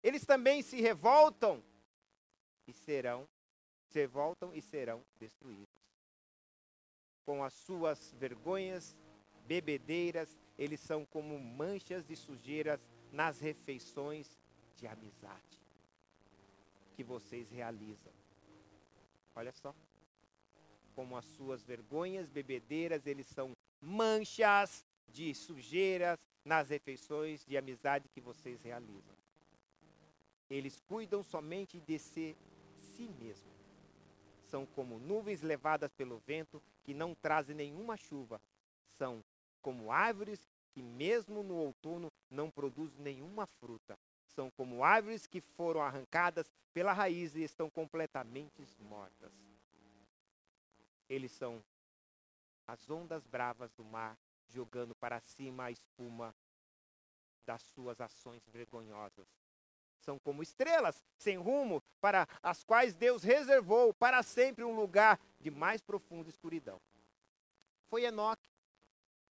Eles 0.03 0.25
também 0.25 0.61
se 0.61 0.81
revoltam 0.81 1.63
e 2.67 2.73
serão, 2.73 3.27
se 3.87 3.99
revoltam 3.99 4.53
e 4.53 4.61
serão 4.61 5.03
destruídos. 5.19 5.81
Com 7.25 7.43
as 7.43 7.53
suas 7.53 8.13
vergonhas, 8.13 8.95
bebedeiras, 9.47 10.35
eles 10.57 10.79
são 10.79 11.05
como 11.05 11.39
manchas 11.39 12.05
de 12.05 12.15
sujeiras 12.15 12.79
nas 13.11 13.39
refeições 13.39 14.37
de 14.75 14.87
amizade 14.87 15.59
que 16.95 17.03
vocês 17.03 17.49
realizam. 17.51 18.13
Olha 19.35 19.51
só. 19.51 19.75
Como 20.95 21.17
as 21.17 21.25
suas 21.25 21.61
vergonhas, 21.61 22.29
bebedeiras, 22.29 23.05
eles 23.05 23.27
são 23.27 23.51
manchas 23.85 24.83
de 25.07 25.33
sujeiras 25.35 26.17
nas 26.43 26.69
refeições 26.69 27.45
de 27.45 27.55
amizade 27.55 28.09
que 28.09 28.19
vocês 28.19 28.61
realizam. 28.63 29.15
Eles 30.49 30.81
cuidam 30.87 31.23
somente 31.23 31.79
de 31.79 31.99
si, 31.99 32.35
si 32.79 33.07
mesmo. 33.19 33.49
São 34.43 34.65
como 34.65 34.99
nuvens 34.99 35.41
levadas 35.41 35.91
pelo 35.93 36.17
vento 36.25 36.61
que 36.83 36.93
não 36.93 37.13
trazem 37.15 37.55
nenhuma 37.55 37.95
chuva. 37.95 38.41
São 38.87 39.23
como 39.61 39.91
árvores 39.91 40.47
que, 40.71 40.81
mesmo 40.81 41.43
no 41.43 41.55
outono, 41.55 42.11
não 42.29 42.49
produzem 42.49 43.01
nenhuma 43.01 43.45
fruta. 43.45 43.97
São 44.27 44.49
como 44.51 44.83
árvores 44.83 45.25
que 45.25 45.41
foram 45.41 45.81
arrancadas 45.81 46.51
pela 46.73 46.91
raiz 46.91 47.35
e 47.35 47.43
estão 47.43 47.69
completamente 47.69 48.67
mortas. 48.79 49.31
Eles 51.07 51.31
são 51.31 51.63
as 52.67 52.89
ondas 52.89 53.25
bravas 53.25 53.71
do 53.73 53.83
mar 53.83 54.17
jogando 54.47 54.95
para 54.95 55.19
cima 55.19 55.65
a 55.65 55.71
espuma 55.71 56.35
das 57.45 57.61
suas 57.61 57.99
ações 58.01 58.43
vergonhosas. 58.47 59.27
São 59.99 60.19
como 60.19 60.43
estrelas 60.43 61.03
sem 61.17 61.37
rumo, 61.37 61.81
para 61.99 62.27
as 62.43 62.63
quais 62.63 62.95
Deus 62.95 63.23
reservou 63.23 63.93
para 63.93 64.21
sempre 64.21 64.63
um 64.63 64.75
lugar 64.75 65.19
de 65.39 65.49
mais 65.49 65.81
profunda 65.81 66.29
escuridão. 66.29 66.79
Foi 67.87 68.03
Enoque 68.03 68.49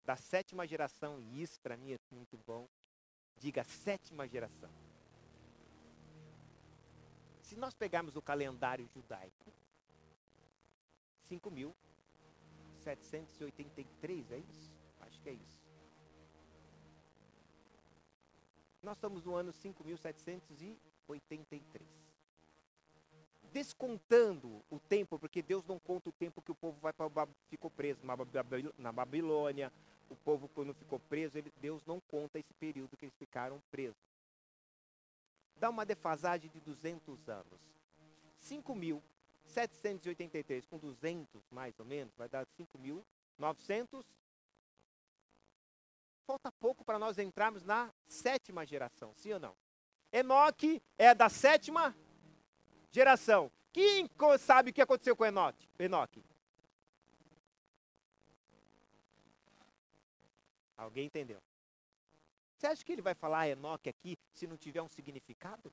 da 0.05 0.17
sétima 0.17 0.67
geração, 0.67 1.21
e 1.21 1.43
isso 1.43 1.61
para 1.61 1.77
mim 1.77 1.93
é 1.93 1.99
muito 2.11 2.37
bom. 2.39 2.69
Diga 3.37 3.65
sétima 3.65 4.27
geração. 4.29 4.71
Se 7.41 7.57
nós 7.57 7.75
pegarmos 7.75 8.17
o 8.17 8.23
calendário 8.23 8.89
judaico, 8.89 9.53
5.783, 12.85 14.33
é 14.33 14.39
isso? 14.39 14.73
Acho 15.01 15.21
que 15.21 15.31
é 15.31 15.33
isso. 15.33 15.65
Nós 18.83 18.97
estamos 18.97 19.25
no 19.25 19.35
ano 19.35 19.53
5.783. 19.53 21.83
Descontando 23.53 24.63
o 24.71 24.79
tempo, 24.79 25.19
porque 25.19 25.43
Deus 25.43 25.65
não 25.65 25.79
conta 25.79 26.09
o 26.09 26.13
tempo 26.13 26.41
que 26.43 26.51
o 26.51 26.55
povo 26.55 26.79
vai 26.81 26.93
para 26.93 27.29
ficou 27.49 27.71
preso 27.71 28.01
na 28.79 28.93
Babilônia, 28.93 29.73
o 30.11 30.17
povo, 30.17 30.49
quando 30.49 30.75
ficou 30.75 31.01
preso, 31.01 31.39
ele, 31.39 31.51
Deus 31.57 31.85
não 31.87 31.99
conta 32.01 32.39
esse 32.39 32.53
período 32.55 32.97
que 32.97 33.07
eles 33.07 33.17
ficaram 33.17 33.63
presos. 33.71 33.97
Dá 35.57 35.71
uma 35.71 35.87
defasagem 35.87 36.51
de 36.51 36.61
200 36.61 37.29
anos. 37.29 37.61
5.783 39.47 40.67
com 40.67 40.79
200, 40.79 41.43
mais 41.51 41.79
ou 41.79 41.85
menos, 41.85 42.15
vai 42.17 42.29
dar 42.29 42.47
5.900. 42.59 44.05
Falta 46.27 46.51
pouco 46.53 46.85
para 46.85 46.99
nós 46.99 47.19
entrarmos 47.19 47.63
na 47.63 47.93
sétima 48.07 48.67
geração, 48.67 49.13
sim 49.15 49.33
ou 49.33 49.41
não? 49.41 49.57
Enoque 50.13 50.83
é 50.97 51.15
da 51.15 51.29
sétima 51.29 51.95
geração. 52.91 53.51
Quem 53.73 54.09
sabe 54.39 54.71
o 54.71 54.73
que 54.73 54.81
aconteceu 54.81 55.17
com 55.17 55.27
Enoque? 55.27 55.69
Enoque? 55.79 56.25
Alguém 60.77 61.07
entendeu? 61.07 61.43
Você 62.57 62.69
acha 62.69 62.85
que 62.85 62.93
ele 62.93 63.03
vai 63.03 63.15
falar 63.15 63.49
Enoque 63.49 63.89
aqui 63.89 64.17
se 64.33 64.47
não 64.47 64.57
tiver 64.57 64.81
um 64.81 64.89
significado? 64.89 65.73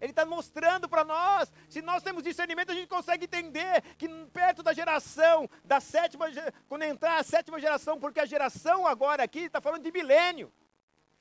Ele 0.00 0.12
está 0.12 0.24
mostrando 0.24 0.88
para 0.88 1.04
nós, 1.04 1.52
se 1.68 1.82
nós 1.82 2.02
temos 2.02 2.22
discernimento, 2.22 2.70
a 2.70 2.74
gente 2.74 2.88
consegue 2.88 3.24
entender 3.24 3.82
que 3.96 4.08
perto 4.32 4.62
da 4.62 4.72
geração, 4.72 5.48
da 5.64 5.80
sétima, 5.80 6.26
quando 6.68 6.82
entrar 6.82 7.18
a 7.18 7.22
sétima 7.22 7.58
geração, 7.58 7.98
porque 7.98 8.20
a 8.20 8.26
geração 8.26 8.86
agora 8.86 9.22
aqui 9.22 9.40
está 9.40 9.60
falando 9.60 9.82
de 9.82 9.92
milênio. 9.92 10.52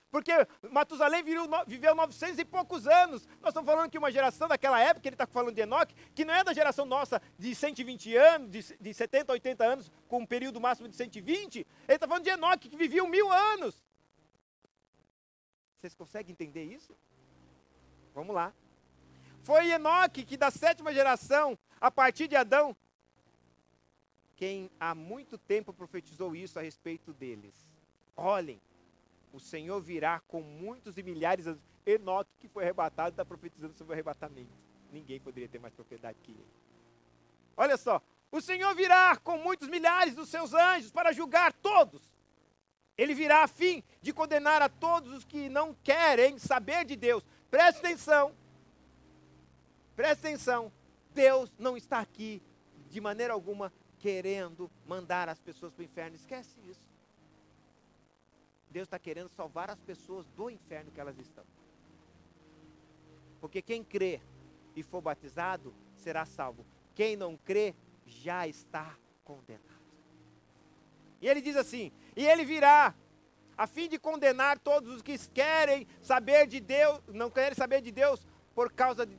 Porque 0.10 0.32
Matusalém 0.72 1.22
viveu 1.22 1.94
900 1.94 2.40
e 2.40 2.46
poucos 2.46 2.88
anos. 2.88 3.28
Nós 3.42 3.50
estamos 3.50 3.70
falando 3.70 3.90
que 3.90 3.98
uma 3.98 4.12
geração 4.12 4.48
daquela 4.48 4.80
época, 4.80 5.08
ele 5.08 5.16
está 5.16 5.28
falando 5.28 5.54
de 5.54 5.62
Enoque, 5.62 5.94
que 6.16 6.24
não 6.24 6.34
é 6.34 6.44
da 6.44 6.54
geração 6.54 6.86
nossa 6.86 7.22
de 7.38 7.54
120 7.54 8.16
anos, 8.16 8.50
de, 8.50 8.78
de 8.80 8.94
70, 8.94 9.34
80 9.34 9.66
anos, 9.66 9.92
com 10.08 10.20
um 10.20 10.26
período 10.26 10.62
máximo 10.62 10.88
de 10.88 10.96
120. 10.96 11.60
Ele 11.60 11.68
está 11.88 12.08
falando 12.08 12.24
de 12.24 12.30
Enoque, 12.30 12.70
que 12.70 12.78
vivia 12.78 13.04
mil 13.04 13.32
anos. 13.32 13.84
Vocês 15.78 15.94
conseguem 15.94 16.32
entender 16.32 16.64
isso? 16.64 16.96
Vamos 18.14 18.34
lá. 18.34 18.54
Foi 19.48 19.72
Enoque 19.72 20.26
que 20.26 20.36
da 20.36 20.52
sétima 20.52 20.94
geração, 20.94 21.58
a 21.80 21.90
partir 21.90 22.28
de 22.28 22.36
Adão, 22.36 22.76
quem 24.36 24.70
há 24.78 24.94
muito 24.94 25.38
tempo 25.38 25.72
profetizou 25.72 26.36
isso 26.36 26.60
a 26.60 26.62
respeito 26.62 27.14
deles. 27.14 27.56
Olhem, 28.14 28.60
o 29.32 29.40
Senhor 29.40 29.80
virá 29.80 30.20
com 30.28 30.42
muitos 30.42 30.98
e 30.98 31.02
milhares 31.02 31.46
de. 31.46 31.58
Enoque, 31.86 32.30
que 32.42 32.50
foi 32.50 32.64
arrebatado, 32.66 33.12
está 33.12 33.24
profetizando 33.24 33.74
sobre 33.74 33.92
o 33.92 33.94
arrebatamento. 33.94 34.52
Ninguém 34.92 35.18
poderia 35.18 35.48
ter 35.48 35.60
mais 35.60 35.74
propriedade 35.74 36.20
que 36.22 36.32
ele. 36.32 36.52
Olha 37.56 37.78
só, 37.78 38.02
O 38.30 38.42
Senhor 38.42 38.76
virá 38.76 39.16
com 39.16 39.38
muitos 39.38 39.70
milhares 39.70 40.14
dos 40.14 40.28
seus 40.28 40.54
anjos 40.54 40.92
para 40.92 41.14
julgar 41.14 41.54
todos. 41.54 42.02
Ele 42.98 43.14
virá 43.14 43.44
a 43.44 43.48
fim 43.48 43.82
de 44.02 44.12
condenar 44.12 44.62
a 44.62 44.68
todos 44.68 45.14
os 45.14 45.24
que 45.24 45.48
não 45.48 45.74
querem 45.84 46.38
saber 46.38 46.84
de 46.84 46.98
Deus. 46.98 47.24
Preste 47.50 47.78
atenção. 47.78 48.36
Preste 49.98 50.28
atenção. 50.28 50.72
Deus 51.12 51.52
não 51.58 51.76
está 51.76 52.00
aqui 52.00 52.40
de 52.88 53.02
maneira 53.02 53.34
alguma 53.34 53.74
querendo 53.98 54.70
mandar 54.86 55.28
as 55.28 55.42
pessoas 55.42 55.74
para 55.74 55.82
o 55.82 55.86
inferno. 55.86 56.16
Esquece 56.16 56.56
isso. 56.70 56.88
Deus 58.70 58.86
está 58.86 59.00
querendo 59.00 59.30
salvar 59.30 59.72
as 59.72 59.82
pessoas 59.82 60.28
do 60.28 60.52
inferno 60.52 60.92
que 60.92 61.00
elas 61.00 61.18
estão. 61.18 61.44
Porque 63.42 63.60
quem 63.60 63.84
crê 63.84 64.22
e 64.76 64.84
for 64.84 65.02
batizado 65.02 65.74
será 65.96 66.28
salvo. 66.28 66.64
Quem 66.94 67.16
não 67.16 67.36
crê 67.36 67.74
já 68.06 68.48
está 68.48 68.96
condenado. 69.24 69.66
E 71.20 71.28
ele 71.28 71.42
diz 71.42 71.56
assim: 71.56 71.92
E 72.16 72.24
ele 72.24 72.46
virá 72.46 72.94
a 73.58 73.66
fim 73.66 73.90
de 73.90 73.98
condenar 73.98 74.60
todos 74.60 74.92
os 74.92 75.02
que 75.02 75.18
querem 75.30 75.88
saber 76.04 76.46
de 76.46 76.60
Deus, 76.60 77.02
não 77.08 77.32
querem 77.32 77.56
saber 77.56 77.82
de 77.82 77.92
Deus 77.92 78.24
por 78.54 78.72
causa 78.72 79.04
de, 79.04 79.18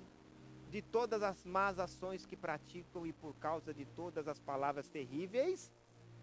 de 0.70 0.82
todas 0.82 1.22
as 1.22 1.44
más 1.44 1.78
ações 1.78 2.26
que 2.26 2.36
praticam 2.36 3.06
e 3.06 3.12
por 3.12 3.34
causa 3.36 3.72
de 3.72 3.84
todas 3.84 4.28
as 4.28 4.38
palavras 4.38 4.88
terríveis 4.88 5.72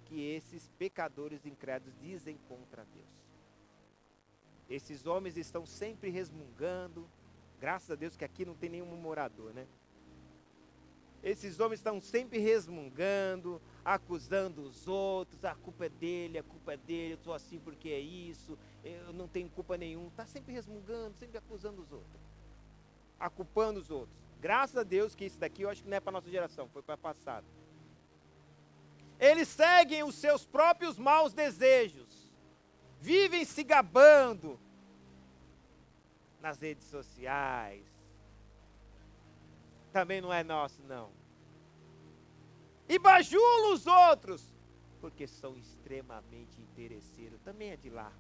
que 0.06 0.22
esses 0.22 0.68
pecadores 0.78 1.46
incrédulos 1.46 1.98
dizem 2.00 2.38
contra 2.48 2.86
Deus. 2.86 3.26
Esses 4.70 5.06
homens 5.06 5.38
estão 5.38 5.66
sempre 5.66 6.10
resmungando, 6.10 7.10
graças 7.60 7.92
a 7.92 7.96
Deus 7.96 8.16
que 8.16 8.26
aqui 8.26 8.46
não 8.46 8.56
tem 8.56 8.70
nenhum 8.70 8.96
morador, 8.96 9.54
né? 9.54 9.68
Esses 11.24 11.60
homens 11.60 11.80
estão 11.80 12.00
sempre 12.00 12.38
resmungando, 12.38 13.60
acusando 13.84 14.62
os 14.62 14.88
outros, 14.88 15.44
a 15.44 15.56
culpa 15.56 15.88
é 15.88 15.90
dele, 15.90 16.38
a 16.38 16.44
culpa 16.44 16.74
é 16.74 16.78
dele, 16.78 17.14
eu 17.14 17.18
estou 17.18 17.34
assim 17.34 17.60
porque 17.60 17.90
é 17.90 18.00
isso, 18.00 18.56
eu 18.84 19.12
não 19.12 19.28
tenho 19.28 19.50
culpa 19.50 19.76
nenhuma. 19.76 20.08
Está 20.10 20.28
sempre 20.28 20.54
resmungando, 20.54 21.16
sempre 21.18 21.36
acusando 21.40 21.82
os 21.82 21.92
outros, 21.92 22.22
aculpando 23.20 23.80
os 23.80 23.90
outros. 23.90 24.25
Graças 24.40 24.78
a 24.78 24.84
Deus 24.84 25.16
que 25.16 25.26
isso 25.26 25.40
daqui 25.40 25.64
eu 25.64 25.70
acho 25.70 25.84
que 25.84 25.90
não 25.90 25.98
é 25.98 26.00
para 26.00 26.12
nossa 26.12 26.30
geração, 26.30 26.68
foi 26.70 26.82
para 26.82 26.96
a 26.96 26.98
passada. 26.98 27.46
Eles 29.20 29.48
seguem 29.48 30.04
os 30.04 30.16
seus 30.16 30.46
próprios 30.46 30.98
maus 30.98 31.34
desejos, 31.34 32.32
vivem 33.00 33.46
se 33.46 33.64
gabando 33.64 34.60
nas 36.42 36.60
redes 36.62 36.86
sociais, 36.88 37.86
também 39.96 40.20
não 40.20 40.34
é 40.34 40.44
nosso, 40.44 40.84
não. 40.84 41.10
E 42.88 43.00
bajula 43.00 43.74
os 43.74 43.88
outros, 43.88 44.54
porque 45.00 45.26
são 45.26 45.56
extremamente 45.56 46.60
interesseiros. 46.62 47.40
Também 47.42 47.70
é 47.70 47.78
de 47.78 47.90
lá, 47.90 48.12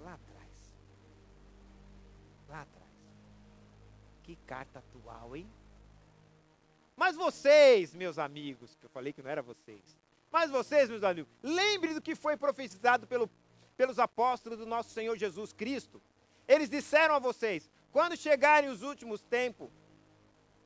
lá 0.00 0.14
atrás. 0.14 0.76
Lá 2.48 2.62
atrás. 2.62 2.81
Que 4.32 4.36
carta 4.46 4.78
atual, 4.78 5.36
hein? 5.36 5.46
Mas 6.96 7.14
vocês, 7.14 7.94
meus 7.94 8.18
amigos, 8.18 8.74
que 8.76 8.86
eu 8.86 8.88
falei 8.88 9.12
que 9.12 9.20
não 9.20 9.30
era 9.30 9.42
vocês. 9.42 9.82
Mas 10.30 10.50
vocês, 10.50 10.88
meus 10.88 11.02
amigos, 11.02 11.30
lembrem 11.42 11.92
do 11.92 12.00
que 12.00 12.14
foi 12.14 12.34
profetizado 12.34 13.06
pelo, 13.06 13.28
pelos 13.76 13.98
apóstolos 13.98 14.58
do 14.58 14.64
nosso 14.64 14.88
Senhor 14.88 15.18
Jesus 15.18 15.52
Cristo. 15.52 16.00
Eles 16.48 16.70
disseram 16.70 17.14
a 17.14 17.18
vocês: 17.18 17.70
quando 17.92 18.16
chegarem 18.16 18.70
os 18.70 18.80
últimos 18.80 19.20
tempos, 19.20 19.68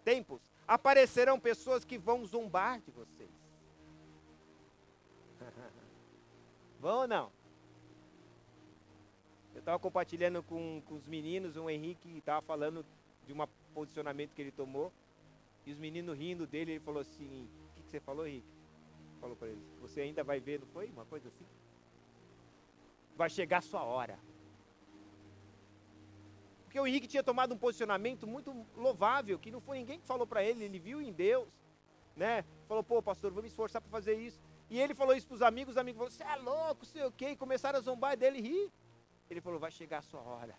tempos, 0.05 0.41
aparecerão 0.69 1.41
pessoas 1.41 1.85
que 1.85 1.99
vão 1.99 2.25
zombar 2.25 2.81
de 2.83 2.93
vocês. 2.93 3.31
vão 6.79 7.01
ou 7.01 7.09
não? 7.09 7.33
Eu 9.53 9.59
estava 9.59 9.79
compartilhando 9.81 10.41
com, 10.45 10.81
com 10.87 10.95
os 10.95 11.07
meninos, 11.09 11.57
o 11.57 11.69
Henrique 11.69 12.19
estava 12.19 12.41
falando 12.41 12.87
de 13.27 13.33
um 13.33 13.47
posicionamento 13.75 14.33
que 14.35 14.41
ele 14.41 14.53
tomou, 14.53 14.93
e 15.65 15.73
os 15.73 15.79
meninos 15.79 16.17
rindo 16.17 16.47
dele, 16.47 16.73
ele 16.73 16.81
falou 16.81 17.01
assim, 17.01 17.49
o 17.71 17.75
que, 17.75 17.83
que 17.83 17.91
você 17.91 18.01
falou, 18.01 18.27
Henrique? 18.27 18.47
Falou 19.21 19.35
para 19.35 19.49
eles, 19.49 19.65
você 19.81 20.03
ainda 20.03 20.23
vai 20.23 20.39
ver, 20.39 20.61
não 20.61 20.67
foi? 20.69 20.87
Uma 20.89 21.05
coisa 21.05 21.29
assim? 21.29 21.47
Vai 23.17 23.29
chegar 23.29 23.59
a 23.59 23.63
sua 23.63 23.83
hora. 23.83 24.19
Porque 26.65 26.79
o 26.79 26.87
Henrique 26.87 27.09
tinha 27.09 27.23
tomado 27.23 27.55
um 27.55 27.59
posicionamento 27.59 28.27
muito 28.27 28.55
louvável, 28.77 29.39
que 29.39 29.51
não 29.51 29.61
foi 29.61 29.79
ninguém 29.79 29.99
que 29.99 30.07
falou 30.07 30.27
para 30.27 30.45
ele, 30.45 30.65
ele 30.65 30.79
viu 30.79 31.01
em 31.01 31.13
Deus, 31.13 31.49
né? 32.15 32.45
Falou, 32.69 32.85
pô, 32.85 33.03
pastor, 33.03 33.33
vou 33.33 33.43
me 33.43 33.49
esforçar 33.49 33.81
para 33.81 33.91
fazer 33.91 34.15
isso. 34.15 34.41
E 34.69 34.79
ele 34.79 34.95
falou 34.95 35.15
isso 35.15 35.27
para 35.27 35.35
os 35.37 35.43
amigos, 35.43 35.73
os 35.73 35.79
amigos 35.79 35.99
falaram, 35.99 36.17
você 36.17 36.23
é 36.25 36.43
louco, 36.43 36.87
sei 36.87 37.05
o 37.05 37.13
quê, 37.13 37.31
e 37.31 37.37
começaram 37.37 37.79
a 37.79 37.83
zombar 37.83 38.17
dele 38.17 38.39
e 38.39 38.43
rir. 38.43 38.73
Ele 39.31 39.41
falou, 39.41 39.59
vai 39.59 39.71
chegar 39.71 39.99
a 39.99 40.03
sua 40.03 40.21
hora. 40.21 40.57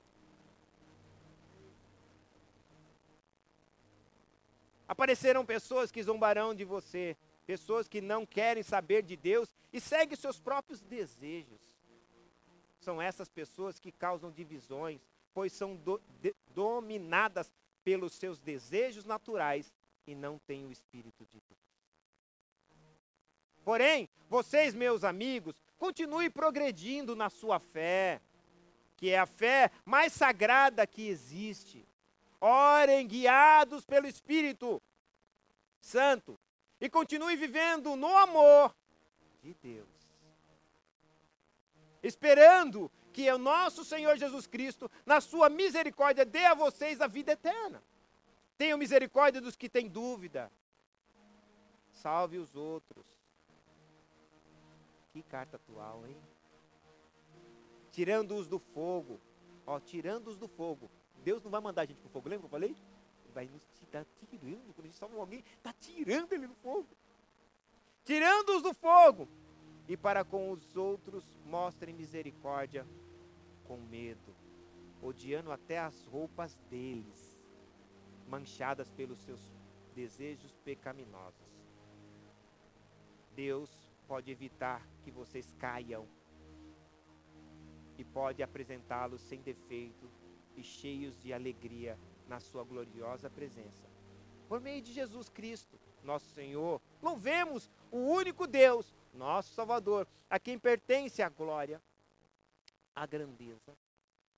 Aparecerão 4.88 5.46
pessoas 5.46 5.92
que 5.92 6.02
zombarão 6.02 6.56
de 6.56 6.64
você, 6.64 7.18
pessoas 7.46 7.88
que 7.88 8.02
não 8.02 8.26
querem 8.26 8.64
saber 8.64 9.02
de 9.02 9.16
Deus 9.16 9.50
e 9.72 9.80
seguem 9.82 10.16
seus 10.16 10.40
próprios 10.40 10.82
desejos. 10.82 11.60
São 12.80 13.02
essas 13.02 13.30
pessoas 13.30 13.80
que 13.80 13.92
causam 13.92 14.32
divisões, 14.32 15.02
pois 15.34 15.52
são 15.52 15.76
do, 15.76 16.02
de, 16.22 16.36
dominadas 16.54 17.54
pelos 17.84 18.14
seus 18.14 18.40
desejos 18.40 19.06
naturais 19.06 19.74
e 20.06 20.14
não 20.14 20.38
têm 20.40 20.66
o 20.66 20.72
Espírito 20.72 21.26
de 21.26 21.42
Deus. 21.48 21.68
Porém, 23.64 24.10
vocês, 24.30 24.74
meus 24.74 25.04
amigos, 25.04 25.56
continuem 25.78 26.30
progredindo 26.30 27.16
na 27.16 27.30
sua 27.30 27.60
fé, 27.60 28.22
que 28.98 29.10
é 29.10 29.20
a 29.20 29.26
fé 29.26 29.72
mais 29.86 30.12
sagrada 30.12 30.88
que 30.88 31.08
existe. 31.08 31.87
Orem 32.40 33.08
guiados 33.08 33.86
pelo 33.86 34.08
Espírito 34.08 34.82
Santo 35.80 36.40
e 36.80 36.90
continuem 36.90 37.36
vivendo 37.36 37.96
no 37.96 38.16
amor 38.16 38.76
de 39.42 39.54
Deus. 39.56 39.88
Esperando 42.04 42.92
que 43.12 43.32
o 43.32 43.38
nosso 43.38 43.84
Senhor 43.84 44.16
Jesus 44.18 44.46
Cristo, 44.46 44.90
na 45.06 45.20
sua 45.20 45.50
misericórdia, 45.50 46.24
dê 46.24 46.46
a 46.46 46.54
vocês 46.54 47.02
a 47.02 47.08
vida 47.08 47.32
eterna. 47.32 47.82
Tenham 48.58 48.78
misericórdia 48.78 49.42
dos 49.42 49.56
que 49.56 49.68
têm 49.68 49.88
dúvida. 49.88 50.52
Salve 51.92 52.38
os 52.38 52.56
outros. 52.56 53.06
Que 55.12 55.24
carta 55.24 55.56
atual, 55.56 56.06
hein? 56.06 56.18
Tirando-os 57.92 58.48
do 58.48 58.60
fogo. 58.60 59.20
Ó, 59.66 59.80
tirando-os 59.80 60.38
do 60.38 60.48
fogo. 60.48 60.92
Deus 61.28 61.44
não 61.44 61.52
vai 61.52 61.60
mandar 61.60 61.82
a 61.82 61.86
gente 61.86 62.00
para 62.00 62.08
o 62.08 62.10
fogo, 62.10 62.30
lembra 62.30 62.44
que 62.44 62.46
eu 62.46 62.50
falei? 62.50 62.70
Ele 62.70 63.34
vai 63.34 63.48
nos 63.48 63.62
estar 63.82 64.06
tirando. 64.18 64.74
Quando 64.74 64.86
a 64.86 64.88
gente 64.88 64.96
salva 64.96 65.18
alguém, 65.18 65.44
está 65.58 65.74
tirando 65.74 66.32
ele 66.32 66.48
do 66.48 66.56
fogo. 66.56 66.88
Tirando-os 68.06 68.64
do 68.64 68.74
fogo. 68.74 69.28
E 69.90 69.98
para 69.98 70.24
com 70.24 70.50
os 70.52 70.78
outros 70.78 71.26
mostrem 71.44 71.94
misericórdia 71.94 72.88
com 73.66 73.76
medo, 73.76 74.34
odiando 75.02 75.52
até 75.52 75.80
as 75.80 76.06
roupas 76.06 76.58
deles, 76.70 77.38
manchadas 78.30 78.90
pelos 78.92 79.20
seus 79.20 79.42
desejos 79.94 80.56
pecaminosos. 80.64 81.52
Deus 83.36 83.70
pode 84.08 84.32
evitar 84.32 84.82
que 85.04 85.12
vocês 85.12 85.54
caiam 85.60 86.08
e 87.98 88.06
pode 88.06 88.42
apresentá-los 88.42 89.20
sem 89.20 89.42
defeito 89.42 90.10
e 90.58 90.64
cheios 90.64 91.18
de 91.22 91.32
alegria 91.32 91.98
na 92.28 92.40
sua 92.40 92.64
gloriosa 92.64 93.30
presença. 93.30 93.88
Por 94.50 94.60
meio 94.60 94.82
de 94.82 94.92
Jesus 94.92 95.30
Cristo, 95.30 95.80
nosso 96.04 96.26
Senhor, 96.34 96.82
louvemos 97.02 97.70
o 97.92 97.98
único 97.98 98.48
Deus, 98.48 98.94
nosso 99.14 99.54
Salvador, 99.54 100.08
a 100.30 100.40
quem 100.40 100.58
pertence 100.58 101.22
a 101.22 101.30
glória, 101.30 101.82
a 102.96 103.06
grandeza, 103.06 103.78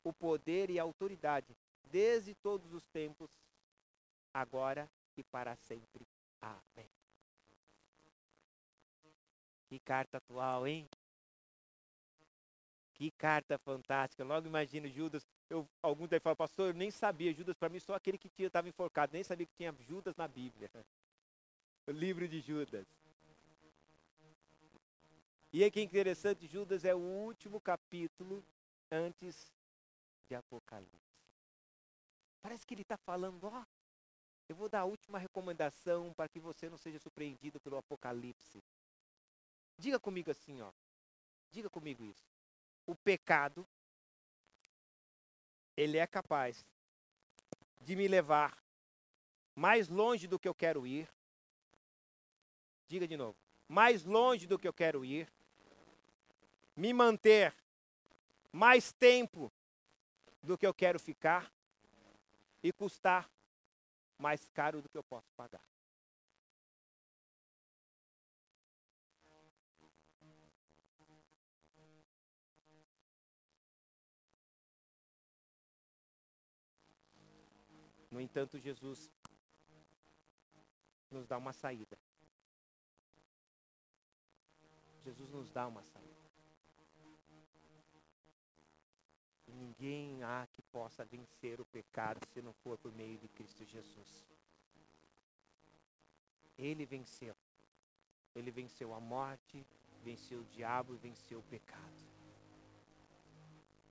o 0.03 0.11
poder 0.11 0.69
e 0.69 0.79
a 0.79 0.83
autoridade, 0.83 1.55
desde 1.85 2.35
todos 2.35 2.73
os 2.73 2.85
tempos, 2.87 3.29
agora 4.33 4.89
e 5.15 5.23
para 5.23 5.55
sempre. 5.55 6.05
Amém. 6.41 6.89
Que 9.67 9.79
carta 9.79 10.17
atual, 10.17 10.67
hein? 10.67 10.89
Que 12.95 13.11
carta 13.11 13.57
fantástica. 13.59 14.23
Logo 14.23 14.47
imagino 14.47 14.87
Judas. 14.89 15.25
Eu, 15.49 15.67
algum 15.81 16.07
daí 16.07 16.19
fala, 16.19 16.35
pastor, 16.35 16.69
eu 16.69 16.73
nem 16.73 16.91
sabia. 16.91 17.33
Judas, 17.33 17.57
para 17.57 17.69
mim, 17.69 17.79
só 17.79 17.95
aquele 17.95 18.17
que 18.17 18.31
estava 18.37 18.69
enforcado. 18.69 19.13
Nem 19.13 19.23
sabia 19.23 19.47
que 19.47 19.55
tinha 19.55 19.73
Judas 19.87 20.15
na 20.15 20.27
Bíblia. 20.27 20.69
O 21.87 21.91
livro 21.91 22.27
de 22.27 22.39
Judas. 22.39 22.85
E 25.51 25.63
é 25.63 25.71
que 25.71 25.81
interessante, 25.81 26.45
Judas 26.45 26.85
é 26.85 26.93
o 26.93 26.99
último 26.99 27.59
capítulo 27.59 28.45
antes 28.91 29.51
de 30.27 30.35
Apocalipse. 30.35 30.99
Parece 32.43 32.67
que 32.67 32.75
ele 32.75 32.83
está 32.83 32.95
falando, 32.95 33.45
ó, 33.45 33.65
Eu 34.47 34.55
vou 34.55 34.69
dar 34.69 34.81
a 34.81 34.85
última 34.85 35.19
recomendação 35.19 36.13
para 36.13 36.27
que 36.27 36.39
você 36.39 36.69
não 36.69 36.77
seja 36.77 36.99
surpreendido 36.99 37.59
pelo 37.59 37.77
Apocalipse. 37.77 38.63
Diga 39.77 39.99
comigo 39.99 40.29
assim, 40.29 40.61
ó. 40.61 40.71
Diga 41.51 41.69
comigo 41.69 42.03
isso. 42.03 42.27
O 42.85 42.95
pecado, 42.95 43.67
ele 45.79 45.97
é 45.97 46.05
capaz 46.05 46.65
de 47.79 47.95
me 47.95 48.05
levar 48.05 48.57
mais 49.55 49.87
longe 49.87 50.27
do 50.27 50.37
que 50.37 50.47
eu 50.47 50.53
quero 50.53 50.85
ir. 50.85 51.07
Diga 52.85 53.07
de 53.07 53.15
novo. 53.15 53.37
Mais 53.65 54.03
longe 54.03 54.45
do 54.45 54.59
que 54.59 54.67
eu 54.67 54.73
quero 54.73 55.05
ir. 55.05 55.31
Me 56.75 56.91
manter 56.91 57.55
mais 58.51 58.91
tempo 58.91 59.49
do 60.43 60.57
que 60.57 60.67
eu 60.67 60.73
quero 60.73 60.99
ficar 60.99 61.49
e 62.61 62.73
custar 62.73 63.29
mais 64.17 64.49
caro 64.49 64.81
do 64.81 64.89
que 64.89 64.97
eu 64.97 65.03
posso 65.03 65.31
pagar. 65.37 65.63
No 78.11 78.19
entanto, 78.19 78.57
Jesus 78.57 79.09
nos 81.11 81.27
dá 81.27 81.37
uma 81.37 81.53
saída. 81.53 81.97
Jesus 85.03 85.29
nos 85.29 85.49
dá 85.51 85.67
uma 85.67 85.83
saída. 85.83 86.19
E 89.47 89.51
ninguém 89.51 90.23
há 90.23 90.47
que 90.53 90.61
possa 90.61 91.03
vencer 91.05 91.59
o 91.59 91.65
pecado 91.65 92.19
se 92.33 92.41
não 92.41 92.53
for 92.53 92.77
por 92.77 92.91
meio 92.91 93.17
de 93.17 93.27
Cristo 93.29 93.65
Jesus. 93.65 94.25
Ele 96.57 96.85
venceu. 96.85 97.35
Ele 98.35 98.51
venceu 98.51 98.93
a 98.93 98.99
morte, 98.99 99.65
venceu 100.03 100.41
o 100.41 100.45
diabo 100.45 100.93
e 100.93 100.97
venceu 100.97 101.39
o 101.39 101.43
pecado. 101.43 102.09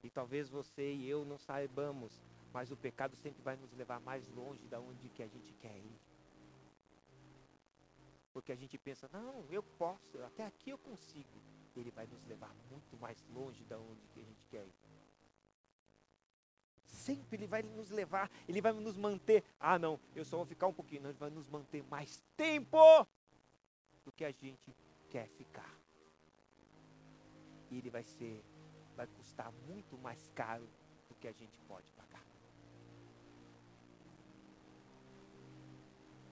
E 0.02 0.10
talvez 0.10 0.48
você 0.48 0.94
e 0.94 1.08
eu 1.08 1.24
não 1.24 1.38
saibamos, 1.38 2.22
mas 2.52 2.70
o 2.70 2.76
pecado 2.76 3.16
sempre 3.16 3.42
vai 3.42 3.56
nos 3.56 3.72
levar 3.72 4.00
mais 4.00 4.26
longe 4.28 4.66
da 4.68 4.80
onde 4.80 5.08
que 5.08 5.22
a 5.22 5.28
gente 5.28 5.52
quer 5.54 5.76
ir. 5.76 6.00
Porque 8.32 8.52
a 8.52 8.56
gente 8.56 8.78
pensa, 8.78 9.08
não, 9.12 9.44
eu 9.50 9.62
posso, 9.62 10.22
até 10.22 10.44
aqui 10.44 10.70
eu 10.70 10.78
consigo. 10.78 11.42
Ele 11.76 11.90
vai 11.90 12.06
nos 12.06 12.24
levar 12.24 12.54
muito 12.70 12.96
mais 12.96 13.24
longe 13.28 13.64
da 13.64 13.78
onde 13.78 14.06
que 14.08 14.20
a 14.20 14.24
gente 14.24 14.46
quer 14.46 14.66
ir 14.66 14.74
sempre 17.08 17.36
Ele 17.36 17.46
vai 17.46 17.62
nos 17.62 17.90
levar, 17.90 18.30
Ele 18.46 18.60
vai 18.60 18.72
nos 18.72 18.96
manter. 18.96 19.44
Ah, 19.58 19.78
não, 19.78 19.98
eu 20.14 20.24
só 20.24 20.36
vou 20.36 20.46
ficar 20.46 20.66
um 20.66 20.72
pouquinho. 20.72 21.02
Não, 21.02 21.10
Ele 21.10 21.18
vai 21.18 21.30
nos 21.30 21.48
manter 21.48 21.82
mais 21.84 22.22
tempo 22.36 22.78
do 24.04 24.12
que 24.12 24.24
a 24.24 24.30
gente 24.30 24.74
quer 25.08 25.28
ficar. 25.28 25.74
E 27.70 27.78
Ele 27.78 27.90
vai 27.90 28.04
ser, 28.04 28.44
vai 28.96 29.06
custar 29.06 29.52
muito 29.66 29.96
mais 29.98 30.30
caro 30.34 30.68
do 31.08 31.14
que 31.14 31.28
a 31.28 31.32
gente 31.32 31.58
pode 31.60 31.90
pagar. 31.92 32.07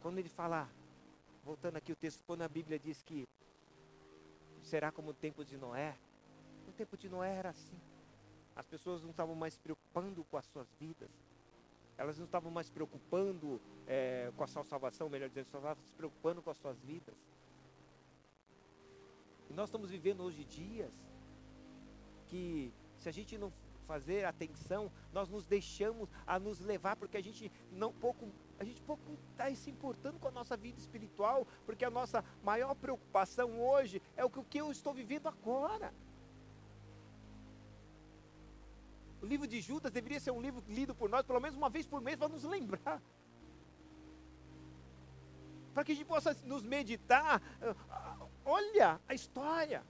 Quando 0.06 0.18
Ele 0.18 0.28
fala, 0.28 0.70
voltando 1.42 1.78
aqui 1.78 1.90
o 1.90 1.96
texto, 1.96 2.22
quando 2.24 2.42
a 2.42 2.48
Bíblia 2.48 2.78
diz 2.78 3.02
que 3.02 3.26
será 4.62 4.92
como 4.92 5.10
o 5.10 5.12
tempo 5.12 5.44
de 5.44 5.56
Noé, 5.56 5.96
o 6.68 6.70
tempo 6.70 6.96
de 6.96 7.08
Noé 7.08 7.34
era 7.34 7.50
assim. 7.50 7.76
As 8.54 8.64
pessoas 8.64 9.02
não 9.02 9.10
estavam 9.10 9.34
mais 9.34 9.54
se 9.54 9.58
preocupando 9.58 10.22
com 10.30 10.36
as 10.36 10.46
suas 10.46 10.72
vidas. 10.78 11.10
Elas 11.98 12.18
não 12.18 12.24
estavam 12.24 12.52
mais 12.52 12.68
se 12.68 12.72
preocupando 12.72 13.60
é, 13.84 14.30
com 14.36 14.44
a 14.44 14.46
sua 14.46 14.62
salvação, 14.62 15.08
melhor 15.08 15.28
dizendo, 15.28 15.46
só 15.46 15.58
estavam 15.58 15.82
se 15.84 15.94
preocupando 15.96 16.40
com 16.40 16.50
as 16.50 16.58
suas 16.58 16.78
vidas. 16.82 17.16
E 19.50 19.54
nós 19.54 19.68
estamos 19.68 19.90
vivendo 19.90 20.22
hoje 20.22 20.44
dias 20.44 20.94
que 22.28 22.72
se 22.96 23.08
a 23.08 23.12
gente 23.12 23.36
não 23.36 23.52
fazer 23.86 24.24
atenção, 24.24 24.90
nós 25.12 25.28
nos 25.28 25.46
deixamos 25.46 26.10
a 26.26 26.38
nos 26.38 26.60
levar, 26.60 26.96
porque 26.96 27.16
a 27.16 27.22
gente 27.22 27.50
não 27.70 27.92
pouco, 27.92 28.28
a 28.58 28.64
gente 28.64 28.82
pouco 28.82 29.16
está 29.30 29.52
se 29.54 29.70
importando 29.70 30.18
com 30.18 30.28
a 30.28 30.30
nossa 30.30 30.56
vida 30.56 30.78
espiritual, 30.78 31.46
porque 31.64 31.84
a 31.84 31.90
nossa 31.90 32.24
maior 32.42 32.74
preocupação 32.74 33.60
hoje 33.60 34.02
é 34.16 34.24
o 34.24 34.30
que, 34.30 34.60
eu 34.60 34.70
estou 34.70 34.92
vivendo 34.92 35.28
agora. 35.28 35.94
O 39.22 39.26
livro 39.26 39.46
de 39.46 39.60
Judas 39.60 39.90
deveria 39.90 40.20
ser 40.20 40.30
um 40.30 40.40
livro 40.40 40.62
lido 40.68 40.94
por 40.94 41.08
nós 41.08 41.24
pelo 41.24 41.40
menos 41.40 41.56
uma 41.56 41.70
vez 41.70 41.86
por 41.86 42.00
mês 42.00 42.16
para 42.16 42.28
nos 42.28 42.44
lembrar. 42.44 43.00
Para 45.72 45.84
que 45.84 45.92
a 45.92 45.94
gente 45.94 46.06
possa 46.06 46.36
nos 46.44 46.62
meditar. 46.62 47.42
Ah, 47.90 48.26
olha 48.44 49.00
a 49.08 49.14
história. 49.14 49.84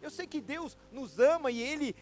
Eu 0.00 0.10
sei 0.10 0.26
que 0.26 0.40
Deus 0.40 0.76
nos 0.90 1.18
ama 1.18 1.50
e 1.50 1.60
Ele 1.60 1.94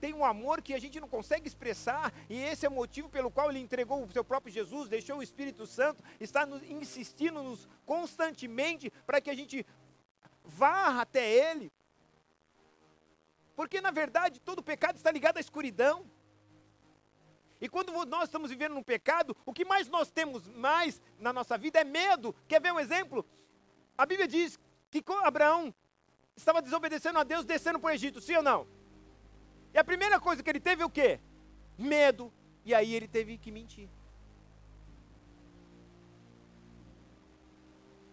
tem 0.00 0.12
um 0.12 0.24
amor 0.24 0.60
que 0.60 0.74
a 0.74 0.78
gente 0.78 1.00
não 1.00 1.08
consegue 1.08 1.48
expressar, 1.48 2.12
e 2.28 2.38
esse 2.38 2.66
é 2.66 2.68
o 2.68 2.72
motivo 2.72 3.08
pelo 3.08 3.30
qual 3.30 3.50
Ele 3.50 3.58
entregou 3.58 4.02
o 4.02 4.12
seu 4.12 4.24
próprio 4.24 4.52
Jesus, 4.52 4.88
deixou 4.88 5.18
o 5.18 5.22
Espírito 5.22 5.66
Santo, 5.66 6.02
está 6.20 6.44
nos, 6.44 6.62
insistindo-nos 6.62 7.68
constantemente 7.86 8.90
para 9.06 9.20
que 9.20 9.30
a 9.30 9.34
gente 9.34 9.66
vá 10.44 11.00
até 11.00 11.30
Ele, 11.30 11.72
porque 13.56 13.80
na 13.80 13.90
verdade 13.90 14.40
todo 14.40 14.62
pecado 14.62 14.96
está 14.96 15.10
ligado 15.10 15.38
à 15.38 15.40
escuridão. 15.40 16.04
E 17.60 17.68
quando 17.68 17.92
nós 18.04 18.24
estamos 18.24 18.50
vivendo 18.50 18.74
num 18.74 18.82
pecado, 18.82 19.34
o 19.46 19.52
que 19.52 19.64
mais 19.64 19.88
nós 19.88 20.10
temos 20.10 20.46
mais 20.48 21.00
na 21.18 21.32
nossa 21.32 21.56
vida 21.56 21.80
é 21.80 21.84
medo. 21.84 22.34
Quer 22.46 22.60
ver 22.60 22.72
um 22.72 22.80
exemplo? 22.80 23.24
A 23.96 24.04
Bíblia 24.04 24.28
diz 24.28 24.58
que 24.90 25.02
Abraão 25.22 25.72
estava 26.36 26.60
desobedecendo 26.60 27.18
a 27.18 27.24
Deus 27.24 27.44
descendo 27.44 27.78
para 27.78 27.88
o 27.88 27.94
Egito, 27.94 28.20
sim 28.20 28.34
ou 28.34 28.42
não? 28.42 28.66
E 29.74 29.78
a 29.78 29.82
primeira 29.82 30.20
coisa 30.20 30.40
que 30.40 30.48
ele 30.48 30.60
teve 30.60 30.82
é 30.82 30.86
o 30.86 30.90
quê? 30.90 31.18
Medo. 31.76 32.32
E 32.64 32.72
aí 32.72 32.94
ele 32.94 33.08
teve 33.08 33.36
que 33.36 33.50
mentir. 33.50 33.88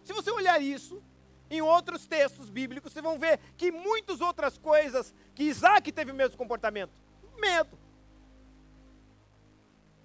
Se 0.02 0.12
você 0.12 0.30
olhar 0.32 0.60
isso, 0.60 1.00
em 1.48 1.62
outros 1.62 2.06
textos 2.06 2.50
bíblicos, 2.50 2.92
vocês 2.92 3.02
vão 3.02 3.16
ver 3.16 3.38
que 3.56 3.70
muitas 3.70 4.20
outras 4.20 4.58
coisas 4.58 5.14
que 5.34 5.44
Isaac 5.44 5.92
teve 5.92 6.10
o 6.10 6.14
mesmo 6.14 6.36
comportamento. 6.36 7.00
Medo. 7.38 7.78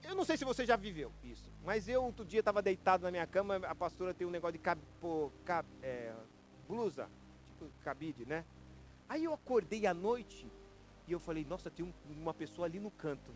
Eu 0.03 0.15
não 0.15 0.23
sei 0.23 0.37
se 0.37 0.45
você 0.45 0.65
já 0.65 0.75
viveu 0.75 1.11
isso, 1.23 1.51
mas 1.65 1.89
eu 1.89 2.03
outro 2.03 2.23
dia 2.23 2.39
estava 2.39 2.61
deitado 2.61 3.03
na 3.03 3.11
minha 3.11 3.27
cama, 3.27 3.57
a 3.57 3.75
pastora 3.75 4.13
tem 4.13 4.25
um 4.25 4.29
negócio 4.29 4.53
de 4.53 4.59
cab, 4.59 4.79
pô, 5.01 5.31
cab, 5.43 5.67
é, 5.81 6.13
blusa, 6.67 7.09
tipo 7.45 7.65
cabide, 7.83 8.25
né? 8.25 8.45
Aí 9.09 9.25
eu 9.25 9.33
acordei 9.33 9.85
à 9.85 9.93
noite 9.93 10.49
e 11.07 11.11
eu 11.13 11.19
falei, 11.19 11.45
nossa, 11.45 11.71
tem 11.71 11.85
um, 11.85 11.93
uma 12.21 12.33
pessoa 12.33 12.67
ali 12.67 12.79
no 12.79 12.91
canto. 12.91 13.31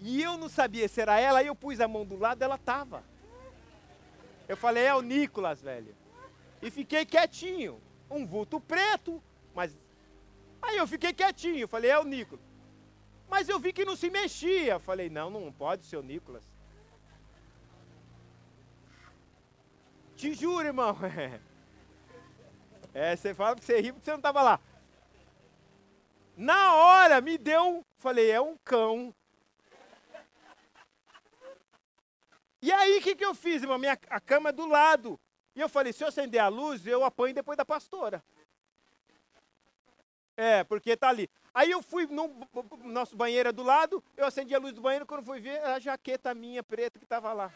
E 0.00 0.20
eu 0.20 0.36
não 0.36 0.48
sabia 0.48 0.88
se 0.88 1.00
era 1.00 1.18
ela, 1.18 1.38
aí 1.38 1.46
eu 1.46 1.54
pus 1.54 1.80
a 1.80 1.88
mão 1.88 2.04
do 2.04 2.18
lado, 2.18 2.42
ela 2.42 2.56
estava. 2.56 3.02
Eu 4.48 4.56
falei, 4.56 4.84
é 4.84 4.94
o 4.94 5.00
Nicolas, 5.00 5.62
velho. 5.62 5.94
E 6.60 6.70
fiquei 6.70 7.04
quietinho. 7.04 7.80
Um 8.10 8.26
vulto 8.26 8.60
preto, 8.60 9.22
mas. 9.54 9.76
Aí 10.60 10.76
eu 10.76 10.86
fiquei 10.86 11.12
quietinho, 11.12 11.66
falei, 11.66 11.90
é 11.90 11.98
o 11.98 12.04
Nicolas. 12.04 12.44
Mas 13.28 13.48
eu 13.48 13.58
vi 13.58 13.72
que 13.72 13.84
não 13.84 13.96
se 13.96 14.10
mexia. 14.10 14.78
Falei, 14.78 15.08
não, 15.08 15.30
não 15.30 15.52
pode 15.52 15.84
ser 15.86 15.96
o 15.96 16.02
Nicolas. 16.02 16.44
Te 20.16 20.34
juro, 20.34 20.66
irmão. 20.66 20.96
É, 22.98 23.14
você 23.14 23.34
fala 23.34 23.54
que 23.54 23.62
você 23.62 23.78
ri 23.78 23.92
porque 23.92 24.06
você 24.06 24.10
não 24.10 24.16
estava 24.16 24.40
lá. 24.40 24.58
Na 26.36 26.74
hora 26.74 27.20
me 27.22 27.38
deu, 27.38 27.82
falei, 27.96 28.30
é 28.30 28.38
um 28.38 28.58
cão. 28.58 29.14
E 32.60 32.70
aí, 32.70 32.98
o 32.98 33.02
que, 33.02 33.16
que 33.16 33.24
eu 33.24 33.34
fiz, 33.34 33.62
irmão? 33.62 33.78
Minha, 33.78 33.98
a 34.10 34.20
cama 34.20 34.50
é 34.50 34.52
do 34.52 34.66
lado. 34.66 35.18
E 35.54 35.60
eu 35.60 35.68
falei, 35.68 35.94
se 35.94 36.04
eu 36.04 36.08
acender 36.08 36.40
a 36.40 36.48
luz, 36.48 36.86
eu 36.86 37.02
apanho 37.02 37.34
depois 37.34 37.56
da 37.56 37.64
pastora. 37.64 38.22
É, 40.36 40.62
porque 40.64 40.94
tá 40.94 41.08
ali. 41.08 41.30
Aí 41.54 41.70
eu 41.70 41.80
fui 41.80 42.06
no 42.06 42.46
nosso 42.84 43.16
banheiro 43.16 43.48
é 43.48 43.52
do 43.52 43.62
lado, 43.62 44.04
eu 44.14 44.26
acendi 44.26 44.54
a 44.54 44.58
luz 44.58 44.74
do 44.74 44.82
banheiro, 44.82 45.06
quando 45.06 45.24
fui 45.24 45.40
ver, 45.40 45.58
a 45.64 45.78
jaqueta 45.78 46.34
minha 46.34 46.62
preta 46.62 46.98
que 46.98 47.06
estava 47.06 47.32
lá. 47.32 47.50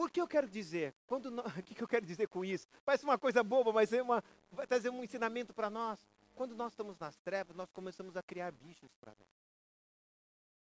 Por 0.00 0.10
que 0.10 0.18
eu 0.18 0.26
quero 0.26 0.48
dizer? 0.48 0.94
Quando 1.06 1.26
o 1.44 1.62
que, 1.62 1.82
eu 1.82 1.86
quero 1.86 2.06
dizer 2.06 2.26
com 2.26 2.42
isso? 2.42 2.66
Parece 2.86 3.04
uma 3.04 3.18
coisa 3.18 3.44
boba, 3.44 3.70
mas 3.70 3.92
é 3.92 4.00
uma, 4.00 4.24
vai 4.50 4.66
trazer 4.66 4.88
um 4.88 5.04
ensinamento 5.04 5.52
para 5.52 5.68
nós. 5.68 6.08
Quando 6.34 6.56
nós 6.56 6.72
estamos 6.72 6.98
nas 6.98 7.18
trevas, 7.18 7.54
nós 7.54 7.70
começamos 7.70 8.16
a 8.16 8.22
criar 8.22 8.50
bichos 8.50 8.90
para 8.98 9.10
nós. 9.12 9.28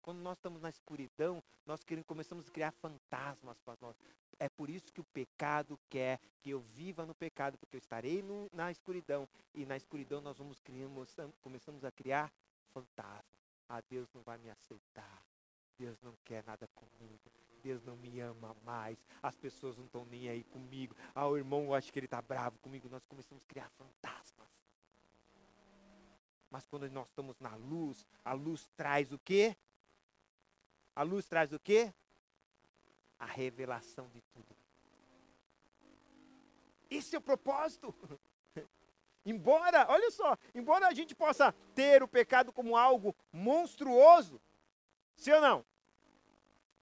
Quando 0.01 0.21
nós 0.21 0.39
estamos 0.39 0.63
na 0.63 0.71
escuridão, 0.71 1.43
nós 1.67 1.81
começamos 2.07 2.47
a 2.47 2.53
criar 2.53 2.71
fantasmas 2.71 3.59
para 3.63 3.77
nós. 3.81 3.97
É 4.39 4.49
por 4.49 4.71
isso 4.71 4.93
que 4.93 5.01
o 5.01 5.05
pecado 5.13 5.77
quer 5.91 6.21
que 6.41 6.51
eu 6.51 6.61
viva 6.61 7.05
no 7.05 7.13
pecado, 7.13 7.59
porque 7.59 7.75
eu 7.75 7.81
estarei 7.81 8.23
no, 8.23 8.49
na 8.53 8.71
escuridão. 8.71 9.29
E 9.53 9.67
na 9.67 9.77
escuridão 9.77 10.21
nós 10.21 10.39
vamos 10.39 10.61
criando, 10.61 11.05
começamos 11.43 11.85
a 11.85 11.91
criar 11.91 12.33
fantasmas. 12.73 13.25
Ah, 13.69 13.83
Deus 13.91 14.09
não 14.15 14.23
vai 14.23 14.39
me 14.39 14.51
aceitar. 14.51 15.21
Deus 15.77 16.01
não 16.01 16.17
quer 16.25 16.45
nada 16.45 16.69
comigo. 16.69 17.29
Deus 17.67 17.83
não 17.83 17.97
me 17.97 18.21
ama 18.21 18.57
mais. 18.65 18.97
As 19.21 19.37
pessoas 19.37 19.77
não 19.77 19.87
estão 19.87 20.05
nem 20.05 20.29
aí 20.29 20.45
comigo. 20.45 20.95
Ah, 21.13 21.27
o 21.27 21.37
irmão, 21.37 21.75
acho 21.75 21.93
que 21.93 21.99
ele 21.99 22.07
está 22.07 22.23
bravo 22.23 22.61
comigo. 22.61 22.89
Nós 22.89 23.05
começamos 23.07 23.43
a 23.43 23.47
criar 23.49 23.69
fantasmas. 23.71 24.47
Mas 26.49 26.65
quando 26.69 26.89
nós 26.93 27.09
estamos 27.09 27.41
na 27.41 27.57
luz, 27.57 28.07
a 28.25 28.35
luz 28.35 28.69
traz 28.77 29.13
o 29.13 29.19
quê? 29.19 29.57
A 30.95 31.03
luz 31.03 31.27
traz 31.27 31.53
o 31.53 31.59
quê? 31.59 31.93
A 33.19 33.27
revelação 33.27 34.09
de 34.11 34.21
tudo. 34.33 34.57
Esse 36.89 37.17
é 37.17 37.19
o 37.19 37.23
propósito. 37.23 37.93
embora, 39.27 39.87
olha 39.89 40.09
só, 40.13 40.39
embora 40.55 40.87
a 40.87 40.95
gente 40.95 41.17
possa 41.17 41.53
ter 41.75 42.01
o 42.01 42.07
pecado 42.07 42.53
como 42.53 42.77
algo 42.77 43.13
monstruoso, 43.33 44.41
sim 45.17 45.33
ou 45.33 45.41
não? 45.41 45.67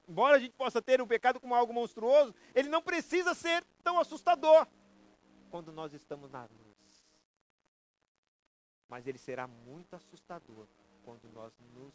Embora 0.07 0.37
a 0.37 0.39
gente 0.39 0.55
possa 0.55 0.83
ter 0.83 1.01
o 1.01 1.07
pecado 1.07 1.41
como 1.41 1.55
algo 1.55 1.73
monstruoso, 1.73 2.35
ele 2.55 2.69
não 2.69 2.83
precisa 2.83 3.35
ser 3.35 3.65
tão 3.83 3.99
assustador 3.99 4.67
quando 5.51 5.73
nós 5.73 5.95
estamos 5.95 6.31
na 6.31 6.43
luz. 6.43 7.07
Mas 8.89 9.07
ele 9.07 9.19
será 9.19 9.47
muito 9.47 9.95
assustador 9.97 10.67
quando 11.05 11.29
nós 11.33 11.53
nos 11.75 11.95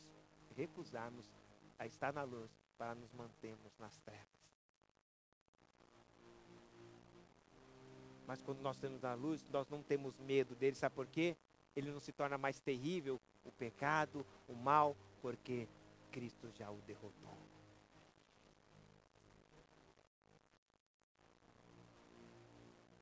recusarmos 0.56 1.30
a 1.78 1.86
estar 1.86 2.12
na 2.12 2.24
luz 2.24 2.52
para 2.78 2.96
nos 2.96 3.12
mantermos 3.14 3.78
nas 3.78 4.02
trevas. 4.02 4.28
Mas 8.26 8.42
quando 8.42 8.60
nós 8.62 8.76
estamos 8.76 9.02
na 9.02 9.14
luz, 9.14 9.44
nós 9.50 9.68
não 9.70 9.82
temos 9.82 10.18
medo 10.20 10.56
dele, 10.56 10.76
sabe 10.76 10.94
por 10.94 11.08
quê? 11.08 11.36
Ele 11.76 11.92
não 11.92 12.00
se 12.00 12.12
torna 12.12 12.38
mais 12.38 12.60
terrível, 12.60 13.20
o 13.44 13.52
pecado, 13.52 14.26
o 14.48 14.54
mal, 14.54 14.96
porque 15.22 15.68
Cristo 16.12 16.50
já 16.52 16.70
o 16.70 16.78
derrotou. 16.82 17.38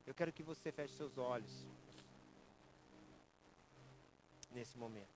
Eu 0.08 0.14
quero 0.14 0.32
que 0.32 0.42
você 0.42 0.72
feche 0.72 0.94
seus 0.94 1.18
olhos 1.18 1.66
nesse 4.50 4.78
momento. 4.78 5.14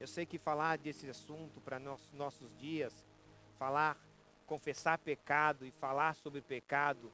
Eu 0.00 0.08
sei 0.08 0.26
que 0.26 0.38
falar 0.38 0.76
desse 0.76 1.08
assunto 1.08 1.60
para 1.60 1.78
nos, 1.78 2.12
nossos 2.12 2.52
dias, 2.58 3.06
falar, 3.60 3.96
confessar 4.44 4.98
pecado 4.98 5.64
e 5.64 5.70
falar 5.70 6.16
sobre 6.16 6.40
pecado, 6.40 7.12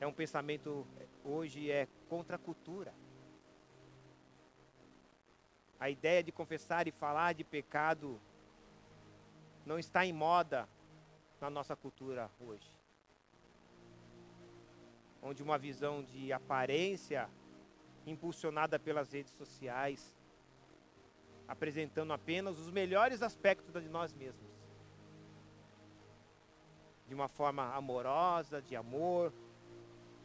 é 0.00 0.06
um 0.06 0.14
pensamento, 0.14 0.86
hoje 1.22 1.70
é 1.70 1.86
contra 2.08 2.36
a 2.36 2.38
cultura. 2.38 2.94
A 5.78 5.90
ideia 5.90 6.22
de 6.22 6.32
confessar 6.32 6.88
e 6.88 6.90
falar 6.90 7.34
de 7.34 7.44
pecado 7.44 8.18
não 9.66 9.78
está 9.78 10.06
em 10.06 10.12
moda 10.14 10.66
na 11.38 11.50
nossa 11.50 11.76
cultura 11.76 12.30
hoje. 12.40 12.77
Onde 15.22 15.42
uma 15.42 15.58
visão 15.58 16.02
de 16.02 16.32
aparência 16.32 17.28
impulsionada 18.06 18.78
pelas 18.78 19.12
redes 19.12 19.32
sociais 19.32 20.16
apresentando 21.48 22.12
apenas 22.12 22.58
os 22.58 22.70
melhores 22.70 23.22
aspectos 23.22 23.82
de 23.82 23.88
nós 23.88 24.12
mesmos. 24.12 24.52
De 27.06 27.14
uma 27.14 27.26
forma 27.26 27.74
amorosa, 27.74 28.60
de 28.60 28.76
amor, 28.76 29.32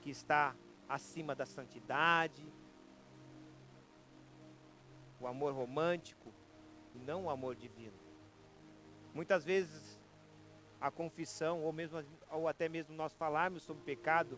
que 0.01 0.09
está 0.09 0.53
acima 0.87 1.33
da 1.33 1.45
santidade. 1.45 2.45
O 5.21 5.25
amor 5.25 5.53
romântico 5.53 6.33
e 6.93 6.99
não 6.99 7.23
o 7.23 7.29
amor 7.29 7.55
divino. 7.55 7.97
Muitas 9.13 9.45
vezes 9.45 10.01
a 10.81 10.91
confissão, 10.91 11.63
ou, 11.63 11.71
mesmo, 11.71 12.03
ou 12.29 12.49
até 12.49 12.67
mesmo 12.67 12.93
nós 12.93 13.13
falarmos 13.13 13.63
sobre 13.63 13.81
pecado, 13.83 14.37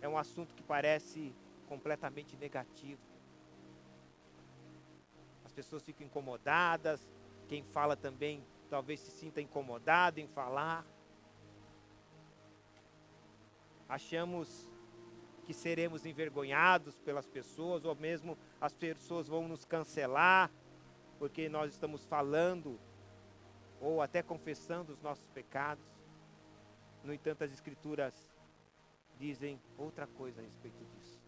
é 0.00 0.08
um 0.08 0.18
assunto 0.18 0.54
que 0.54 0.62
parece 0.62 1.34
completamente 1.68 2.36
negativo 2.36 3.10
pessoas 5.60 5.82
ficam 5.82 6.06
incomodadas, 6.06 7.06
quem 7.46 7.62
fala 7.62 7.94
também 7.94 8.42
talvez 8.70 8.98
se 8.98 9.10
sinta 9.10 9.42
incomodado 9.42 10.18
em 10.18 10.26
falar. 10.26 10.86
Achamos 13.86 14.72
que 15.44 15.52
seremos 15.52 16.06
envergonhados 16.06 16.98
pelas 17.00 17.26
pessoas, 17.26 17.84
ou 17.84 17.94
mesmo 17.94 18.38
as 18.58 18.72
pessoas 18.72 19.28
vão 19.28 19.46
nos 19.46 19.66
cancelar, 19.66 20.50
porque 21.18 21.46
nós 21.50 21.72
estamos 21.72 22.06
falando, 22.06 22.80
ou 23.82 24.00
até 24.00 24.22
confessando 24.22 24.94
os 24.94 25.02
nossos 25.02 25.28
pecados. 25.28 25.84
No 27.04 27.12
entanto, 27.12 27.44
as 27.44 27.52
Escrituras 27.52 28.14
dizem 29.20 29.60
outra 29.76 30.06
coisa 30.06 30.40
a 30.40 30.44
respeito 30.44 30.82
disso. 30.86 31.20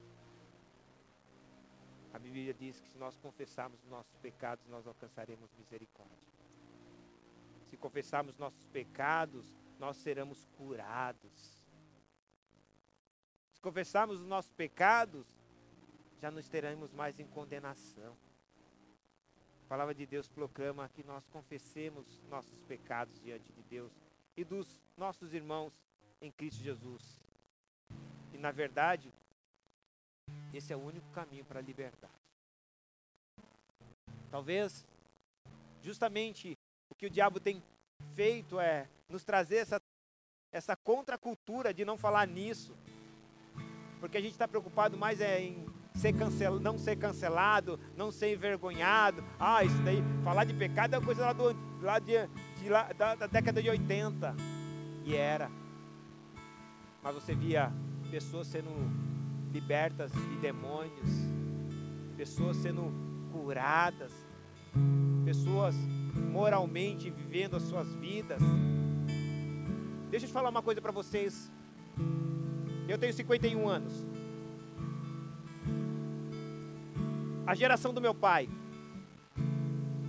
A 2.14 2.18
Bíblia 2.18 2.54
diz 2.54 2.80
que 2.80 2.88
se 2.88 2.98
nós 2.98 3.16
confessarmos 3.18 3.82
os 3.82 3.88
nossos 3.88 4.16
pecados, 4.16 4.66
nós 4.66 4.86
alcançaremos 4.86 5.52
misericórdia. 5.58 6.16
Se 7.66 7.76
confessarmos 7.76 8.38
nossos 8.38 8.66
pecados, 8.66 9.54
nós 9.78 9.98
seremos 9.98 10.46
curados. 10.56 11.62
Se 13.52 13.60
confessarmos 13.60 14.20
os 14.20 14.26
nossos 14.26 14.52
pecados, 14.52 15.26
já 16.20 16.30
não 16.30 16.38
estaremos 16.38 16.92
mais 16.92 17.18
em 17.20 17.26
condenação. 17.26 18.16
A 19.66 19.68
palavra 19.68 19.94
de 19.94 20.06
Deus 20.06 20.28
proclama 20.28 20.88
que 20.88 21.02
nós 21.02 21.26
confessemos 21.28 22.20
nossos 22.28 22.62
pecados 22.62 23.20
diante 23.20 23.52
de 23.52 23.62
Deus 23.62 23.92
e 24.36 24.44
dos 24.44 24.82
nossos 24.96 25.32
irmãos 25.34 25.82
em 26.20 26.30
Cristo 26.30 26.62
Jesus. 26.62 27.21
Na 28.42 28.50
verdade, 28.50 29.08
esse 30.52 30.72
é 30.72 30.76
o 30.76 30.84
único 30.84 31.08
caminho 31.12 31.44
para 31.44 31.60
a 31.60 31.62
liberdade. 31.62 32.12
Talvez, 34.32 34.84
justamente, 35.80 36.58
o 36.90 36.94
que 36.96 37.06
o 37.06 37.10
diabo 37.10 37.38
tem 37.38 37.62
feito 38.16 38.58
é 38.58 38.88
nos 39.08 39.22
trazer 39.22 39.58
essa, 39.58 39.80
essa 40.50 40.74
contracultura 40.74 41.72
de 41.72 41.84
não 41.84 41.96
falar 41.96 42.26
nisso. 42.26 42.74
Porque 44.00 44.16
a 44.16 44.20
gente 44.20 44.32
está 44.32 44.48
preocupado 44.48 44.98
mais 44.98 45.20
é 45.20 45.40
em 45.40 45.64
ser 45.94 46.12
cancel, 46.12 46.58
não 46.58 46.76
ser 46.76 46.96
cancelado, 46.96 47.78
não 47.96 48.10
ser 48.10 48.32
envergonhado. 48.32 49.22
Ah, 49.38 49.62
isso 49.62 49.80
daí, 49.84 50.02
falar 50.24 50.46
de 50.46 50.54
pecado 50.54 50.96
é 50.96 51.00
coisa 51.00 51.26
lá, 51.26 51.32
do, 51.32 51.80
lá, 51.80 52.00
de, 52.00 52.26
de 52.56 52.68
da, 52.98 53.14
da 53.14 53.26
década 53.28 53.62
de 53.62 53.70
80. 53.70 54.34
E 55.04 55.14
era. 55.14 55.48
Mas 57.04 57.14
você 57.14 57.36
via 57.36 57.72
pessoas 58.12 58.46
sendo 58.46 58.68
libertas 59.50 60.12
de 60.12 60.36
demônios, 60.36 61.08
pessoas 62.14 62.58
sendo 62.58 62.92
curadas, 63.32 64.12
pessoas 65.24 65.74
moralmente 66.30 67.08
vivendo 67.08 67.56
as 67.56 67.62
suas 67.62 67.90
vidas. 67.94 68.42
Deixa 70.10 70.26
eu 70.26 70.28
te 70.28 70.32
falar 70.32 70.50
uma 70.50 70.60
coisa 70.60 70.78
para 70.78 70.92
vocês. 70.92 71.50
Eu 72.86 72.98
tenho 72.98 73.14
51 73.14 73.66
anos. 73.66 74.06
A 77.46 77.54
geração 77.54 77.94
do 77.94 78.00
meu 78.00 78.14
pai 78.14 78.46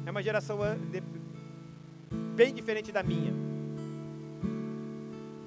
é 0.05 0.11
uma 0.11 0.21
geração 0.21 0.59
bem 2.35 2.53
diferente 2.53 2.91
da 2.91 3.01
minha. 3.01 3.33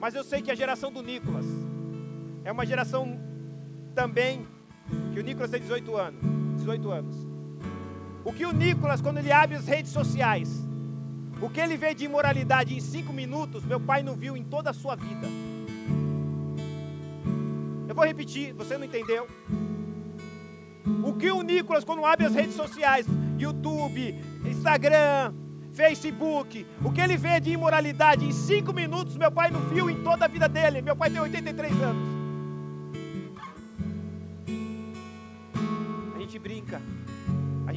Mas 0.00 0.14
eu 0.14 0.24
sei 0.24 0.40
que 0.40 0.50
a 0.50 0.54
geração 0.54 0.90
do 0.90 1.02
Nicolas 1.02 1.65
é 2.46 2.52
uma 2.52 2.64
geração 2.64 3.18
também 3.92 4.46
que 5.12 5.18
o 5.18 5.22
Nicolas 5.22 5.50
tem 5.50 5.60
18 5.60 5.96
anos. 5.96 6.20
18 6.58 6.90
anos. 6.92 7.16
O 8.24 8.32
que 8.32 8.46
o 8.46 8.52
Nicolas, 8.52 9.00
quando 9.00 9.18
ele 9.18 9.32
abre 9.32 9.56
as 9.56 9.66
redes 9.66 9.90
sociais, 9.90 10.48
o 11.42 11.50
que 11.50 11.60
ele 11.60 11.76
vê 11.76 11.92
de 11.92 12.04
imoralidade 12.04 12.72
em 12.72 12.78
cinco 12.78 13.12
minutos, 13.12 13.64
meu 13.64 13.80
pai 13.80 14.04
não 14.04 14.14
viu 14.14 14.36
em 14.36 14.44
toda 14.44 14.70
a 14.70 14.72
sua 14.72 14.94
vida. 14.94 15.26
Eu 17.88 17.94
vou 17.96 18.04
repetir, 18.04 18.52
você 18.52 18.78
não 18.78 18.84
entendeu? 18.84 19.26
O 21.02 21.14
que 21.14 21.28
o 21.32 21.42
Nicolas, 21.42 21.82
quando 21.82 22.04
abre 22.04 22.26
as 22.26 22.34
redes 22.34 22.54
sociais, 22.54 23.08
YouTube, 23.36 24.14
Instagram, 24.44 25.34
Facebook, 25.72 26.64
o 26.84 26.92
que 26.92 27.00
ele 27.00 27.16
vê 27.16 27.40
de 27.40 27.50
imoralidade 27.50 28.24
em 28.24 28.30
cinco 28.30 28.72
minutos, 28.72 29.16
meu 29.16 29.32
pai 29.32 29.50
não 29.50 29.62
viu 29.62 29.90
em 29.90 30.00
toda 30.04 30.26
a 30.26 30.28
vida 30.28 30.48
dele. 30.48 30.80
Meu 30.80 30.94
pai 30.94 31.10
tem 31.10 31.20
83 31.20 31.72
anos. 31.82 32.15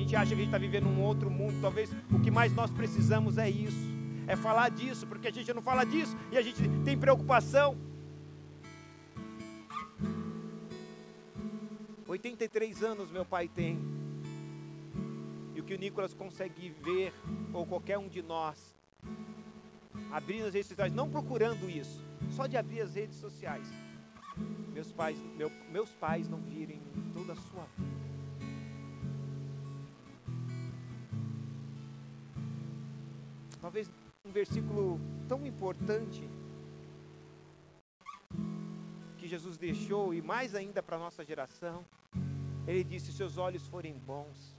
Gente 0.10 0.16
acha 0.16 0.28
que 0.30 0.34
a 0.34 0.38
gente 0.38 0.46
está 0.46 0.58
vivendo 0.58 0.88
um 0.88 1.02
outro 1.02 1.30
mundo. 1.30 1.62
Talvez 1.62 1.92
o 2.12 2.20
que 2.20 2.32
mais 2.32 2.52
nós 2.54 2.72
precisamos 2.72 3.38
é 3.38 3.48
isso. 3.48 3.78
É 4.26 4.36
falar 4.36 4.70
disso, 4.70 5.06
porque 5.06 5.28
a 5.28 5.32
gente 5.32 5.54
não 5.54 5.62
fala 5.62 5.84
disso 5.84 6.18
e 6.32 6.38
a 6.38 6.42
gente 6.42 6.62
tem 6.84 6.98
preocupação. 6.98 7.78
83 12.08 12.84
anos 12.84 13.12
meu 13.12 13.24
pai 13.24 13.48
tem. 13.48 13.78
E 15.54 15.60
o 15.60 15.64
que 15.64 15.76
o 15.76 15.78
Nicolas 15.78 16.14
consegue 16.14 16.74
ver, 16.84 17.14
ou 17.54 17.66
qualquer 17.66 18.00
um 18.00 18.08
de 18.08 18.24
nós, 18.24 18.76
abrindo 20.12 20.48
as 20.48 20.54
redes 20.54 20.70
sociais, 20.70 20.94
não 20.94 21.10
procurando 21.10 21.70
isso, 21.70 22.02
só 22.32 22.48
de 22.48 22.58
abrir 22.58 22.82
as 22.82 22.96
redes 22.96 23.18
sociais. 23.18 23.68
Meus 24.74 24.92
pais, 24.92 25.20
meu, 25.38 25.52
meus 25.72 25.90
pais 25.92 26.28
não 26.28 26.40
virem 26.40 26.82
toda 27.14 27.34
a 27.34 27.36
sua 27.36 27.68
vida. 27.78 27.99
Talvez 33.70 33.88
um 34.26 34.32
versículo 34.32 35.00
tão 35.28 35.46
importante 35.46 36.28
que 39.16 39.28
Jesus 39.28 39.60
deixou, 39.60 40.12
e 40.12 40.24
mais 40.24 40.56
ainda 40.56 40.82
para 40.82 40.96
a 40.96 41.00
nossa 41.00 41.24
geração, 41.24 41.86
ele 42.66 42.84
disse: 42.84 43.14
Seus 43.14 43.38
olhos 43.38 43.68
forem 43.68 43.94
bons, 43.94 44.58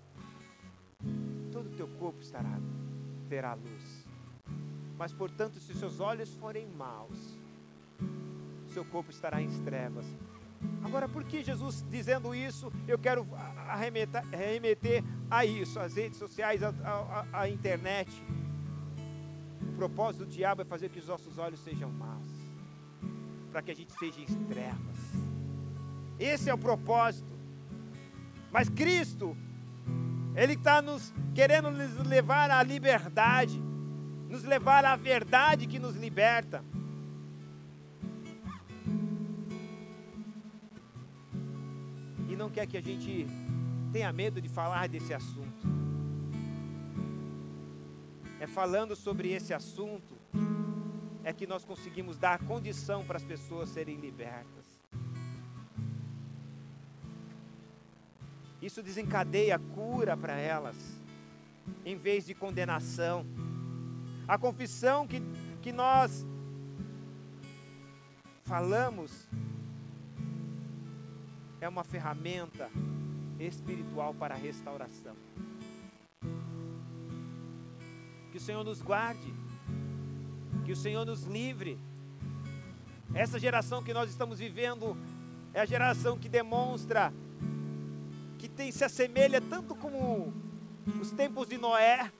todo 1.51 1.67
o 1.67 1.75
teu 1.75 1.89
corpo 1.99 2.21
estará, 2.21 2.57
terá 3.29 3.55
luz. 3.55 4.07
Mas, 4.97 5.13
portanto, 5.13 5.59
se 5.59 5.75
seus 5.75 5.99
olhos 5.99 6.33
forem 6.37 6.69
maus, 6.69 7.37
seu 8.69 8.85
corpo 8.85 9.11
estará 9.11 9.43
em 9.43 9.49
trevas. 9.65 10.07
Agora, 10.85 11.09
por 11.09 11.25
que 11.25 11.43
Jesus 11.43 11.85
dizendo 11.91 12.33
isso, 12.33 12.73
eu 12.87 12.97
quero 12.97 13.27
arremeter 13.67 15.03
a 15.29 15.45
isso, 15.45 15.81
as 15.81 15.97
redes 15.97 16.17
sociais, 16.17 16.61
a 17.33 17.49
internet. 17.49 18.09
Propósito 19.81 20.27
do 20.27 20.31
diabo 20.31 20.61
é 20.61 20.65
fazer 20.67 20.91
que 20.91 20.99
os 20.99 21.07
nossos 21.07 21.39
olhos 21.39 21.59
sejam 21.61 21.91
maus, 21.91 22.27
para 23.51 23.63
que 23.63 23.71
a 23.71 23.75
gente 23.75 23.91
seja 23.99 24.21
em 24.21 24.27
trevas. 24.45 24.99
Esse 26.19 26.51
é 26.51 26.55
o 26.55 26.59
propósito. 26.59 27.33
Mas 28.53 28.69
Cristo, 28.69 29.35
Ele 30.37 30.53
está 30.53 30.83
nos 30.83 31.15
querendo 31.35 31.71
nos 31.71 31.97
levar 32.07 32.51
à 32.51 32.63
liberdade 32.63 33.59
nos 34.29 34.45
levar 34.45 34.85
à 34.85 34.95
verdade 34.97 35.67
que 35.67 35.79
nos 35.79 35.97
liberta. 35.97 36.63
E 42.29 42.37
não 42.37 42.51
quer 42.51 42.67
que 42.67 42.77
a 42.77 42.83
gente 42.83 43.27
tenha 43.91 44.13
medo 44.13 44.43
de 44.43 44.49
falar 44.49 44.89
desse 44.89 45.15
assunto. 45.15 45.90
É 48.41 48.47
falando 48.47 48.97
sobre 48.97 49.31
esse 49.33 49.53
assunto 49.53 50.17
é 51.23 51.31
que 51.31 51.47
nós 51.47 51.63
conseguimos 51.63 52.17
dar 52.17 52.39
condição 52.39 53.05
para 53.05 53.19
as 53.19 53.23
pessoas 53.23 53.69
serem 53.69 53.97
libertas. 53.97 54.65
Isso 58.63 58.83
desencadeia 58.83 59.59
cura 59.59 60.17
para 60.17 60.39
elas, 60.39 60.77
em 61.85 61.97
vez 61.97 62.25
de 62.25 62.35
condenação. 62.35 63.27
A 64.27 64.39
confissão 64.39 65.07
que, 65.07 65.23
que 65.61 65.71
nós 65.71 66.27
falamos 68.45 69.29
é 71.61 71.69
uma 71.69 71.85
ferramenta 71.85 72.71
espiritual 73.39 74.15
para 74.15 74.35
a 74.35 74.39
restauração. 74.39 75.15
Que 78.31 78.39
o 78.39 78.41
Senhor 78.41 78.65
nos 78.65 78.81
guarde, 78.81 79.33
que 80.65 80.73
o 80.73 80.77
Senhor 80.77 81.05
nos 81.05 81.25
livre. 81.25 81.79
Essa 83.13 83.39
geração 83.39 83.83
que 83.83 83.93
nós 83.93 84.09
estamos 84.09 84.39
vivendo 84.39 84.97
é 85.53 85.61
a 85.61 85.67
geração 85.67 86.17
que 86.17 86.29
demonstra 86.29 87.13
que 88.39 88.49
tem 88.49 88.73
se 88.73 88.83
assemelha 88.85 89.41
tanto 89.41 89.75
como 89.75 90.33
os 90.99 91.11
tempos 91.11 91.47
de 91.47 91.59
Noé, 91.59 92.11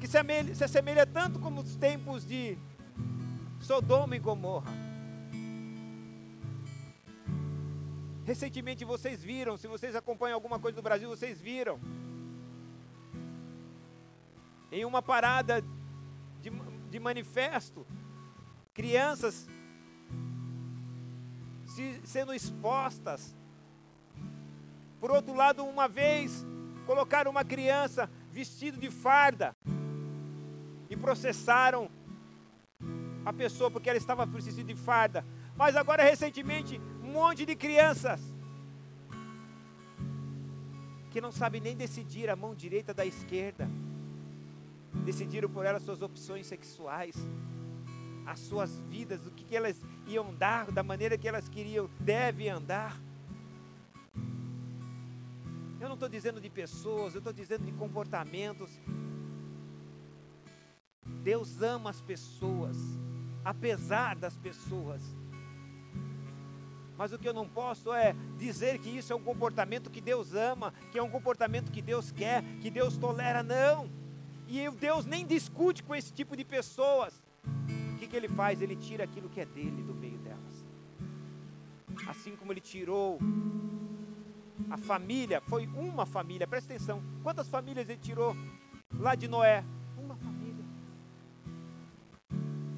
que 0.00 0.08
se 0.08 0.16
assemelha, 0.16 0.54
se 0.54 0.64
assemelha 0.64 1.06
tanto 1.06 1.38
como 1.38 1.60
os 1.60 1.76
tempos 1.76 2.26
de 2.26 2.58
Sodoma 3.60 4.16
e 4.16 4.18
Gomorra. 4.18 4.72
Recentemente 8.24 8.84
vocês 8.84 9.22
viram, 9.22 9.56
se 9.56 9.68
vocês 9.68 9.94
acompanham 9.94 10.34
alguma 10.34 10.58
coisa 10.58 10.74
do 10.74 10.82
Brasil, 10.82 11.08
vocês 11.08 11.40
viram. 11.40 11.78
Em 14.70 14.84
uma 14.84 15.00
parada 15.00 15.62
de, 16.40 16.50
de 16.90 17.00
manifesto, 17.00 17.86
crianças 18.74 19.48
se, 21.64 22.00
sendo 22.04 22.34
expostas. 22.34 23.36
Por 25.00 25.10
outro 25.10 25.34
lado, 25.34 25.64
uma 25.64 25.86
vez, 25.88 26.44
colocaram 26.86 27.30
uma 27.30 27.44
criança 27.44 28.10
vestida 28.32 28.76
de 28.76 28.90
farda 28.90 29.54
e 30.90 30.96
processaram 30.96 31.90
a 33.24 33.32
pessoa 33.32 33.70
porque 33.70 33.88
ela 33.88 33.98
estava 33.98 34.26
vestida 34.26 34.64
de 34.64 34.74
farda. 34.74 35.24
Mas 35.56 35.76
agora, 35.76 36.02
recentemente, 36.02 36.80
um 37.02 37.12
monte 37.12 37.44
de 37.44 37.54
crianças 37.54 38.20
que 41.10 41.20
não 41.20 41.30
sabem 41.30 41.60
nem 41.60 41.76
decidir 41.76 42.28
a 42.28 42.36
mão 42.36 42.54
direita 42.54 42.92
da 42.92 43.04
esquerda, 43.04 43.68
decidiram 45.04 45.48
por 45.48 45.64
elas 45.64 45.82
suas 45.82 46.02
opções 46.02 46.46
sexuais, 46.46 47.14
as 48.26 48.40
suas 48.40 48.78
vidas, 48.80 49.26
o 49.26 49.30
que, 49.30 49.56
elas 49.56 49.82
iam 50.06 50.34
dar, 50.34 50.70
da 50.70 50.82
maneira 50.82 51.16
que 51.16 51.26
elas 51.26 51.48
queriam, 51.48 51.88
devem 51.98 52.50
andar. 52.50 53.00
Eu 55.80 55.88
não 55.88 55.94
estou 55.94 56.08
dizendo 56.08 56.40
de 56.40 56.50
pessoas, 56.50 57.14
eu 57.14 57.18
estou 57.18 57.32
dizendo 57.32 57.64
de 57.64 57.72
comportamentos, 57.72 58.80
Deus 61.22 61.62
ama 61.62 61.90
as 61.90 62.00
pessoas, 62.02 62.76
apesar 63.44 64.16
das 64.16 64.36
pessoas. 64.36 65.02
Mas 66.98 67.12
o 67.12 67.18
que 67.18 67.28
eu 67.28 67.32
não 67.32 67.48
posso 67.48 67.92
é 67.94 68.14
dizer 68.36 68.78
que 68.80 68.90
isso 68.90 69.12
é 69.12 69.16
um 69.16 69.22
comportamento 69.22 69.88
que 69.88 70.00
Deus 70.00 70.34
ama, 70.34 70.74
que 70.90 70.98
é 70.98 71.02
um 71.02 71.08
comportamento 71.08 71.70
que 71.70 71.80
Deus 71.80 72.10
quer, 72.10 72.42
que 72.60 72.70
Deus 72.70 72.98
tolera, 72.98 73.42
não. 73.42 73.88
E 74.48 74.70
Deus 74.70 75.04
nem 75.04 75.26
discute 75.26 75.82
com 75.82 75.94
esse 75.94 76.12
tipo 76.12 76.34
de 76.36 76.44
pessoas. 76.44 77.22
O 77.94 77.98
que, 77.98 78.06
que 78.06 78.16
ele 78.16 78.28
faz? 78.28 78.62
Ele 78.62 78.74
tira 78.74 79.04
aquilo 79.04 79.28
que 79.28 79.40
é 79.40 79.44
dele 79.44 79.82
do 79.82 79.94
meio 79.94 80.18
delas. 80.18 80.64
Assim 82.08 82.34
como 82.34 82.52
ele 82.52 82.60
tirou 82.60 83.18
a 84.70 84.78
família, 84.78 85.40
foi 85.42 85.66
uma 85.66 86.06
família, 86.06 86.46
presta 86.46 86.72
atenção. 86.72 87.02
Quantas 87.22 87.48
famílias 87.48 87.88
ele 87.88 87.98
tirou 87.98 88.34
lá 88.98 89.14
de 89.14 89.28
Noé? 89.28 89.64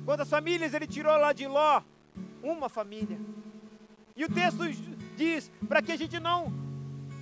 Quantas 0.05 0.29
famílias 0.29 0.75
ele 0.75 0.89
tirou 0.89 1.17
lá 1.17 1.33
de 1.33 1.47
Ló? 1.47 1.83
Uma 2.43 2.69
família. 2.69 3.17
E 4.17 4.25
o 4.25 4.29
texto 4.29 4.65
diz 5.17 5.53
para 5.69 5.81
que 5.81 5.93
a 5.93 5.97
gente 5.97 6.19
não 6.19 6.53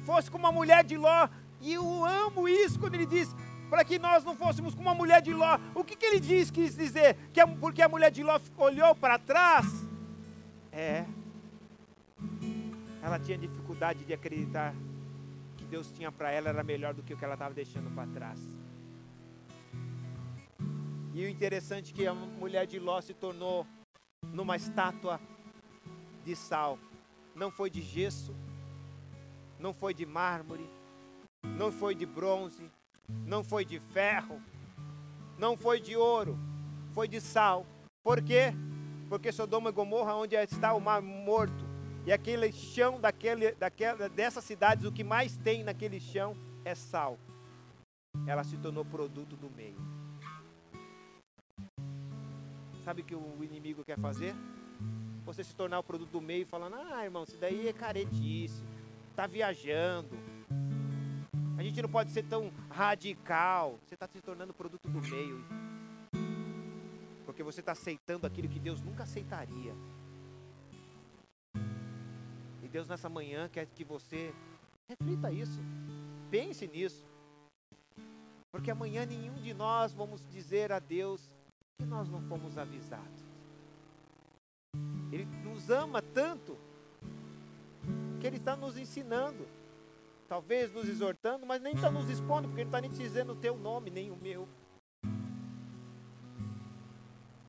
fosse 0.06 0.30
como 0.30 0.46
a 0.46 0.52
mulher 0.52 0.84
de 0.84 0.96
Ló. 0.96 1.28
E 1.60 1.74
eu 1.74 2.04
amo 2.04 2.48
isso 2.48 2.78
quando 2.80 2.94
ele 2.94 3.04
diz 3.04 3.34
para 3.68 3.84
que 3.84 3.98
nós 3.98 4.24
não 4.24 4.34
fôssemos 4.34 4.74
como 4.74 4.88
a 4.88 4.94
mulher 4.94 5.20
de 5.22 5.32
Ló. 5.32 5.58
O 5.74 5.84
que, 5.84 5.96
que 5.96 6.06
ele 6.06 6.20
diz, 6.20 6.50
quis 6.50 6.74
dizer? 6.76 7.16
Que 7.32 7.46
porque 7.46 7.82
a 7.82 7.88
mulher 7.88 8.10
de 8.10 8.22
Ló 8.22 8.40
olhou 8.56 8.94
para 8.94 9.18
trás? 9.18 9.66
É. 10.72 11.04
Ela 13.02 13.18
tinha 13.18 13.38
dificuldade 13.38 14.04
de 14.04 14.12
acreditar 14.12 14.74
que 15.56 15.64
Deus 15.64 15.90
tinha 15.92 16.10
para 16.10 16.30
ela 16.30 16.48
era 16.48 16.62
melhor 16.62 16.94
do 16.94 17.02
que 17.02 17.14
o 17.14 17.16
que 17.16 17.24
ela 17.24 17.34
estava 17.34 17.54
deixando 17.54 17.94
para 17.94 18.06
trás. 18.08 18.40
E 21.14 21.24
o 21.24 21.28
interessante 21.28 21.92
é 21.92 21.96
que 21.96 22.06
a 22.06 22.14
mulher 22.14 22.66
de 22.66 22.78
Ló 22.78 23.00
se 23.00 23.12
tornou 23.12 23.66
numa 24.32 24.56
estátua 24.56 25.20
de 26.24 26.36
sal. 26.36 26.78
Não 27.34 27.50
foi 27.50 27.70
de 27.70 27.82
gesso, 27.82 28.34
não 29.58 29.72
foi 29.72 29.94
de 29.94 30.06
mármore, 30.06 30.68
não 31.56 31.72
foi 31.72 31.94
de 31.94 32.06
bronze, 32.06 32.70
não 33.08 33.42
foi 33.42 33.64
de 33.64 33.80
ferro, 33.80 34.40
não 35.38 35.56
foi 35.56 35.80
de 35.80 35.96
ouro, 35.96 36.38
foi 36.92 37.08
de 37.08 37.20
sal. 37.20 37.66
Por 38.02 38.22
quê? 38.22 38.52
Porque 39.08 39.32
Sodoma 39.32 39.70
e 39.70 39.72
Gomorra, 39.72 40.14
onde 40.14 40.36
está 40.36 40.74
o 40.74 40.80
mar 40.80 41.00
morto, 41.00 41.66
e 42.06 42.12
aquele 42.12 42.50
chão 42.52 43.00
daquele, 43.00 43.52
daquela, 43.52 44.08
dessas 44.08 44.44
cidades, 44.44 44.84
o 44.84 44.92
que 44.92 45.04
mais 45.04 45.36
tem 45.36 45.62
naquele 45.62 46.00
chão 46.00 46.36
é 46.64 46.74
sal. 46.74 47.18
Ela 48.26 48.44
se 48.44 48.56
tornou 48.56 48.84
produto 48.84 49.36
do 49.36 49.50
meio. 49.50 49.76
Sabe 52.84 53.02
o 53.02 53.04
que 53.04 53.14
o 53.14 53.44
inimigo 53.44 53.84
quer 53.84 53.98
fazer? 53.98 54.34
Você 55.24 55.44
se 55.44 55.54
tornar 55.54 55.78
o 55.78 55.82
produto 55.82 56.10
do 56.10 56.20
meio 56.20 56.46
falando, 56.46 56.76
ah, 56.76 57.04
irmão, 57.04 57.24
isso 57.24 57.36
daí 57.36 57.68
é 57.68 57.72
caretice, 57.72 58.62
tá 59.14 59.26
viajando. 59.26 60.16
A 61.58 61.62
gente 61.62 61.82
não 61.82 61.88
pode 61.88 62.12
ser 62.12 62.22
tão 62.22 62.52
radical. 62.70 63.80
Você 63.84 63.94
está 63.94 64.06
se 64.06 64.20
tornando 64.20 64.54
produto 64.54 64.88
do 64.88 65.00
meio. 65.00 65.44
Porque 67.26 67.42
você 67.42 67.58
está 67.58 67.72
aceitando 67.72 68.28
aquilo 68.28 68.48
que 68.48 68.60
Deus 68.60 68.80
nunca 68.80 69.02
aceitaria. 69.02 69.74
E 72.62 72.68
Deus 72.68 72.86
nessa 72.86 73.08
manhã 73.08 73.48
quer 73.48 73.66
que 73.66 73.82
você 73.82 74.32
reflita 74.88 75.32
isso. 75.32 75.60
Pense 76.30 76.64
nisso. 76.68 77.04
Porque 78.52 78.70
amanhã 78.70 79.04
nenhum 79.04 79.34
de 79.42 79.52
nós 79.52 79.92
vamos 79.92 80.24
dizer 80.30 80.70
a 80.70 80.78
Deus 80.78 81.28
que 81.76 81.84
nós 81.84 82.08
não 82.08 82.22
fomos 82.22 82.56
avisados. 82.56 83.24
Ele 85.10 85.24
nos 85.42 85.70
ama 85.70 86.00
tanto 86.00 86.56
que 88.20 88.26
Ele 88.28 88.36
está 88.36 88.54
nos 88.54 88.78
ensinando, 88.78 89.44
talvez 90.28 90.70
nos 90.72 90.86
exortando, 90.86 91.46
mas 91.46 91.62
nem 91.62 91.74
está 91.74 91.90
nos 91.90 92.08
expondo, 92.10 92.46
porque 92.48 92.60
Ele 92.60 92.68
está 92.68 92.80
nem 92.80 92.90
dizendo 92.90 93.32
o 93.32 93.36
teu 93.36 93.56
nome, 93.56 93.90
nem 93.90 94.10
o 94.10 94.16
meu. 94.16 94.46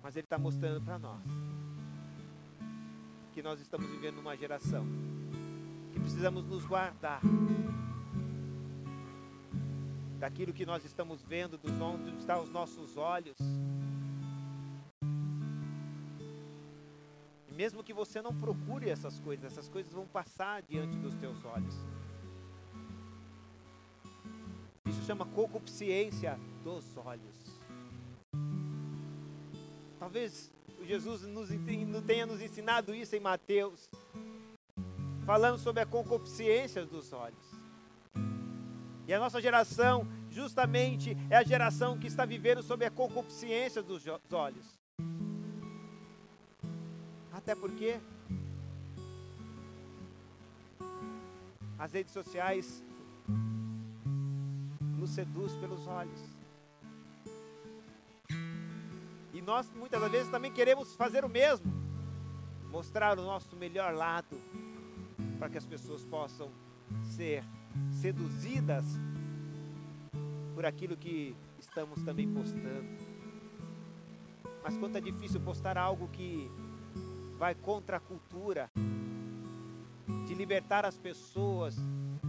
Mas 0.02 0.16
Ele 0.16 0.26
está 0.26 0.38
mostrando 0.38 0.82
para 0.82 0.98
nós 0.98 1.22
que 3.34 3.44
nós 3.44 3.60
estamos 3.60 3.88
vivendo 3.92 4.20
uma 4.20 4.36
geração 4.36 4.86
que 5.92 6.00
precisamos 6.00 6.46
nos 6.46 6.66
guardar 6.66 7.22
daquilo 10.18 10.54
que 10.54 10.66
nós 10.66 10.84
estamos 10.84 11.22
vendo, 11.24 11.58
dos 11.58 11.80
onde 11.80 12.16
estão 12.18 12.44
os 12.44 12.50
nossos 12.50 12.98
olhos. 12.98 13.38
E 17.50 17.54
mesmo 17.54 17.84
que 17.84 17.94
você 17.94 18.22
não 18.22 18.34
procure 18.34 18.90
essas 18.90 19.20
coisas, 19.20 19.46
essas 19.46 19.70
coisas 19.70 19.92
vão 19.92 20.06
passar 20.08 20.62
diante 20.62 20.98
dos 20.98 21.16
teus 21.16 21.44
olhos. 21.46 21.76
Chama 25.10 25.26
concupiscência 25.26 26.40
dos 26.64 26.86
olhos. 26.96 27.60
Talvez 29.98 30.52
Jesus 30.86 31.24
nos, 31.24 31.50
tenha 32.06 32.28
nos 32.28 32.40
ensinado 32.40 32.94
isso 32.94 33.16
em 33.16 33.20
Mateus, 33.20 33.90
falando 35.26 35.58
sobre 35.58 35.82
a 35.82 35.86
concupiscência 35.88 36.86
dos 36.86 37.12
olhos. 37.12 37.44
E 39.08 39.12
a 39.12 39.18
nossa 39.18 39.42
geração, 39.42 40.08
justamente, 40.30 41.18
é 41.28 41.38
a 41.38 41.44
geração 41.44 41.98
que 41.98 42.06
está 42.06 42.24
vivendo 42.24 42.62
sob 42.62 42.86
a 42.86 42.92
concupiscência 42.92 43.82
dos 43.82 44.04
olhos. 44.32 44.80
Até 47.34 47.56
porque 47.56 48.00
as 51.80 51.94
redes 51.94 52.14
sociais 52.14 52.84
nos 55.00 55.12
seduz 55.12 55.54
pelos 55.54 55.88
olhos. 55.88 56.20
E 59.34 59.42
nós 59.42 59.72
muitas 59.74 60.02
das 60.02 60.12
vezes 60.12 60.30
também 60.30 60.52
queremos 60.52 60.96
fazer 60.96 61.24
o 61.24 61.30
mesmo, 61.30 61.72
mostrar 62.70 63.18
o 63.18 63.24
nosso 63.24 63.56
melhor 63.56 63.94
lado, 63.94 64.38
para 65.40 65.50
que 65.50 65.58
as 65.58 65.66
pessoas 65.66 66.04
possam 66.04 66.52
ser 67.04 67.44
seduzidas 67.92 68.86
por 70.54 70.66
aquilo 70.66 70.98
que 70.98 71.36
estamos 71.58 72.04
também 72.04 72.28
postando. 72.32 73.10
Mas 74.62 74.76
quanto 74.78 74.98
é 74.98 75.02
difícil 75.02 75.40
postar 75.40 75.78
algo 75.78 76.10
que 76.10 76.52
vai 77.38 77.56
contra 77.56 77.98
a 77.98 78.00
cultura, 78.00 78.70
de 80.28 80.34
libertar 80.34 80.86
as 80.86 80.98
pessoas, 80.98 81.78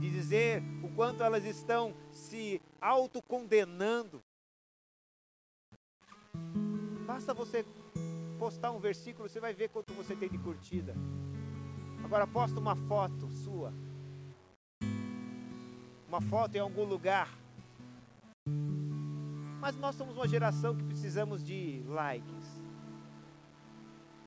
de 0.01 0.11
dizer 0.11 0.63
o 0.83 0.89
quanto 0.95 1.23
elas 1.23 1.45
estão 1.45 1.95
se 2.11 2.61
autocondenando. 2.81 4.23
Basta 7.07 7.35
você 7.35 7.65
postar 8.39 8.73
um 8.73 8.81
versículo, 8.81 9.29
você 9.29 9.39
vai 9.39 9.53
ver 9.53 9.69
quanto 9.69 9.93
você 9.93 10.17
tem 10.17 10.29
de 10.29 10.39
curtida. 10.39 10.95
Agora 12.03 12.27
posta 12.27 12.59
uma 12.59 12.75
foto 12.75 13.31
sua 13.31 13.73
uma 16.11 16.21
foto 16.21 16.57
em 16.57 16.59
algum 16.59 16.83
lugar. 16.83 17.29
Mas 19.61 19.77
nós 19.77 19.95
somos 19.95 20.17
uma 20.17 20.27
geração 20.27 20.77
que 20.77 20.83
precisamos 20.83 21.45
de 21.45 21.85
likes. 21.87 22.61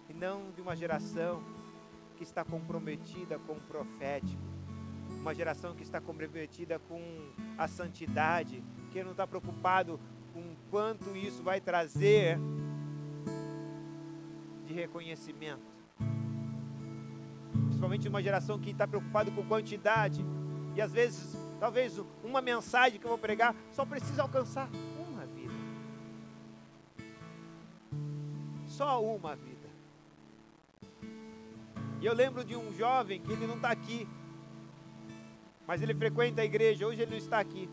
E 0.07 0.13
não 0.13 0.49
de 0.51 0.61
uma 0.61 0.77
geração 0.77 1.43
que 2.15 2.23
está 2.23 2.45
comprometida 2.45 3.37
com 3.37 3.53
o 3.53 3.61
profético. 3.61 4.52
Uma 5.23 5.33
geração 5.33 5.73
que 5.73 5.81
está 5.81 5.99
comprometida 5.99 6.77
com 6.77 7.01
a 7.57 7.67
santidade, 7.67 8.63
que 8.91 9.03
não 9.03 9.11
está 9.11 9.25
preocupado 9.25 9.99
com 10.33 10.55
quanto 10.69 11.15
isso 11.15 11.41
vai 11.41 11.59
trazer 11.59 12.37
de 14.67 14.73
reconhecimento. 14.73 15.63
Principalmente 17.65 18.07
uma 18.07 18.21
geração 18.21 18.59
que 18.59 18.69
está 18.69 18.85
preocupada 18.85 19.31
com 19.31 19.43
quantidade. 19.43 20.23
E 20.75 20.81
às 20.81 20.91
vezes 20.91 21.35
Talvez 21.63 21.97
uma 22.21 22.41
mensagem 22.41 22.99
que 22.99 23.05
eu 23.05 23.09
vou 23.09 23.17
pregar 23.17 23.55
só 23.71 23.85
precisa 23.85 24.21
alcançar 24.21 24.69
uma 24.99 25.25
vida. 25.25 25.53
Só 28.67 29.01
uma 29.01 29.33
vida. 29.33 29.69
E 32.01 32.05
eu 32.05 32.13
lembro 32.13 32.43
de 32.43 32.53
um 32.53 32.73
jovem 32.73 33.21
que 33.21 33.31
ele 33.31 33.47
não 33.47 33.55
está 33.55 33.69
aqui, 33.69 34.05
mas 35.67 35.81
ele 35.81 35.93
frequenta 35.93 36.41
a 36.41 36.45
igreja, 36.45 36.85
hoje 36.85 37.01
ele 37.01 37.11
não 37.11 37.17
está 37.17 37.39
aqui. 37.39 37.69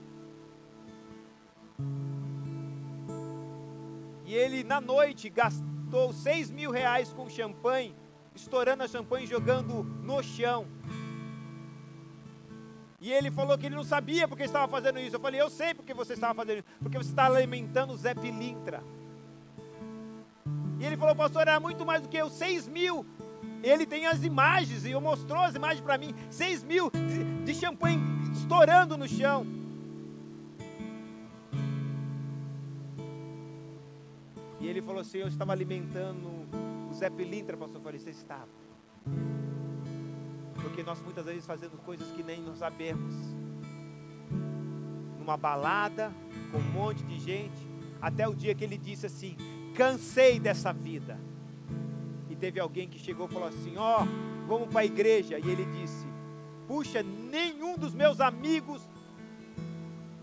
E 4.24 4.34
ele, 4.34 4.62
na 4.62 4.80
noite, 4.80 5.28
gastou 5.28 6.12
seis 6.12 6.51
mil 6.51 6.70
reais 6.70 7.12
com 7.12 7.28
champanhe, 7.28 7.97
estourando 8.34 8.84
a 8.84 8.88
champanhe, 8.88 9.26
jogando 9.26 9.82
no 9.82 10.22
chão. 10.22 10.66
E 13.01 13.11
ele 13.11 13.30
falou 13.30 13.57
que 13.57 13.66
ele 13.66 13.74
não 13.74 13.82
sabia 13.82 14.28
porque 14.28 14.43
estava 14.43 14.68
fazendo 14.68 15.01
isso. 15.01 15.16
Eu 15.16 15.20
falei, 15.20 15.41
eu 15.41 15.49
sei 15.49 15.72
porque 15.72 15.95
você 15.95 16.12
estava 16.12 16.34
fazendo 16.34 16.59
isso. 16.59 16.68
Porque 16.82 16.99
você 16.99 17.09
está 17.09 17.26
alimentando 17.26 17.95
o 17.95 17.97
Zé 17.97 18.14
Pilintra. 18.14 18.84
E 20.78 20.84
ele 20.84 20.97
falou, 20.99 21.16
pastor, 21.16 21.43
era 21.43 21.59
muito 21.59 21.84
mais 21.84 22.03
do 22.03 22.09
que 22.09 22.16
eu, 22.16 22.28
seis 22.28 22.68
mil. 22.68 23.07
Ele 23.63 23.85
tem 23.85 24.07
as 24.07 24.25
imagens, 24.25 24.85
e 24.85 24.95
mostrou 24.95 25.43
as 25.43 25.55
imagens 25.55 25.81
para 25.81 25.99
mim. 25.99 26.15
Seis 26.31 26.63
mil 26.63 26.91
de, 26.91 27.45
de 27.45 27.55
champanhe 27.55 28.01
estourando 28.33 28.97
no 28.97 29.09
chão. 29.09 29.47
E 34.61 34.67
ele 34.67 34.83
falou 34.83 35.01
assim, 35.01 35.19
eu 35.19 35.29
estava 35.29 35.53
alimentando 35.53 36.29
o 36.91 36.95
Zé 36.95 37.09
Pilintra, 37.09 37.57
pastor. 37.57 37.81
Eu 37.95 37.99
você 37.99 38.11
estava. 38.11 38.49
Porque 40.61 40.83
nós 40.83 41.01
muitas 41.01 41.25
vezes 41.25 41.47
fazemos 41.47 41.81
coisas 41.81 42.11
que 42.13 42.23
nem 42.23 42.43
nós 42.43 42.59
sabemos. 42.59 43.15
Numa 45.19 45.37
balada, 45.37 46.13
com 46.53 46.59
um 46.59 46.73
monte 46.73 47.03
de 47.05 47.19
gente, 47.19 47.69
até 48.01 48.29
o 48.29 48.35
dia 48.35 48.55
que 48.55 48.63
ele 48.63 48.77
disse 48.77 49.07
assim: 49.07 49.37
cansei 49.75 50.39
dessa 50.39 50.73
vida. 50.73 51.19
Teve 52.41 52.59
alguém 52.59 52.88
que 52.88 52.99
chegou 52.99 53.28
e 53.28 53.32
falou 53.32 53.49
assim: 53.49 53.76
ó, 53.76 54.03
oh, 54.03 54.47
vamos 54.49 54.68
para 54.68 54.80
a 54.80 54.84
igreja. 54.84 55.38
E 55.38 55.49
ele 55.49 55.64
disse: 55.66 56.07
puxa, 56.66 57.03
nenhum 57.03 57.76
dos 57.76 57.95
meus 57.95 58.20
amigos, 58.20 58.88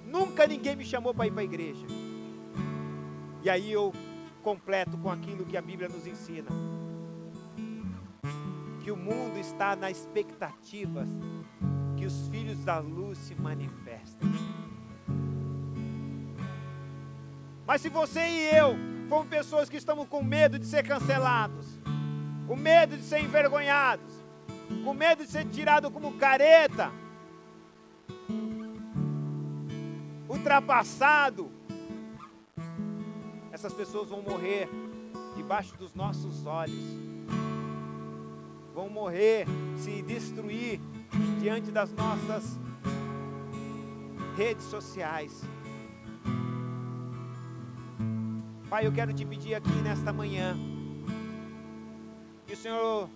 nunca 0.05 0.47
ninguém 0.47 0.76
me 0.76 0.84
chamou 0.84 1.13
para 1.13 1.28
ir 1.28 1.32
para 1.32 1.41
a 1.41 1.45
igreja. 1.45 1.86
E 3.43 3.49
aí 3.49 3.72
eu 3.72 3.93
completo 4.41 4.97
com 4.97 5.11
aquilo 5.11 5.45
que 5.45 5.55
a 5.55 5.61
Bíblia 5.61 5.88
nos 5.88 6.07
ensina 6.07 6.49
que 8.88 8.91
o 8.91 8.95
mundo 8.95 9.38
está 9.38 9.76
na 9.76 9.91
expectativa 9.91 11.05
que 11.97 12.05
os 12.05 12.30
filhos 12.30 12.63
da 12.63 12.80
luz 12.80 13.18
se 13.18 13.36
manifestem. 13.36 14.30
Mas 17.65 17.82
se 17.82 17.89
você 17.89 18.22
e 18.22 18.55
eu 18.55 18.78
fomos 19.09 19.28
pessoas 19.28 19.68
que 19.68 19.76
estamos 19.76 20.07
com 20.07 20.24
medo 20.24 20.57
de 20.57 20.65
ser 20.65 20.84
cancelados, 20.88 21.77
com 22.48 22.56
medo 22.56 22.95
de 22.95 23.04
ser 23.04 23.20
envergonhados, 23.20 24.14
com 24.84 24.93
medo 24.93 25.26
de 25.26 25.30
ser 25.30 25.45
tirado 25.50 25.91
como 25.91 26.14
careta, 26.14 26.91
ultrapassado, 30.30 31.52
essas 33.52 33.74
pessoas 33.74 34.10
vão 34.10 34.22
morrer 34.22 34.70
debaixo 35.36 35.76
dos 35.78 35.93
nossos 35.93 36.45
olhos. 36.45 36.95
Vão 38.74 38.89
morrer, 38.89 39.45
se 39.76 40.04
destruir 40.04 40.80
diante 41.41 41.72
das 41.72 41.91
nossas 41.91 42.60
redes 44.38 44.66
sociais. 44.66 45.41
Pai, 48.70 48.86
eu 48.86 48.91
quero 48.91 49.12
te 49.12 49.26
pedir 49.26 49.56
aqui 49.56 49.72
nesta 49.82 50.14
manhã 50.14 50.56
que 52.48 52.54
o 52.54 52.58
Senhor 52.58 53.10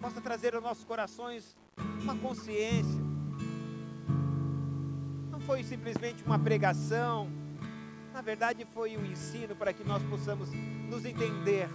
possa 0.00 0.20
trazer 0.20 0.54
aos 0.54 0.62
nossos 0.62 0.84
corações 0.84 1.56
uma 2.00 2.14
consciência 2.16 3.12
foi 5.46 5.62
simplesmente 5.64 6.22
uma 6.24 6.38
pregação, 6.38 7.28
na 8.12 8.20
verdade 8.20 8.64
foi 8.64 8.96
um 8.96 9.04
ensino 9.04 9.56
para 9.56 9.72
que 9.72 9.82
nós 9.82 10.02
possamos 10.04 10.48
nos 10.88 11.04
entender. 11.04 11.68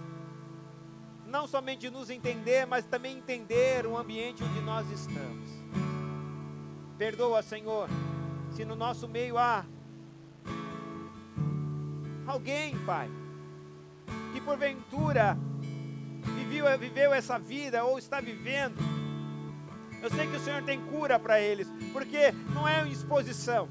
Não 1.26 1.46
somente 1.46 1.90
nos 1.90 2.08
entender, 2.08 2.66
mas 2.66 2.86
também 2.86 3.18
entender 3.18 3.86
o 3.86 3.96
ambiente 3.96 4.42
onde 4.42 4.60
nós 4.62 4.90
estamos. 4.90 5.50
Perdoa, 6.96 7.42
Senhor, 7.42 7.88
se 8.50 8.64
no 8.64 8.74
nosso 8.74 9.06
meio 9.06 9.36
há 9.36 9.66
alguém, 12.26 12.76
Pai, 12.86 13.10
que 14.32 14.40
porventura 14.40 15.36
viveu, 16.48 16.78
viveu 16.78 17.14
essa 17.14 17.38
vida 17.38 17.84
ou 17.84 17.98
está 17.98 18.20
vivendo. 18.20 18.76
Eu 20.02 20.10
sei 20.10 20.26
que 20.26 20.36
o 20.36 20.40
Senhor 20.40 20.62
tem 20.62 20.80
cura 20.86 21.18
para 21.18 21.40
eles, 21.40 21.68
porque 21.92 22.32
não 22.54 22.66
é 22.66 22.82
uma 22.82 22.88
exposição. 22.88 23.68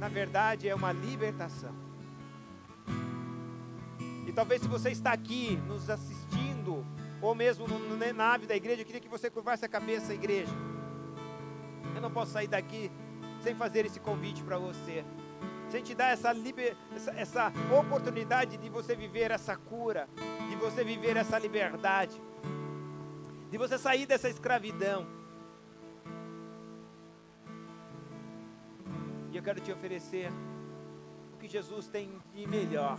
Na 0.00 0.08
verdade, 0.08 0.68
é 0.68 0.74
uma 0.74 0.92
libertação. 0.92 1.74
E 4.26 4.32
talvez 4.32 4.62
se 4.62 4.68
você 4.68 4.90
está 4.90 5.12
aqui 5.12 5.56
nos 5.66 5.90
assistindo, 5.90 6.86
ou 7.20 7.34
mesmo 7.34 7.66
na 7.68 8.12
nave 8.12 8.46
da 8.46 8.56
igreja, 8.56 8.82
eu 8.82 8.86
queria 8.86 9.00
que 9.00 9.08
você 9.08 9.28
curvasse 9.28 9.64
a 9.64 9.68
cabeça, 9.68 10.14
igreja. 10.14 10.52
Eu 11.94 12.00
não 12.00 12.10
posso 12.10 12.32
sair 12.32 12.48
daqui 12.48 12.90
sem 13.42 13.54
fazer 13.54 13.84
esse 13.84 14.00
convite 14.00 14.42
para 14.42 14.58
você 14.58 15.04
sem 15.72 15.82
te 15.82 15.94
dar 15.94 16.08
essa, 16.08 16.30
liber, 16.34 16.76
essa, 16.94 17.10
essa 17.12 17.52
oportunidade 17.80 18.58
de 18.58 18.68
você 18.68 18.94
viver 18.94 19.30
essa 19.30 19.56
cura, 19.56 20.06
de 20.50 20.54
você 20.56 20.84
viver 20.84 21.16
essa 21.16 21.38
liberdade, 21.38 22.20
de 23.50 23.56
você 23.56 23.78
sair 23.78 24.04
dessa 24.04 24.28
escravidão. 24.28 25.06
E 29.30 29.36
eu 29.36 29.42
quero 29.42 29.62
te 29.62 29.72
oferecer 29.72 30.30
o 31.32 31.38
que 31.38 31.48
Jesus 31.48 31.88
tem 31.88 32.20
de 32.34 32.46
melhor 32.46 32.98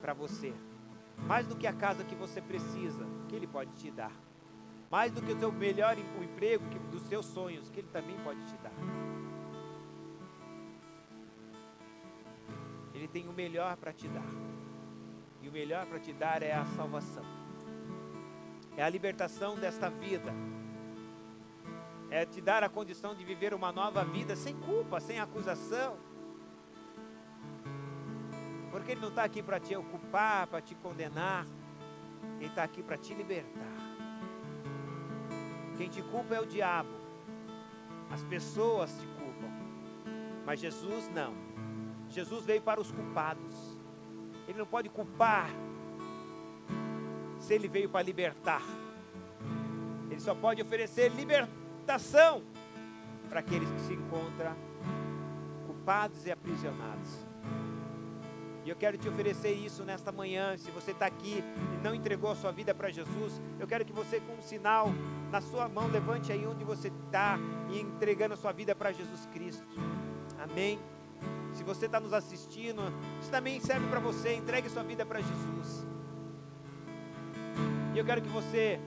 para 0.00 0.14
você. 0.14 0.54
Mais 1.26 1.48
do 1.48 1.56
que 1.56 1.66
a 1.66 1.72
casa 1.72 2.04
que 2.04 2.14
você 2.14 2.40
precisa, 2.40 3.04
que 3.28 3.34
Ele 3.34 3.48
pode 3.48 3.72
te 3.72 3.90
dar. 3.90 4.12
Mais 4.88 5.10
do 5.10 5.20
que 5.20 5.32
o 5.32 5.38
seu 5.40 5.50
melhor 5.50 5.96
emprego 5.98 6.64
que, 6.70 6.78
dos 6.78 7.02
seus 7.08 7.26
sonhos, 7.26 7.68
que 7.70 7.80
Ele 7.80 7.88
também 7.88 8.16
pode 8.18 8.40
te 8.44 8.56
dar. 8.58 8.95
Ele 13.06 13.12
tem 13.12 13.28
o 13.28 13.32
melhor 13.32 13.76
para 13.76 13.92
te 13.92 14.08
dar. 14.08 14.26
E 15.40 15.48
o 15.48 15.52
melhor 15.52 15.86
para 15.86 16.00
te 16.00 16.12
dar 16.12 16.42
é 16.42 16.52
a 16.52 16.66
salvação. 16.66 17.22
É 18.76 18.82
a 18.82 18.88
libertação 18.88 19.54
desta 19.54 19.88
vida. 19.88 20.34
É 22.10 22.26
te 22.26 22.40
dar 22.40 22.64
a 22.64 22.68
condição 22.68 23.14
de 23.14 23.24
viver 23.24 23.54
uma 23.54 23.70
nova 23.70 24.04
vida 24.04 24.34
sem 24.34 24.56
culpa, 24.56 24.98
sem 24.98 25.20
acusação. 25.20 25.96
Porque 28.72 28.90
Ele 28.90 29.00
não 29.00 29.10
está 29.10 29.22
aqui 29.22 29.40
para 29.40 29.60
te 29.60 29.76
ocupar, 29.76 30.48
para 30.48 30.60
te 30.60 30.74
condenar. 30.74 31.46
Ele 32.40 32.46
está 32.46 32.64
aqui 32.64 32.82
para 32.82 32.96
te 32.96 33.14
libertar. 33.14 33.76
Quem 35.76 35.88
te 35.88 36.02
culpa 36.02 36.34
é 36.34 36.40
o 36.40 36.46
diabo. 36.46 36.90
As 38.10 38.24
pessoas 38.24 38.90
te 38.98 39.06
culpam. 39.06 39.52
Mas 40.44 40.58
Jesus 40.58 41.08
não. 41.10 41.45
Jesus 42.16 42.46
veio 42.46 42.62
para 42.62 42.80
os 42.80 42.90
culpados. 42.90 43.76
Ele 44.48 44.56
não 44.56 44.64
pode 44.64 44.88
culpar 44.88 45.50
se 47.38 47.52
ele 47.52 47.68
veio 47.68 47.90
para 47.90 48.00
libertar. 48.00 48.62
Ele 50.10 50.18
só 50.18 50.34
pode 50.34 50.62
oferecer 50.62 51.10
libertação 51.10 52.42
para 53.28 53.40
aqueles 53.40 53.70
que 53.70 53.80
se 53.80 53.92
encontram 53.92 54.56
culpados 55.66 56.24
e 56.24 56.32
aprisionados. 56.32 57.10
E 58.64 58.70
eu 58.70 58.76
quero 58.76 58.96
te 58.96 59.06
oferecer 59.10 59.52
isso 59.52 59.84
nesta 59.84 60.10
manhã. 60.10 60.56
Se 60.56 60.70
você 60.70 60.92
está 60.92 61.04
aqui 61.04 61.44
e 61.74 61.84
não 61.84 61.94
entregou 61.94 62.30
a 62.30 62.34
sua 62.34 62.50
vida 62.50 62.74
para 62.74 62.88
Jesus, 62.88 63.42
eu 63.60 63.66
quero 63.66 63.84
que 63.84 63.92
você, 63.92 64.20
com 64.20 64.32
um 64.32 64.42
sinal 64.42 64.88
na 65.30 65.42
sua 65.42 65.68
mão, 65.68 65.86
levante 65.88 66.32
aí 66.32 66.46
onde 66.46 66.64
você 66.64 66.88
está 66.88 67.38
e 67.70 67.78
entregando 67.78 68.32
a 68.32 68.38
sua 68.38 68.52
vida 68.52 68.74
para 68.74 68.90
Jesus 68.90 69.26
Cristo. 69.26 69.66
Amém. 70.42 70.80
Se 71.56 71.64
você 71.64 71.86
está 71.86 71.98
nos 71.98 72.12
assistindo, 72.12 72.82
isso 73.20 73.30
também 73.30 73.58
serve 73.60 73.88
para 73.88 73.98
você. 73.98 74.34
Entregue 74.34 74.68
sua 74.68 74.82
vida 74.82 75.06
para 75.06 75.20
Jesus. 75.20 75.86
E 77.94 77.98
eu 77.98 78.04
quero 78.04 78.20
que 78.20 78.28
você 78.28 78.78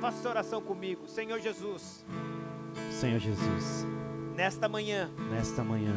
faça 0.00 0.18
essa 0.18 0.28
oração 0.28 0.60
comigo. 0.60 1.08
Senhor 1.08 1.40
Jesus. 1.40 2.04
Senhor 2.92 3.18
Jesus. 3.18 3.86
Nesta 4.36 4.68
manhã. 4.68 5.10
Nesta 5.30 5.64
manhã 5.64 5.94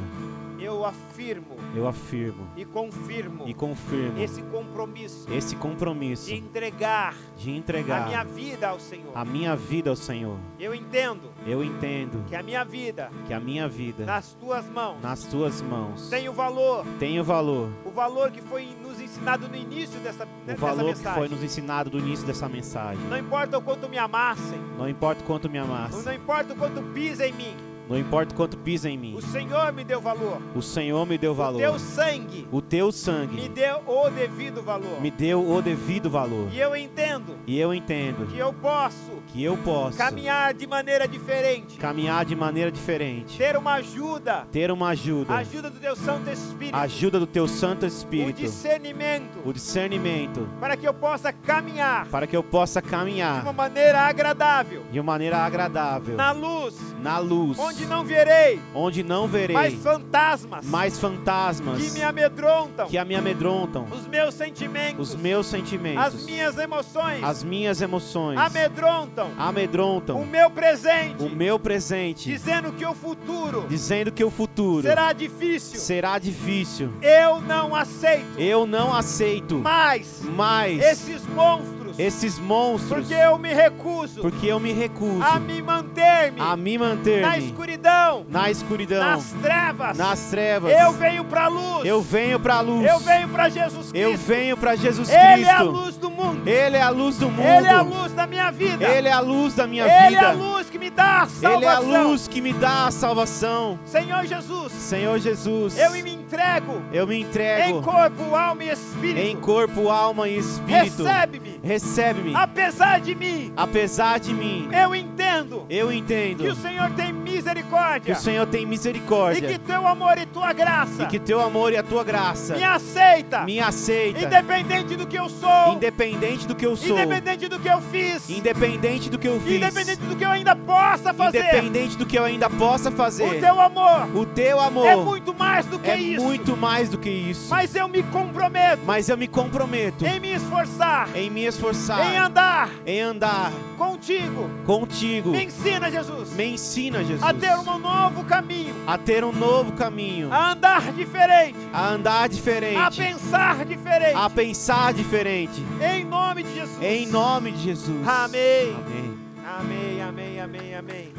eu 0.63 0.85
afirmo. 0.85 1.57
Eu 1.75 1.87
afirmo. 1.87 2.47
E 2.55 2.65
confirmo. 2.65 3.47
E 3.47 3.53
confirmo. 3.53 4.21
Esse 4.21 4.41
compromisso. 4.43 5.31
Esse 5.33 5.55
compromisso. 5.55 6.27
De 6.27 6.35
entregar. 6.35 7.15
De 7.35 7.51
entregar. 7.51 8.03
A 8.03 8.05
minha 8.05 8.23
vida 8.23 8.69
ao 8.69 8.79
Senhor. 8.79 9.11
A 9.15 9.25
minha 9.25 9.55
vida 9.55 9.89
ao 9.89 9.95
Senhor. 9.95 10.37
Eu 10.59 10.73
entendo. 10.73 11.31
Eu 11.45 11.63
entendo. 11.63 12.23
Que 12.27 12.35
a 12.35 12.43
minha 12.43 12.63
vida. 12.63 13.11
Que 13.25 13.33
a 13.33 13.39
minha 13.39 13.67
vida. 13.67 14.05
Nas 14.05 14.33
tuas 14.33 14.69
mãos. 14.69 15.01
Nas 15.01 15.23
tuas 15.23 15.61
mãos. 15.61 16.09
Tem 16.09 16.29
o 16.29 16.33
valor. 16.33 16.85
Tem 16.99 17.19
o 17.19 17.23
valor. 17.23 17.69
O 17.85 17.91
valor 17.91 18.31
que 18.31 18.41
foi 18.41 18.67
nos 18.81 19.01
ensinado 19.01 19.47
no 19.47 19.55
início 19.55 19.99
dessa, 19.99 20.25
o 20.25 20.45
dessa 20.45 20.59
valor 20.59 20.85
mensagem. 20.85 21.13
que 21.13 21.19
foi 21.19 21.29
nos 21.29 21.43
ensinado 21.43 21.97
início 22.03 22.25
dessa 22.25 22.47
mensagem. 22.49 23.03
Não 23.09 23.17
importa 23.17 23.57
o 23.57 23.61
quanto 23.61 23.89
me 23.89 23.97
amassem. 23.97 24.59
Não 24.77 24.87
importa 24.87 25.21
o 25.21 25.25
quanto 25.25 25.49
me 25.49 25.57
amassem. 25.57 26.03
Não 26.03 26.13
importa 26.13 26.53
o 26.53 26.57
quanto 26.57 26.81
pisa 26.93 27.25
em 27.25 27.33
mim. 27.33 27.72
Não 27.93 27.99
importa 27.99 28.33
quanto 28.33 28.57
pisa 28.57 28.89
em 28.89 28.97
mim. 28.97 29.13
O 29.15 29.21
Senhor 29.21 29.71
me 29.71 29.83
deu 29.83 30.01
valor. 30.01 30.41
O 30.55 30.63
Senhor 30.63 31.05
me 31.05 31.15
deu 31.15 31.35
valor. 31.35 31.57
O 31.57 31.59
teu 31.59 31.77
sangue. 31.77 32.47
O 32.51 32.59
teu 32.59 32.91
sangue. 32.91 33.35
Me 33.35 33.47
deu 33.47 33.83
o 33.85 34.09
devido 34.09 34.63
valor. 34.63 34.99
Me 34.99 35.11
deu 35.11 35.47
o 35.47 35.61
devido 35.61 36.09
valor. 36.09 36.51
E 36.51 36.59
eu 36.59 36.75
entendo. 36.75 37.37
E 37.45 37.59
eu 37.59 37.71
entendo. 37.71 38.25
Que 38.25 38.39
eu 38.39 38.51
posso. 38.51 39.21
Que 39.27 39.43
eu 39.43 39.55
posso. 39.57 39.95
Caminhar 39.95 40.55
de 40.55 40.65
maneira 40.65 41.07
diferente. 41.07 41.77
Caminhar 41.77 42.25
de 42.25 42.35
maneira 42.35 42.71
diferente. 42.71 43.37
Ter 43.37 43.55
uma 43.55 43.73
ajuda. 43.73 44.47
Ter 44.51 44.71
uma 44.71 44.89
ajuda. 44.89 45.35
Ajuda 45.35 45.69
do 45.69 45.79
teu 45.79 45.95
Santo 45.95 46.31
Espírito. 46.31 46.75
Ajuda 46.75 47.19
do 47.19 47.27
teu 47.27 47.47
Santo 47.47 47.85
Espírito. 47.85 48.39
O 48.39 48.41
discernimento. 48.41 49.39
O 49.45 49.53
discernimento. 49.53 50.49
Para 50.59 50.75
que 50.75 50.87
eu 50.87 50.95
possa 50.95 51.31
caminhar. 51.31 52.07
Para 52.07 52.25
que 52.25 52.35
eu 52.35 52.41
possa 52.41 52.81
caminhar. 52.81 53.41
De 53.41 53.45
uma 53.45 53.53
maneira 53.53 53.99
agradável. 53.99 54.83
De 54.91 54.99
uma 54.99 55.13
maneira 55.13 55.37
agradável. 55.37 56.15
Na 56.15 56.31
luz. 56.31 56.75
Na 56.99 57.19
luz. 57.19 57.59
Onde 57.59 57.82
não 57.85 58.03
verei 58.03 58.59
onde 58.73 59.03
não 59.03 59.27
verei. 59.27 59.55
mais 59.55 59.73
fantasmas, 59.75 60.65
mais 60.65 60.99
fantasmas 60.99 61.81
que 61.81 61.91
me 61.91 62.03
amedrontam, 62.03 62.87
que 62.87 63.03
me 63.03 63.15
amedrontam, 63.15 63.85
os 63.91 64.07
meus 64.07 64.33
sentimentos, 64.33 65.09
os 65.09 65.15
meus 65.15 65.47
sentimentos, 65.47 66.03
as 66.03 66.25
minhas 66.25 66.57
emoções, 66.57 67.23
as 67.23 67.43
minhas 67.43 67.81
emoções, 67.81 68.37
amedrontam, 68.37 69.31
amedrontam 69.37 70.21
o 70.21 70.25
meu 70.25 70.49
presente, 70.49 71.23
o 71.23 71.29
meu 71.29 71.59
presente, 71.59 72.29
dizendo 72.29 72.71
que 72.71 72.85
o 72.85 72.93
futuro, 72.93 73.65
dizendo 73.67 74.11
que 74.11 74.23
o 74.23 74.31
futuro 74.31 74.81
será 74.81 75.13
difícil, 75.13 75.79
será 75.79 76.17
difícil. 76.17 76.91
Eu 77.01 77.41
não 77.41 77.75
aceito, 77.75 78.39
eu 78.39 78.65
não 78.65 78.93
aceito, 78.93 79.59
mais, 79.59 80.21
mais 80.21 80.81
esses 80.81 81.25
monstros 81.27 81.82
esses 81.97 82.39
monstros. 82.39 83.07
Porque 83.07 83.13
eu 83.13 83.37
me 83.37 83.53
recuso. 83.53 84.21
Porque 84.21 84.47
eu 84.47 84.59
me 84.59 84.71
recuso. 84.73 85.23
A 85.23 85.39
me 85.39 85.61
manter-me. 85.61 86.39
A 86.39 86.55
me 86.55 86.77
manter 86.77 87.21
na 87.21 87.37
escuridão. 87.37 88.25
Na 88.29 88.49
escuridão. 88.49 89.03
Nas 89.03 89.31
trevas. 89.41 89.97
Nas 89.97 90.19
trevas. 90.29 90.73
Eu 90.73 90.91
venho 90.93 91.23
para 91.25 91.45
a 91.45 91.47
luz. 91.47 91.85
Eu 91.85 92.01
venho 92.01 92.39
para 92.39 92.59
luz. 92.61 92.85
Eu 92.85 92.99
venho 92.99 93.29
para 93.29 93.49
Jesus 93.49 93.91
Cristo. 93.91 93.95
Eu 93.95 94.17
venho 94.17 94.57
para 94.57 94.75
Jesus 94.75 95.09
Cristo. 95.09 95.27
Ele 95.27 95.45
é 95.45 95.51
a 95.51 95.61
luz 95.61 95.97
do 95.97 96.09
mundo. 96.09 96.47
Ele 96.47 96.77
é 96.77 96.81
a 96.81 96.89
luz 96.89 97.17
do 97.17 97.29
mundo. 97.29 97.47
Ele 97.47 97.67
é 97.67 97.73
a 97.73 97.81
luz 97.81 98.13
da 98.13 98.27
minha 98.27 98.51
vida. 98.51 98.85
Ele 98.85 99.07
é 99.07 99.11
a 99.11 99.19
luz 99.19 99.55
da 99.55 99.67
minha 99.67 99.83
vida. 99.83 100.05
Ele 100.07 100.15
é 100.15 100.25
a 100.25 100.31
luz 100.31 100.69
que 100.69 100.79
me 100.79 100.89
dá 100.89 101.21
a 101.21 101.27
salvação. 101.27 101.53
Ele 101.55 101.65
é 101.65 101.69
a 101.69 101.79
luz 101.79 102.27
que 102.27 102.41
me 102.41 102.53
dá 102.53 102.87
a 102.87 102.91
salvação. 102.91 103.79
Senhor 103.85 104.25
Jesus. 104.25 104.71
Senhor 104.73 105.19
Jesus. 105.19 105.77
Eu 105.77 105.91
me 105.91 106.01
entrego. 106.33 106.81
Eu 106.91 107.05
me 107.05 107.21
entrego. 107.21 107.77
Em 107.77 107.81
corpo, 107.81 108.35
alma 108.35 108.63
e 108.63 108.69
espírito. 108.69 109.19
Em 109.19 109.35
corpo, 109.35 109.89
alma 109.89 110.27
e 110.27 110.37
espírito. 110.37 111.03
Recebe-me. 111.03 111.59
Recebe-me. 111.63 112.35
Apesar 112.35 112.99
de 112.99 113.15
mim. 113.15 113.53
Apesar 113.55 114.19
de 114.19 114.33
mim. 114.33 114.67
Eu 114.71 114.95
entendo. 114.95 115.65
Eu 115.69 115.91
entendo. 115.91 116.43
Que 116.43 116.49
o 116.49 116.55
Senhor 116.55 116.89
tem 116.91 117.13
misericórdia. 117.33 118.13
Que 118.13 118.19
o 118.19 118.21
Senhor 118.21 118.45
tem 118.47 118.65
misericórdia. 118.65 119.49
E 119.49 119.53
que 119.53 119.59
teu 119.59 119.87
amor 119.87 120.17
e 120.17 120.25
tua 120.25 120.53
graça. 120.53 121.03
E 121.03 121.05
que 121.07 121.19
teu 121.19 121.39
amor 121.39 121.73
e 121.73 121.77
a 121.77 121.83
tua 121.83 122.03
graça. 122.03 122.55
Me 122.55 122.63
aceita. 122.63 123.43
Me 123.43 123.59
aceita. 123.59 124.21
Independente 124.21 124.95
do 124.95 125.07
que 125.07 125.17
eu 125.17 125.29
sou. 125.29 125.73
Independente 125.73 126.47
do 126.47 126.55
que 126.55 126.65
eu 126.65 126.75
sou. 126.75 126.97
Independente 126.97 127.47
do 127.47 127.59
que 127.59 127.67
eu 127.69 127.81
fiz. 127.81 128.29
Independente 128.29 129.09
do 129.09 129.19
que 129.19 129.27
eu 129.27 129.39
fiz. 129.39 129.55
Independente 129.55 130.01
do 130.01 130.15
que 130.15 130.25
eu 130.25 130.31
ainda 130.31 130.55
possa 130.55 131.13
fazer. 131.13 131.39
Independente 131.39 131.97
do 131.97 132.05
que 132.05 132.17
eu 132.17 132.23
ainda 132.23 132.49
possa 132.49 132.91
fazer. 132.91 133.27
O 133.27 133.39
teu 133.39 133.59
amor. 133.59 134.15
O 134.15 134.25
teu 134.25 134.59
amor 134.59 134.87
é 134.87 134.95
muito 134.95 135.33
mais 135.33 135.65
do 135.65 135.79
que 135.79 135.89
é 135.89 135.97
isso. 135.97 136.23
muito 136.23 136.57
mais 136.57 136.89
do 136.89 136.97
que 136.97 137.09
isso. 137.09 137.49
Mas 137.49 137.75
eu 137.75 137.87
me 137.87 138.03
comprometo 138.03 138.81
Mas 138.85 139.09
eu 139.09 139.17
me 139.17 139.27
comprometo 139.27 140.05
em 140.05 140.19
me 140.19 140.33
esforçar, 140.33 141.09
em 141.15 141.29
me 141.29 141.45
esforçar, 141.45 142.13
em 142.13 142.17
andar 142.17 142.69
em 142.85 143.01
andar 143.01 143.51
contigo. 143.77 144.49
contigo. 144.65 145.29
Me 145.29 145.45
ensina, 145.45 145.89
Jesus, 145.89 146.31
Me 146.33 146.45
ensina, 146.45 147.03
Jesus, 147.03 147.22
a 147.23 147.33
ter 147.33 147.57
um 147.57 147.79
novo 147.79 148.25
caminho, 148.25 148.75
a 148.85 148.97
ter 148.97 149.23
um 149.23 149.31
novo 149.31 149.71
caminho, 149.71 150.31
a 150.31 150.51
andar 150.51 150.91
diferente, 150.91 151.57
a 151.71 151.89
andar 151.89 152.27
diferente, 152.27 152.77
a 152.77 152.91
pensar 152.91 153.65
diferente. 153.65 154.17
a 154.17 154.29
pensar 154.29 154.93
diferente. 154.93 155.63
Em 155.81 156.03
nome 156.03 156.43
de 156.43 156.53
Jesus. 156.53 156.81
Em 156.81 157.07
nome 157.07 157.51
de 157.53 157.59
Jesus. 157.59 158.07
Amém. 158.07 158.75
Amém. 158.75 159.23
Amém, 159.45 160.01
amém, 160.01 160.39
amém, 160.41 160.75
amém. 160.75 161.13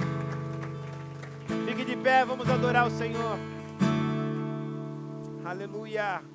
Fique 1.67 1.85
de 1.85 1.97
pé, 1.97 2.25
vamos 2.25 2.49
adorar 2.51 2.87
o 2.87 2.91
Senhor. 2.91 3.39
Aleluia. 5.45 6.34